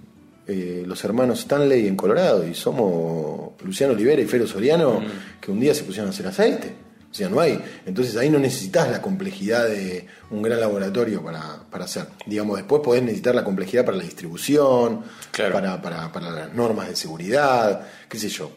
eh, 0.47 0.83
los 0.85 1.03
hermanos 1.03 1.39
Stanley 1.39 1.87
en 1.87 1.95
Colorado 1.95 2.47
y 2.47 2.53
somos 2.53 3.51
Luciano 3.63 3.93
Olivera 3.93 4.21
y 4.21 4.25
Fero 4.25 4.47
Soriano 4.47 5.01
que 5.41 5.51
un 5.51 5.59
día 5.59 5.73
se 5.73 5.83
pusieron 5.83 6.07
a 6.09 6.13
hacer 6.13 6.27
aceite. 6.27 6.73
O 7.09 7.13
sea, 7.17 7.29
no 7.29 7.39
hay. 7.39 7.57
Entonces 7.85 8.15
ahí 8.17 8.29
no 8.29 8.37
necesitas 8.37 8.91
la 8.91 9.01
complejidad 9.01 9.65
de 9.67 10.05
un 10.29 10.41
gran 10.41 10.59
laboratorio 10.59 11.23
para, 11.23 11.61
para 11.71 11.85
hacer. 11.85 12.05
Digamos, 12.25 12.57
después 12.57 12.81
podés 12.83 13.01
necesitar 13.01 13.33
la 13.33 13.43
complejidad 13.45 13.85
para 13.85 13.97
la 13.97 14.03
distribución, 14.03 15.01
Claro. 15.31 15.53
para, 15.53 15.81
para, 15.81 16.11
para 16.11 16.29
las 16.31 16.53
normas 16.53 16.89
de 16.89 16.95
seguridad, 16.97 17.81
qué 18.09 18.19
sé 18.19 18.27
yo. 18.29 18.51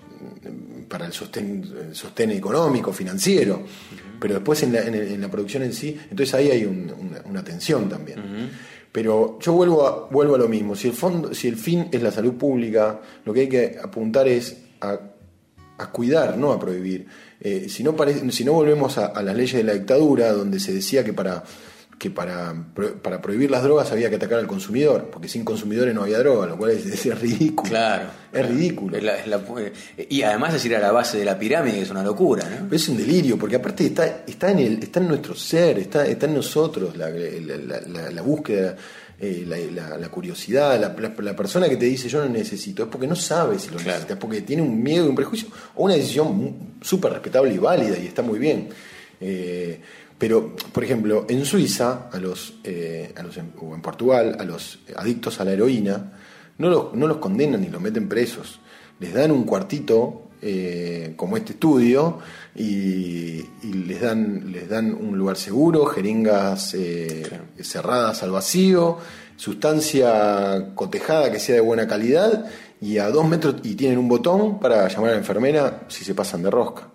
Para 0.89 1.07
el 1.07 1.13
sostén, 1.13 1.91
sostén 1.93 2.31
económico, 2.33 2.93
financiero, 2.93 3.63
pero 4.21 4.35
después 4.35 4.63
en 4.63 4.73
la, 4.73 4.81
en, 4.83 5.21
la 5.21 5.31
producción 5.31 5.63
en 5.63 5.73
sí, 5.73 5.97
entonces 6.11 6.35
ahí 6.35 6.51
hay 6.51 6.65
un- 6.65 6.93
una, 6.99 7.21
una 7.25 7.45
tensión 7.45 7.89
también. 7.89 8.51
Pero 8.93 9.39
yo 9.41 9.53
vuelvo 9.53 9.87
a, 9.87 10.09
vuelvo 10.11 10.35
a 10.35 10.39
lo 10.39 10.49
mismo, 10.49 10.75
si 10.75 10.89
el, 10.89 10.95
fondo, 10.95 11.33
si 11.33 11.47
el 11.49 11.57
fin 11.57 11.89
es 11.93 12.03
la 12.03 12.11
salud 12.11 12.35
pública, 12.35 13.01
lo 13.25 13.33
que 13.33 13.41
hay 13.43 13.49
que 13.49 13.79
apuntar 13.83 14.27
es 14.27 14.57
a, 14.81 14.99
a 15.79 15.91
cuidar, 15.93 16.37
no 16.37 16.51
a 16.53 16.59
prohibir. 16.59 17.07
Eh, 17.41 17.69
si, 17.69 17.85
no 17.85 17.95
parece, 17.95 18.31
si 18.33 18.45
no 18.45 18.53
volvemos 18.53 18.99
a, 18.99 19.07
a 19.07 19.23
las 19.23 19.37
leyes 19.37 19.55
de 19.55 19.65
la 19.65 19.75
dictadura, 19.75 20.33
donde 20.33 20.59
se 20.59 20.73
decía 20.75 21.05
que 21.05 21.13
para 21.13 21.45
que 22.01 22.11
para, 22.11 22.55
para 23.03 23.21
prohibir 23.21 23.51
las 23.51 23.63
drogas 23.63 23.93
había 23.93 24.09
que 24.09 24.17
atacar 24.17 24.39
al 24.39 24.47
consumidor, 24.47 25.11
porque 25.13 25.29
sin 25.29 25.45
consumidores 25.45 25.95
no 25.95 26.03
había 26.05 26.19
droga, 26.21 26.47
lo 26.47 26.57
cual 26.57 26.71
es, 26.71 26.87
es 27.05 27.21
ridículo. 27.21 27.69
Claro. 27.69 28.05
Es 28.33 28.49
ridículo. 28.49 28.97
Es 28.97 29.03
la- 29.03 29.19
es 29.19 29.27
la- 29.27 29.45
eh, 29.99 30.07
y 30.09 30.23
además 30.23 30.55
es 30.55 30.65
ir 30.65 30.77
a 30.77 30.81
la 30.81 30.93
base 30.93 31.19
de 31.19 31.27
la 31.27 31.39
pirámide, 31.39 31.75
que 31.75 31.83
es 31.83 31.91
una 31.91 32.03
locura, 32.03 32.49
¿no? 32.49 32.65
Pero 32.65 32.77
es 32.77 32.89
un 32.89 32.97
delirio, 32.97 33.39
porque 33.39 33.57
aparte 33.57 33.85
está, 33.85 34.25
está, 34.27 34.51
en, 34.51 34.61
el, 34.61 34.83
está 34.83 34.99
en 35.01 35.09
nuestro 35.09 35.35
ser, 35.35 35.79
está, 35.79 36.07
está 36.07 36.25
en 36.25 36.35
nosotros 36.37 36.97
la, 36.97 37.11
búsqueda, 38.23 38.77
eh, 39.21 39.45
la, 39.47 39.59
la- 39.59 39.99
la 39.99 40.09
curiosidad, 40.09 40.81
la, 40.81 40.97
la- 41.23 41.37
persona 41.37 41.69
que 41.69 41.77
te 41.77 41.85
dice 41.85 42.09
yo 42.09 42.25
no 42.25 42.31
necesito, 42.31 42.85
es 42.85 42.89
porque 42.89 43.07
no 43.07 43.15
sabe 43.15 43.59
si 43.59 43.67
lo 43.69 43.75
Claro. 43.77 43.89
necesita, 43.91 44.15
es 44.15 44.19
porque 44.21 44.41
tiene 44.41 44.63
un 44.63 44.83
miedo 44.83 45.05
y 45.05 45.09
un 45.11 45.15
prejuicio, 45.15 45.49
o 45.75 45.85
una 45.85 45.97
decisión 45.97 46.77
súper 46.81 47.13
respetable 47.13 47.53
y 47.53 47.59
válida, 47.59 47.99
y 47.99 48.07
está 48.07 48.23
muy 48.23 48.39
bien. 48.39 48.71
Eh, 49.23 49.79
pero, 50.21 50.55
por 50.55 50.85
ejemplo, 50.85 51.25
en 51.31 51.47
Suiza, 51.47 52.11
a 52.13 52.19
los, 52.19 52.57
eh, 52.63 53.15
a 53.17 53.23
los, 53.23 53.39
o 53.39 53.75
en 53.75 53.81
Portugal, 53.81 54.37
a 54.39 54.45
los 54.45 54.81
adictos 54.95 55.41
a 55.41 55.47
la 55.47 55.53
heroína, 55.53 56.13
no 56.59 56.69
los, 56.69 56.95
no 56.95 57.07
los 57.07 57.17
condenan 57.17 57.63
ni 57.63 57.69
los 57.69 57.81
meten 57.81 58.07
presos. 58.07 58.61
Les 58.99 59.15
dan 59.15 59.31
un 59.31 59.45
cuartito, 59.45 60.29
eh, 60.43 61.15
como 61.17 61.39
este 61.39 61.55
estudio, 61.55 62.19
y, 62.55 63.41
y 63.63 63.73
les, 63.87 64.03
dan, 64.03 64.53
les 64.53 64.69
dan 64.69 64.93
un 64.93 65.17
lugar 65.17 65.39
seguro, 65.39 65.87
jeringas 65.87 66.75
eh, 66.75 67.23
cerradas 67.59 68.23
al 68.23 68.33
vacío, 68.33 68.99
sustancia 69.37 70.75
cotejada 70.75 71.33
que 71.33 71.41
sea 71.41 71.55
de 71.55 71.63
buena 71.63 71.89
calidad, 71.89 72.45
y 72.79 72.99
a 72.99 73.09
dos 73.09 73.27
metros, 73.27 73.55
y 73.63 73.75
tienen 73.75 73.97
un 73.97 74.09
botón 74.11 74.61
para 74.61 74.87
llamar 74.89 75.09
a 75.09 75.13
la 75.13 75.19
enfermera 75.19 75.87
si 75.89 76.05
se 76.05 76.15
pasan 76.15 76.43
de 76.43 76.51
rosca. 76.51 76.89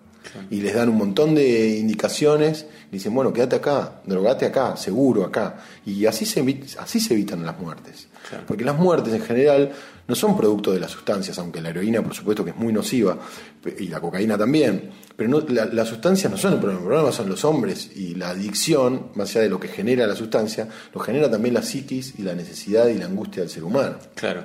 Y 0.48 0.60
les 0.60 0.74
dan 0.74 0.90
un 0.90 0.96
montón 0.98 1.34
de 1.34 1.76
indicaciones, 1.76 2.66
dicen, 2.90 3.14
bueno, 3.14 3.32
quédate 3.32 3.56
acá, 3.56 4.00
drogate 4.04 4.46
acá, 4.46 4.76
seguro 4.76 5.24
acá. 5.24 5.56
Y 5.84 6.06
así 6.06 6.24
se, 6.26 6.40
así 6.78 7.00
se 7.00 7.14
evitan 7.14 7.44
las 7.44 7.58
muertes. 7.58 8.08
Porque 8.46 8.64
las 8.64 8.76
muertes 8.76 9.14
en 9.14 9.22
general 9.22 9.70
no 10.08 10.14
son 10.16 10.36
producto 10.36 10.72
de 10.72 10.80
las 10.80 10.90
sustancias, 10.90 11.38
aunque 11.38 11.60
la 11.60 11.68
heroína 11.70 12.02
por 12.02 12.12
supuesto 12.14 12.44
que 12.44 12.50
es 12.50 12.56
muy 12.56 12.72
nociva, 12.72 13.16
y 13.78 13.86
la 13.88 14.00
cocaína 14.00 14.36
también. 14.36 14.90
Pero 15.16 15.28
no, 15.30 15.40
la- 15.48 15.66
las 15.66 15.88
sustancias 15.88 16.30
no 16.30 16.36
son 16.36 16.54
el 16.54 16.58
problema, 16.58 16.80
el 16.80 16.86
problema 16.86 17.12
son 17.12 17.28
los 17.28 17.44
hombres. 17.44 17.90
Y 17.96 18.14
la 18.16 18.30
adicción, 18.30 19.08
más 19.14 19.30
allá 19.30 19.42
de 19.42 19.48
lo 19.50 19.60
que 19.60 19.68
genera 19.68 20.06
la 20.06 20.16
sustancia, 20.16 20.68
lo 20.92 21.00
genera 21.00 21.30
también 21.30 21.54
la 21.54 21.62
psiquis 21.62 22.14
y 22.18 22.22
la 22.22 22.34
necesidad 22.34 22.88
y 22.88 22.94
la 22.98 23.06
angustia 23.06 23.42
del 23.42 23.50
ser 23.50 23.62
humano. 23.64 23.96
Claro. 24.14 24.44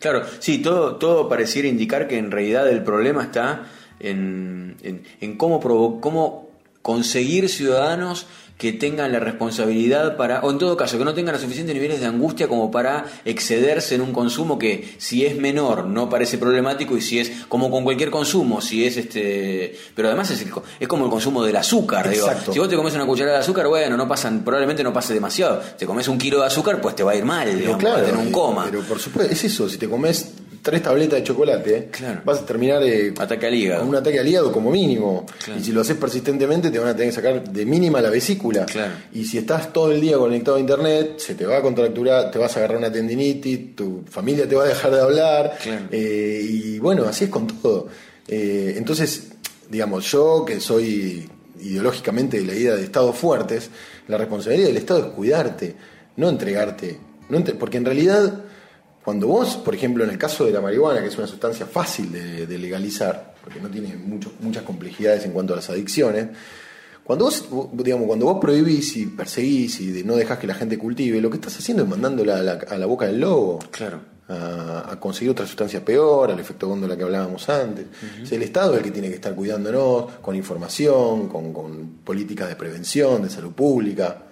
Claro, 0.00 0.22
sí, 0.38 0.58
todo, 0.58 0.96
todo 0.96 1.28
pareciera 1.28 1.66
indicar 1.68 2.06
que 2.08 2.18
en 2.18 2.30
realidad 2.30 2.68
el 2.70 2.82
problema 2.84 3.24
está 3.24 3.66
en, 4.00 4.76
en- 4.82 5.02
en 5.20 5.36
cómo, 5.36 5.60
provo- 5.60 6.00
cómo 6.00 6.47
conseguir 6.88 7.50
ciudadanos 7.50 8.24
que 8.56 8.72
tengan 8.72 9.12
la 9.12 9.20
responsabilidad 9.20 10.16
para, 10.16 10.40
o 10.40 10.50
en 10.50 10.56
todo 10.56 10.74
caso, 10.74 10.96
que 10.96 11.04
no 11.04 11.12
tengan 11.12 11.34
los 11.34 11.42
suficientes 11.42 11.74
niveles 11.74 12.00
de 12.00 12.06
angustia 12.06 12.48
como 12.48 12.70
para 12.70 13.04
excederse 13.26 13.96
en 13.96 14.00
un 14.00 14.14
consumo 14.14 14.58
que 14.58 14.94
si 14.96 15.26
es 15.26 15.36
menor 15.36 15.84
no 15.84 16.08
parece 16.08 16.38
problemático 16.38 16.96
y 16.96 17.02
si 17.02 17.18
es 17.18 17.30
como 17.50 17.70
con 17.70 17.84
cualquier 17.84 18.10
consumo, 18.10 18.62
si 18.62 18.86
es 18.86 18.96
este, 18.96 19.78
pero 19.94 20.08
además 20.08 20.30
es, 20.30 20.40
el 20.40 20.50
es 20.80 20.88
como 20.88 21.04
el 21.04 21.10
consumo 21.10 21.44
del 21.44 21.56
azúcar, 21.56 22.08
digo. 22.08 22.26
Si 22.50 22.58
vos 22.58 22.70
te 22.70 22.76
comes 22.76 22.94
una 22.94 23.04
cucharada 23.04 23.36
de 23.36 23.42
azúcar, 23.42 23.68
bueno, 23.68 23.94
no 23.94 24.08
pasan, 24.08 24.42
probablemente 24.42 24.82
no 24.82 24.94
pase 24.94 25.12
demasiado. 25.12 25.60
Te 25.78 25.84
comes 25.84 26.08
un 26.08 26.16
kilo 26.16 26.40
de 26.40 26.46
azúcar, 26.46 26.80
pues 26.80 26.96
te 26.96 27.02
va 27.02 27.12
a 27.12 27.16
ir 27.16 27.26
mal, 27.26 27.54
digamos, 27.54 27.82
vas 27.82 27.98
a 27.98 28.04
tener 28.06 28.16
un 28.16 28.28
eh, 28.28 28.32
coma. 28.32 28.64
Pero 28.64 28.80
por 28.84 28.98
supuesto, 28.98 29.30
es 29.30 29.44
eso, 29.44 29.68
si 29.68 29.76
te 29.76 29.90
comes 29.90 30.32
tres 30.62 30.82
tabletas 30.82 31.18
de 31.20 31.24
chocolate, 31.24 31.88
Claro. 31.90 32.20
vas 32.24 32.38
a 32.40 32.46
terminar 32.46 32.82
eh, 32.82 33.12
Ataque 33.18 33.46
al 33.46 33.54
hígado. 33.54 33.84
un 33.84 33.94
ataque 33.96 34.18
al 34.18 34.26
hígado 34.28 34.52
como 34.52 34.70
mínimo. 34.70 35.24
Claro. 35.44 35.60
Y 35.60 35.64
si 35.64 35.72
lo 35.72 35.80
haces 35.80 35.96
persistentemente, 35.96 36.70
te 36.70 36.78
van 36.78 36.88
a 36.88 36.92
tener 36.96 37.08
que 37.10 37.14
sacar 37.16 37.48
de 37.50 37.64
mínima 37.66 38.00
la 38.00 38.10
vesícula. 38.10 38.66
Claro. 38.66 38.92
Y 39.12 39.24
si 39.24 39.38
estás 39.38 39.72
todo 39.72 39.92
el 39.92 40.00
día 40.00 40.16
conectado 40.18 40.56
a 40.56 40.60
internet, 40.60 41.14
se 41.18 41.34
te 41.34 41.46
va 41.46 41.58
a 41.58 41.62
contracturar, 41.62 42.30
te 42.30 42.38
vas 42.38 42.54
a 42.56 42.60
agarrar 42.60 42.78
una 42.78 42.92
tendinitis, 42.92 43.74
tu 43.76 44.02
familia 44.10 44.48
te 44.48 44.54
va 44.54 44.64
a 44.64 44.68
dejar 44.68 44.90
de 44.92 45.00
hablar. 45.00 45.58
Eh, 45.90 46.40
y 46.48 46.78
bueno, 46.78 47.04
así 47.04 47.24
es 47.24 47.30
con 47.30 47.46
todo. 47.46 47.88
Eh, 48.26 48.74
entonces, 48.76 49.28
digamos, 49.70 50.10
yo 50.10 50.44
que 50.46 50.60
soy 50.60 51.28
ideológicamente 51.60 52.38
de 52.38 52.44
la 52.46 52.54
idea 52.54 52.74
de 52.76 52.82
estados 52.84 53.16
fuertes, 53.16 53.70
la 54.06 54.16
responsabilidad 54.16 54.68
del 54.68 54.76
Estado 54.76 55.00
es 55.00 55.12
cuidarte, 55.14 55.74
no 56.16 56.28
entregarte. 56.28 56.98
No 57.28 57.36
entre- 57.36 57.54
porque 57.54 57.76
en 57.76 57.84
realidad, 57.84 58.44
cuando 59.08 59.26
vos, 59.26 59.56
por 59.56 59.74
ejemplo, 59.74 60.04
en 60.04 60.10
el 60.10 60.18
caso 60.18 60.44
de 60.44 60.52
la 60.52 60.60
marihuana, 60.60 61.00
que 61.00 61.06
es 61.08 61.16
una 61.16 61.26
sustancia 61.26 61.64
fácil 61.64 62.12
de, 62.12 62.46
de 62.46 62.58
legalizar, 62.58 63.32
porque 63.42 63.58
no 63.58 63.68
tiene 63.70 63.96
mucho- 63.96 64.32
muchas 64.40 64.62
complejidades 64.64 65.24
en 65.24 65.32
cuanto 65.32 65.54
a 65.54 65.56
las 65.56 65.70
adicciones, 65.70 66.26
cuando 67.04 67.24
vos, 67.24 67.48
digamos, 67.72 68.06
cuando 68.06 68.26
vos 68.26 68.38
prohibís 68.38 68.94
y 68.98 69.06
perseguís 69.06 69.80
y 69.80 70.04
no 70.04 70.14
dejás 70.14 70.38
que 70.38 70.46
la 70.46 70.52
gente 70.52 70.76
cultive, 70.76 71.22
lo 71.22 71.30
que 71.30 71.36
estás 71.36 71.56
haciendo 71.58 71.84
es 71.84 71.88
mandándola 71.88 72.36
a 72.38 72.42
la, 72.42 72.52
a 72.68 72.76
la 72.76 72.84
boca 72.84 73.06
del 73.06 73.20
lobo 73.20 73.58
Claro. 73.70 73.98
a, 74.28 74.92
a 74.92 75.00
conseguir 75.00 75.30
otra 75.30 75.46
sustancia 75.46 75.82
peor, 75.82 76.30
al 76.30 76.38
efecto 76.38 76.68
góndola 76.68 76.94
que 76.94 77.04
hablábamos 77.04 77.48
antes. 77.48 77.86
O 78.22 78.26
sea, 78.26 78.36
el 78.36 78.42
Estado 78.42 78.72
es 78.72 78.78
el 78.80 78.84
que 78.84 78.90
tiene 78.90 79.08
que 79.08 79.14
estar 79.14 79.34
cuidándonos 79.34 80.12
con 80.20 80.36
información, 80.36 81.28
con, 81.30 81.54
con 81.54 81.88
políticas 82.04 82.46
de 82.50 82.56
prevención, 82.56 83.22
de 83.22 83.30
salud 83.30 83.52
pública. 83.52 84.24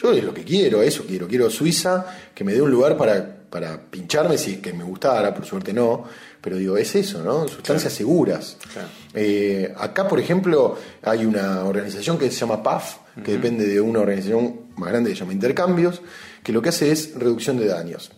Yo 0.00 0.10
es 0.12 0.24
lo 0.24 0.32
que 0.32 0.44
quiero, 0.44 0.80
eso 0.80 1.04
quiero. 1.06 1.28
Quiero 1.28 1.50
Suiza 1.50 2.06
que 2.34 2.42
me 2.42 2.54
dé 2.54 2.62
un 2.62 2.70
lugar 2.70 2.96
para, 2.96 3.43
para 3.54 3.80
pincharme 3.80 4.36
si 4.36 4.54
es 4.54 4.58
que 4.58 4.72
me 4.72 4.82
gustara, 4.82 5.32
por 5.32 5.44
suerte 5.46 5.72
no. 5.72 6.02
Pero 6.40 6.56
digo, 6.56 6.76
es 6.76 6.92
eso, 6.96 7.22
¿no? 7.22 7.46
Sustancias 7.46 7.92
seguras. 7.92 8.56
Claro. 8.72 8.88
Eh, 9.14 9.72
acá, 9.78 10.08
por 10.08 10.18
ejemplo, 10.18 10.76
hay 11.02 11.24
una 11.24 11.64
organización 11.64 12.18
que 12.18 12.32
se 12.32 12.40
llama 12.40 12.64
PAF, 12.64 12.96
que 13.24 13.30
depende 13.30 13.64
de 13.64 13.80
una 13.80 14.00
organización 14.00 14.62
más 14.76 14.90
grande 14.90 15.10
que 15.10 15.14
se 15.14 15.20
llama 15.20 15.34
Intercambios, 15.34 16.02
que 16.42 16.52
lo 16.52 16.60
que 16.62 16.70
hace 16.70 16.90
es 16.90 17.14
reducción 17.14 17.56
de 17.56 17.66
daños. 17.68 18.10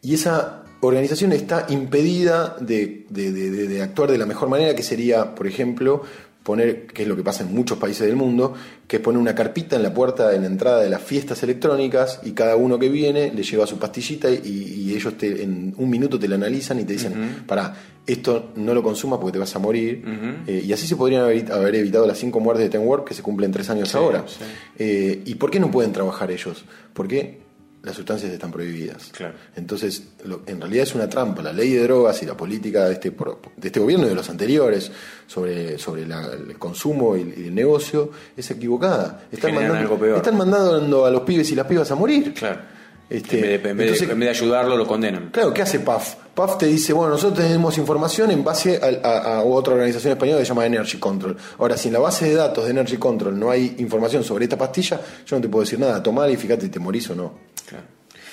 Y 0.00 0.14
esa 0.14 0.62
organización 0.80 1.32
está 1.32 1.66
impedida 1.70 2.56
de- 2.60 3.04
de- 3.10 3.32
de 3.32 3.82
actuar 3.82 4.12
de 4.12 4.18
la 4.18 4.26
mejor 4.26 4.48
manera, 4.48 4.76
que 4.76 4.84
sería, 4.84 5.34
por 5.34 5.48
ejemplo, 5.48 6.04
poner, 6.48 6.86
que 6.86 7.02
es 7.02 7.08
lo 7.08 7.14
que 7.14 7.22
pasa 7.22 7.44
en 7.44 7.54
muchos 7.54 7.76
países 7.76 8.06
del 8.06 8.16
mundo, 8.16 8.54
que 8.86 8.96
es 8.96 9.02
poner 9.02 9.20
una 9.20 9.34
carpita 9.34 9.76
en 9.76 9.82
la 9.82 9.92
puerta 9.92 10.30
de 10.30 10.40
la 10.40 10.46
entrada 10.46 10.80
de 10.80 10.88
las 10.88 11.02
fiestas 11.02 11.42
electrónicas 11.42 12.20
y 12.24 12.30
cada 12.32 12.56
uno 12.56 12.78
que 12.78 12.88
viene 12.88 13.30
le 13.34 13.42
lleva 13.42 13.66
su 13.66 13.78
pastillita 13.78 14.30
y, 14.30 14.38
y 14.48 14.94
ellos 14.94 15.18
te, 15.18 15.42
en 15.42 15.74
un 15.76 15.90
minuto 15.90 16.18
te 16.18 16.26
la 16.26 16.36
analizan 16.36 16.80
y 16.80 16.84
te 16.84 16.94
dicen, 16.94 17.44
para 17.46 17.74
esto 18.06 18.52
no 18.56 18.72
lo 18.72 18.82
consumas 18.82 19.18
porque 19.20 19.32
te 19.32 19.38
vas 19.38 19.54
a 19.54 19.58
morir. 19.58 20.02
Eh, 20.46 20.64
y 20.66 20.72
así 20.72 20.86
se 20.86 20.96
podrían 20.96 21.24
haber, 21.24 21.52
haber 21.52 21.74
evitado 21.74 22.06
las 22.06 22.16
cinco 22.16 22.40
muertes 22.40 22.64
de 22.64 22.70
Ten 22.70 22.88
Warp 22.88 23.06
que 23.06 23.12
se 23.12 23.22
cumplen 23.22 23.52
tres 23.52 23.68
años 23.68 23.94
ahora. 23.94 24.24
sí. 24.26 24.42
Eh, 24.78 25.22
¿Y 25.26 25.34
por 25.34 25.50
qué 25.50 25.60
no 25.60 25.70
pueden 25.70 25.92
trabajar 25.92 26.30
ellos? 26.30 26.64
Porque 26.94 27.40
las 27.88 27.96
sustancias 27.96 28.30
están 28.32 28.52
prohibidas. 28.52 29.10
Claro. 29.12 29.34
Entonces, 29.56 30.04
lo- 30.24 30.42
en 30.46 30.60
realidad 30.60 30.84
es 30.84 30.94
una 30.94 31.08
trampa. 31.08 31.42
La 31.42 31.52
ley 31.52 31.72
de 31.72 31.82
drogas 31.82 32.22
y 32.22 32.26
la 32.26 32.36
política 32.36 32.84
de 32.86 32.92
este, 32.94 33.10
de 33.10 33.66
este 33.68 33.80
gobierno 33.80 34.06
y 34.06 34.10
de 34.10 34.14
los 34.14 34.28
anteriores 34.30 34.90
sobre, 35.26 35.78
sobre 35.78 36.06
la- 36.06 36.26
el 36.32 36.56
consumo 36.58 37.16
y, 37.16 37.22
el 37.22 37.54
negocio 37.54 38.10
es 38.36 38.50
equivocada. 38.50 39.22
Están 39.32 39.54
mandando, 39.54 39.78
algo 39.78 39.98
peor. 39.98 40.16
están 40.18 40.36
mandando 40.36 41.04
a 41.06 41.10
los 41.10 41.22
pibes 41.22 41.50
y 41.50 41.54
las 41.54 41.66
pibas 41.66 41.90
a 41.90 41.94
morir. 41.94 42.32
Claro. 42.34 42.77
Este, 43.10 43.36
en, 43.36 43.42
vez 43.42 43.62
de, 43.62 43.70
en 43.70 43.76
vez 43.76 43.86
de- 43.86 43.92
entonces- 43.92 44.10
en 44.10 44.18
vez 44.20 44.26
de 44.26 44.30
ayudarlo, 44.30 44.76
lo 44.76 44.86
condenan. 44.86 45.30
Claro, 45.30 45.54
¿qué 45.54 45.62
hace 45.62 45.80
PAF? 45.80 46.14
PAF 46.34 46.58
te 46.58 46.66
dice, 46.66 46.92
bueno, 46.92 47.12
nosotros 47.14 47.38
tenemos 47.46 47.76
información 47.78 48.30
en 48.30 48.44
base 48.44 48.78
a, 48.82 49.08
a- 49.08 49.38
a 49.38 49.42
otra 49.42 49.72
organización 49.74 50.12
española 50.12 50.38
que 50.40 50.44
se 50.44 50.48
llama 50.50 50.66
Energy 50.66 50.98
Control. 50.98 51.36
Ahora, 51.58 51.76
si 51.76 51.88
en 51.88 51.94
la 51.94 52.00
base 52.00 52.26
de 52.28 52.34
datos 52.34 52.64
de 52.64 52.70
Energy 52.70 52.96
Control 52.98 53.38
no 53.38 53.50
hay 53.50 53.76
información 53.78 54.22
sobre 54.24 54.44
esta 54.44 54.58
pastilla, 54.58 55.00
yo 55.26 55.36
no 55.36 55.42
te 55.42 55.48
puedo 55.48 55.64
decir 55.64 55.78
nada. 55.78 56.02
Tomala 56.02 56.30
y 56.30 56.36
fíjate 56.36 56.68
te 56.68 56.78
morís 56.78 57.08
o 57.10 57.14
no. 57.14 57.32
Claro. 57.66 57.84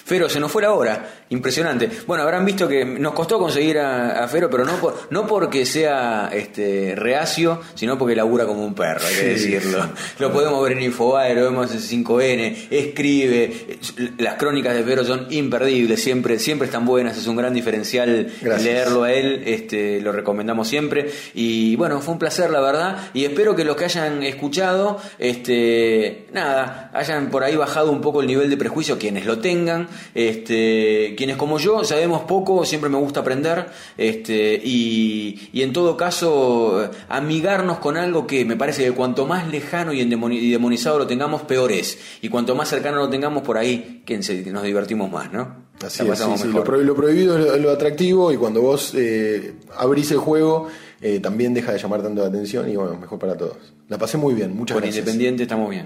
Fero, 0.06 0.30
se 0.30 0.40
nos 0.40 0.52
fue 0.52 0.62
la 0.62 0.72
hora. 0.72 1.10
Impresionante. 1.30 1.90
Bueno, 2.06 2.22
habrán 2.24 2.46
visto 2.46 2.68
que 2.68 2.86
nos 2.86 3.14
costó 3.14 3.40
conseguir 3.40 3.80
a, 3.80 4.24
a 4.24 4.28
Fero, 4.28 4.50
pero 4.52 4.64
no, 4.64 4.74
por- 4.78 4.96
no 5.10 5.26
porque 5.26 5.66
sea 5.66 6.30
este 6.32 6.94
reacio, 6.96 7.60
sino 7.74 7.98
porque 7.98 8.16
labura 8.16 8.46
como 8.46 8.64
un 8.64 8.76
perro, 8.76 9.02
hay 9.08 9.16
que 9.16 9.24
decirlo. 9.30 9.90
Lo 10.20 10.32
podemos 10.32 10.62
ver 10.64 10.74
en 10.74 10.84
Infobae, 10.84 11.34
lo 11.34 11.44
vemos 11.46 11.72
en 11.72 11.80
5N, 12.06 12.68
escribe. 12.70 13.80
Las 14.20 14.36
crónicas 14.36 14.76
de 14.76 14.84
Fero 14.84 15.04
son 15.04 15.26
imperdibles, 15.32 16.04
siempre, 16.04 16.38
siempre 16.38 16.68
están 16.68 16.86
buenas, 16.86 17.18
es 17.18 17.26
un 17.26 17.36
gran 17.36 17.54
diferencial 17.56 18.32
Gracias. 18.42 18.64
leerlo 18.64 19.04
a 19.04 19.12
él, 19.12 19.42
este, 19.48 20.00
lo 20.02 20.12
recomendamos 20.12 20.68
siempre. 20.68 21.10
Y 21.34 21.76
bueno, 21.78 22.00
fue 22.02 22.14
un 22.14 22.20
placer, 22.20 22.52
la 22.52 22.62
verdad. 22.62 22.98
Y 23.16 23.26
espero 23.26 23.56
que 23.56 23.66
los 23.66 23.76
que 23.76 23.86
hayan 23.86 24.22
escuchado, 24.22 25.00
este, 25.18 26.28
nada, 26.32 26.92
hayan 26.94 27.30
por 27.32 27.44
ahí 27.44 27.56
bajado 27.56 27.92
un 27.92 28.02
poco 28.02 28.22
el 28.22 28.28
nivel 28.28 28.50
de 28.52 28.58
prejuicio, 28.58 28.98
quienes 29.00 29.26
lo 29.26 29.40
tengan, 29.40 29.88
Este, 30.14 31.14
quienes 31.18 31.38
como 31.38 31.60
yo 31.60 31.84
sabemos 31.84 32.24
poco, 32.24 32.66
siempre 32.66 32.90
me 32.90 32.98
gusta 32.98 33.20
aprender, 33.22 33.68
este, 33.98 34.60
y, 34.64 35.50
y 35.54 35.62
en 35.62 35.74
todo 35.74 35.96
caso, 35.98 36.90
amigarnos 37.10 37.80
con 37.80 37.98
algo 37.98 38.26
que 38.28 38.46
me 38.46 38.56
parece 38.56 38.84
que 38.84 38.92
cuanto 38.92 39.26
más 39.26 39.48
lejano 39.50 39.94
y 39.94 40.02
y 40.02 40.52
demonizado 40.52 41.00
lo 41.00 41.08
tengamos, 41.08 41.42
peor 41.44 41.72
es. 41.72 41.98
Y 42.22 42.30
cuanto 42.30 42.56
más 42.56 42.70
cercano 42.70 42.98
lo 42.98 43.10
tengamos 43.10 43.44
por 43.44 43.58
ahí, 43.58 44.02
que 44.06 44.18
nos 44.52 44.64
divertimos 44.64 45.12
más, 45.12 45.32
¿no? 45.32 45.66
Así 45.86 46.04
es, 46.14 46.20
sí, 46.20 46.24
sí, 46.44 46.48
lo, 46.48 46.64
pro- 46.64 46.78
lo 46.82 46.96
prohibido 46.96 47.38
es 47.38 47.46
lo, 47.46 47.58
lo 47.58 47.72
atractivo 47.72 48.32
y 48.32 48.38
cuando 48.38 48.62
vos 48.62 48.94
eh, 48.96 49.56
abrís 49.78 50.10
el 50.12 50.18
juego 50.20 50.68
eh, 51.02 51.20
también 51.20 51.54
deja 51.54 51.74
de 51.74 51.80
llamar 51.80 52.02
tanto 52.02 52.22
la 52.22 52.30
atención 52.30 52.70
y 52.72 52.76
bueno, 52.78 52.98
mejor 52.98 53.20
para 53.20 53.36
todos. 53.36 53.58
La 53.90 53.98
pasé 53.98 54.18
muy 54.18 54.34
bien, 54.34 54.56
muchas 54.56 54.74
Por 54.76 54.84
gracias. 54.84 55.02
Independiente 55.04 55.44
estamos 55.44 55.70
bien. 55.70 55.86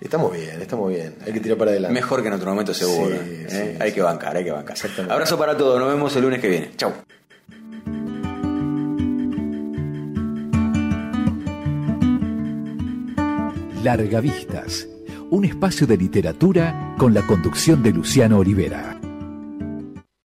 Estamos 0.00 0.32
bien, 0.32 0.62
estamos 0.62 0.88
bien. 0.88 1.14
Hay 1.26 1.32
que 1.32 1.40
tirar 1.40 1.58
para 1.58 1.72
adelante. 1.72 1.92
Mejor 1.92 2.22
que 2.22 2.28
en 2.28 2.34
otro 2.34 2.50
momento 2.50 2.72
seguro. 2.72 3.16
Sí, 3.16 3.22
¿eh? 3.22 3.46
sí, 3.48 3.82
hay 3.82 3.90
sí. 3.90 3.94
que 3.94 4.02
bancar, 4.02 4.34
hay 4.34 4.44
que 4.44 4.50
bancar. 4.50 4.74
Exactamente. 4.74 5.12
Abrazo 5.12 5.38
para 5.38 5.56
todos, 5.56 5.78
nos 5.78 5.88
vemos 5.88 6.16
el 6.16 6.22
lunes 6.22 6.40
que 6.40 6.48
viene. 6.48 6.70
Chau. 6.76 6.92
Largavistas, 13.84 14.88
un 15.30 15.44
espacio 15.44 15.86
de 15.86 15.96
literatura 15.96 16.94
con 16.98 17.12
la 17.12 17.26
conducción 17.26 17.82
de 17.82 17.92
Luciano 17.92 18.38
Olivera. 18.38 18.99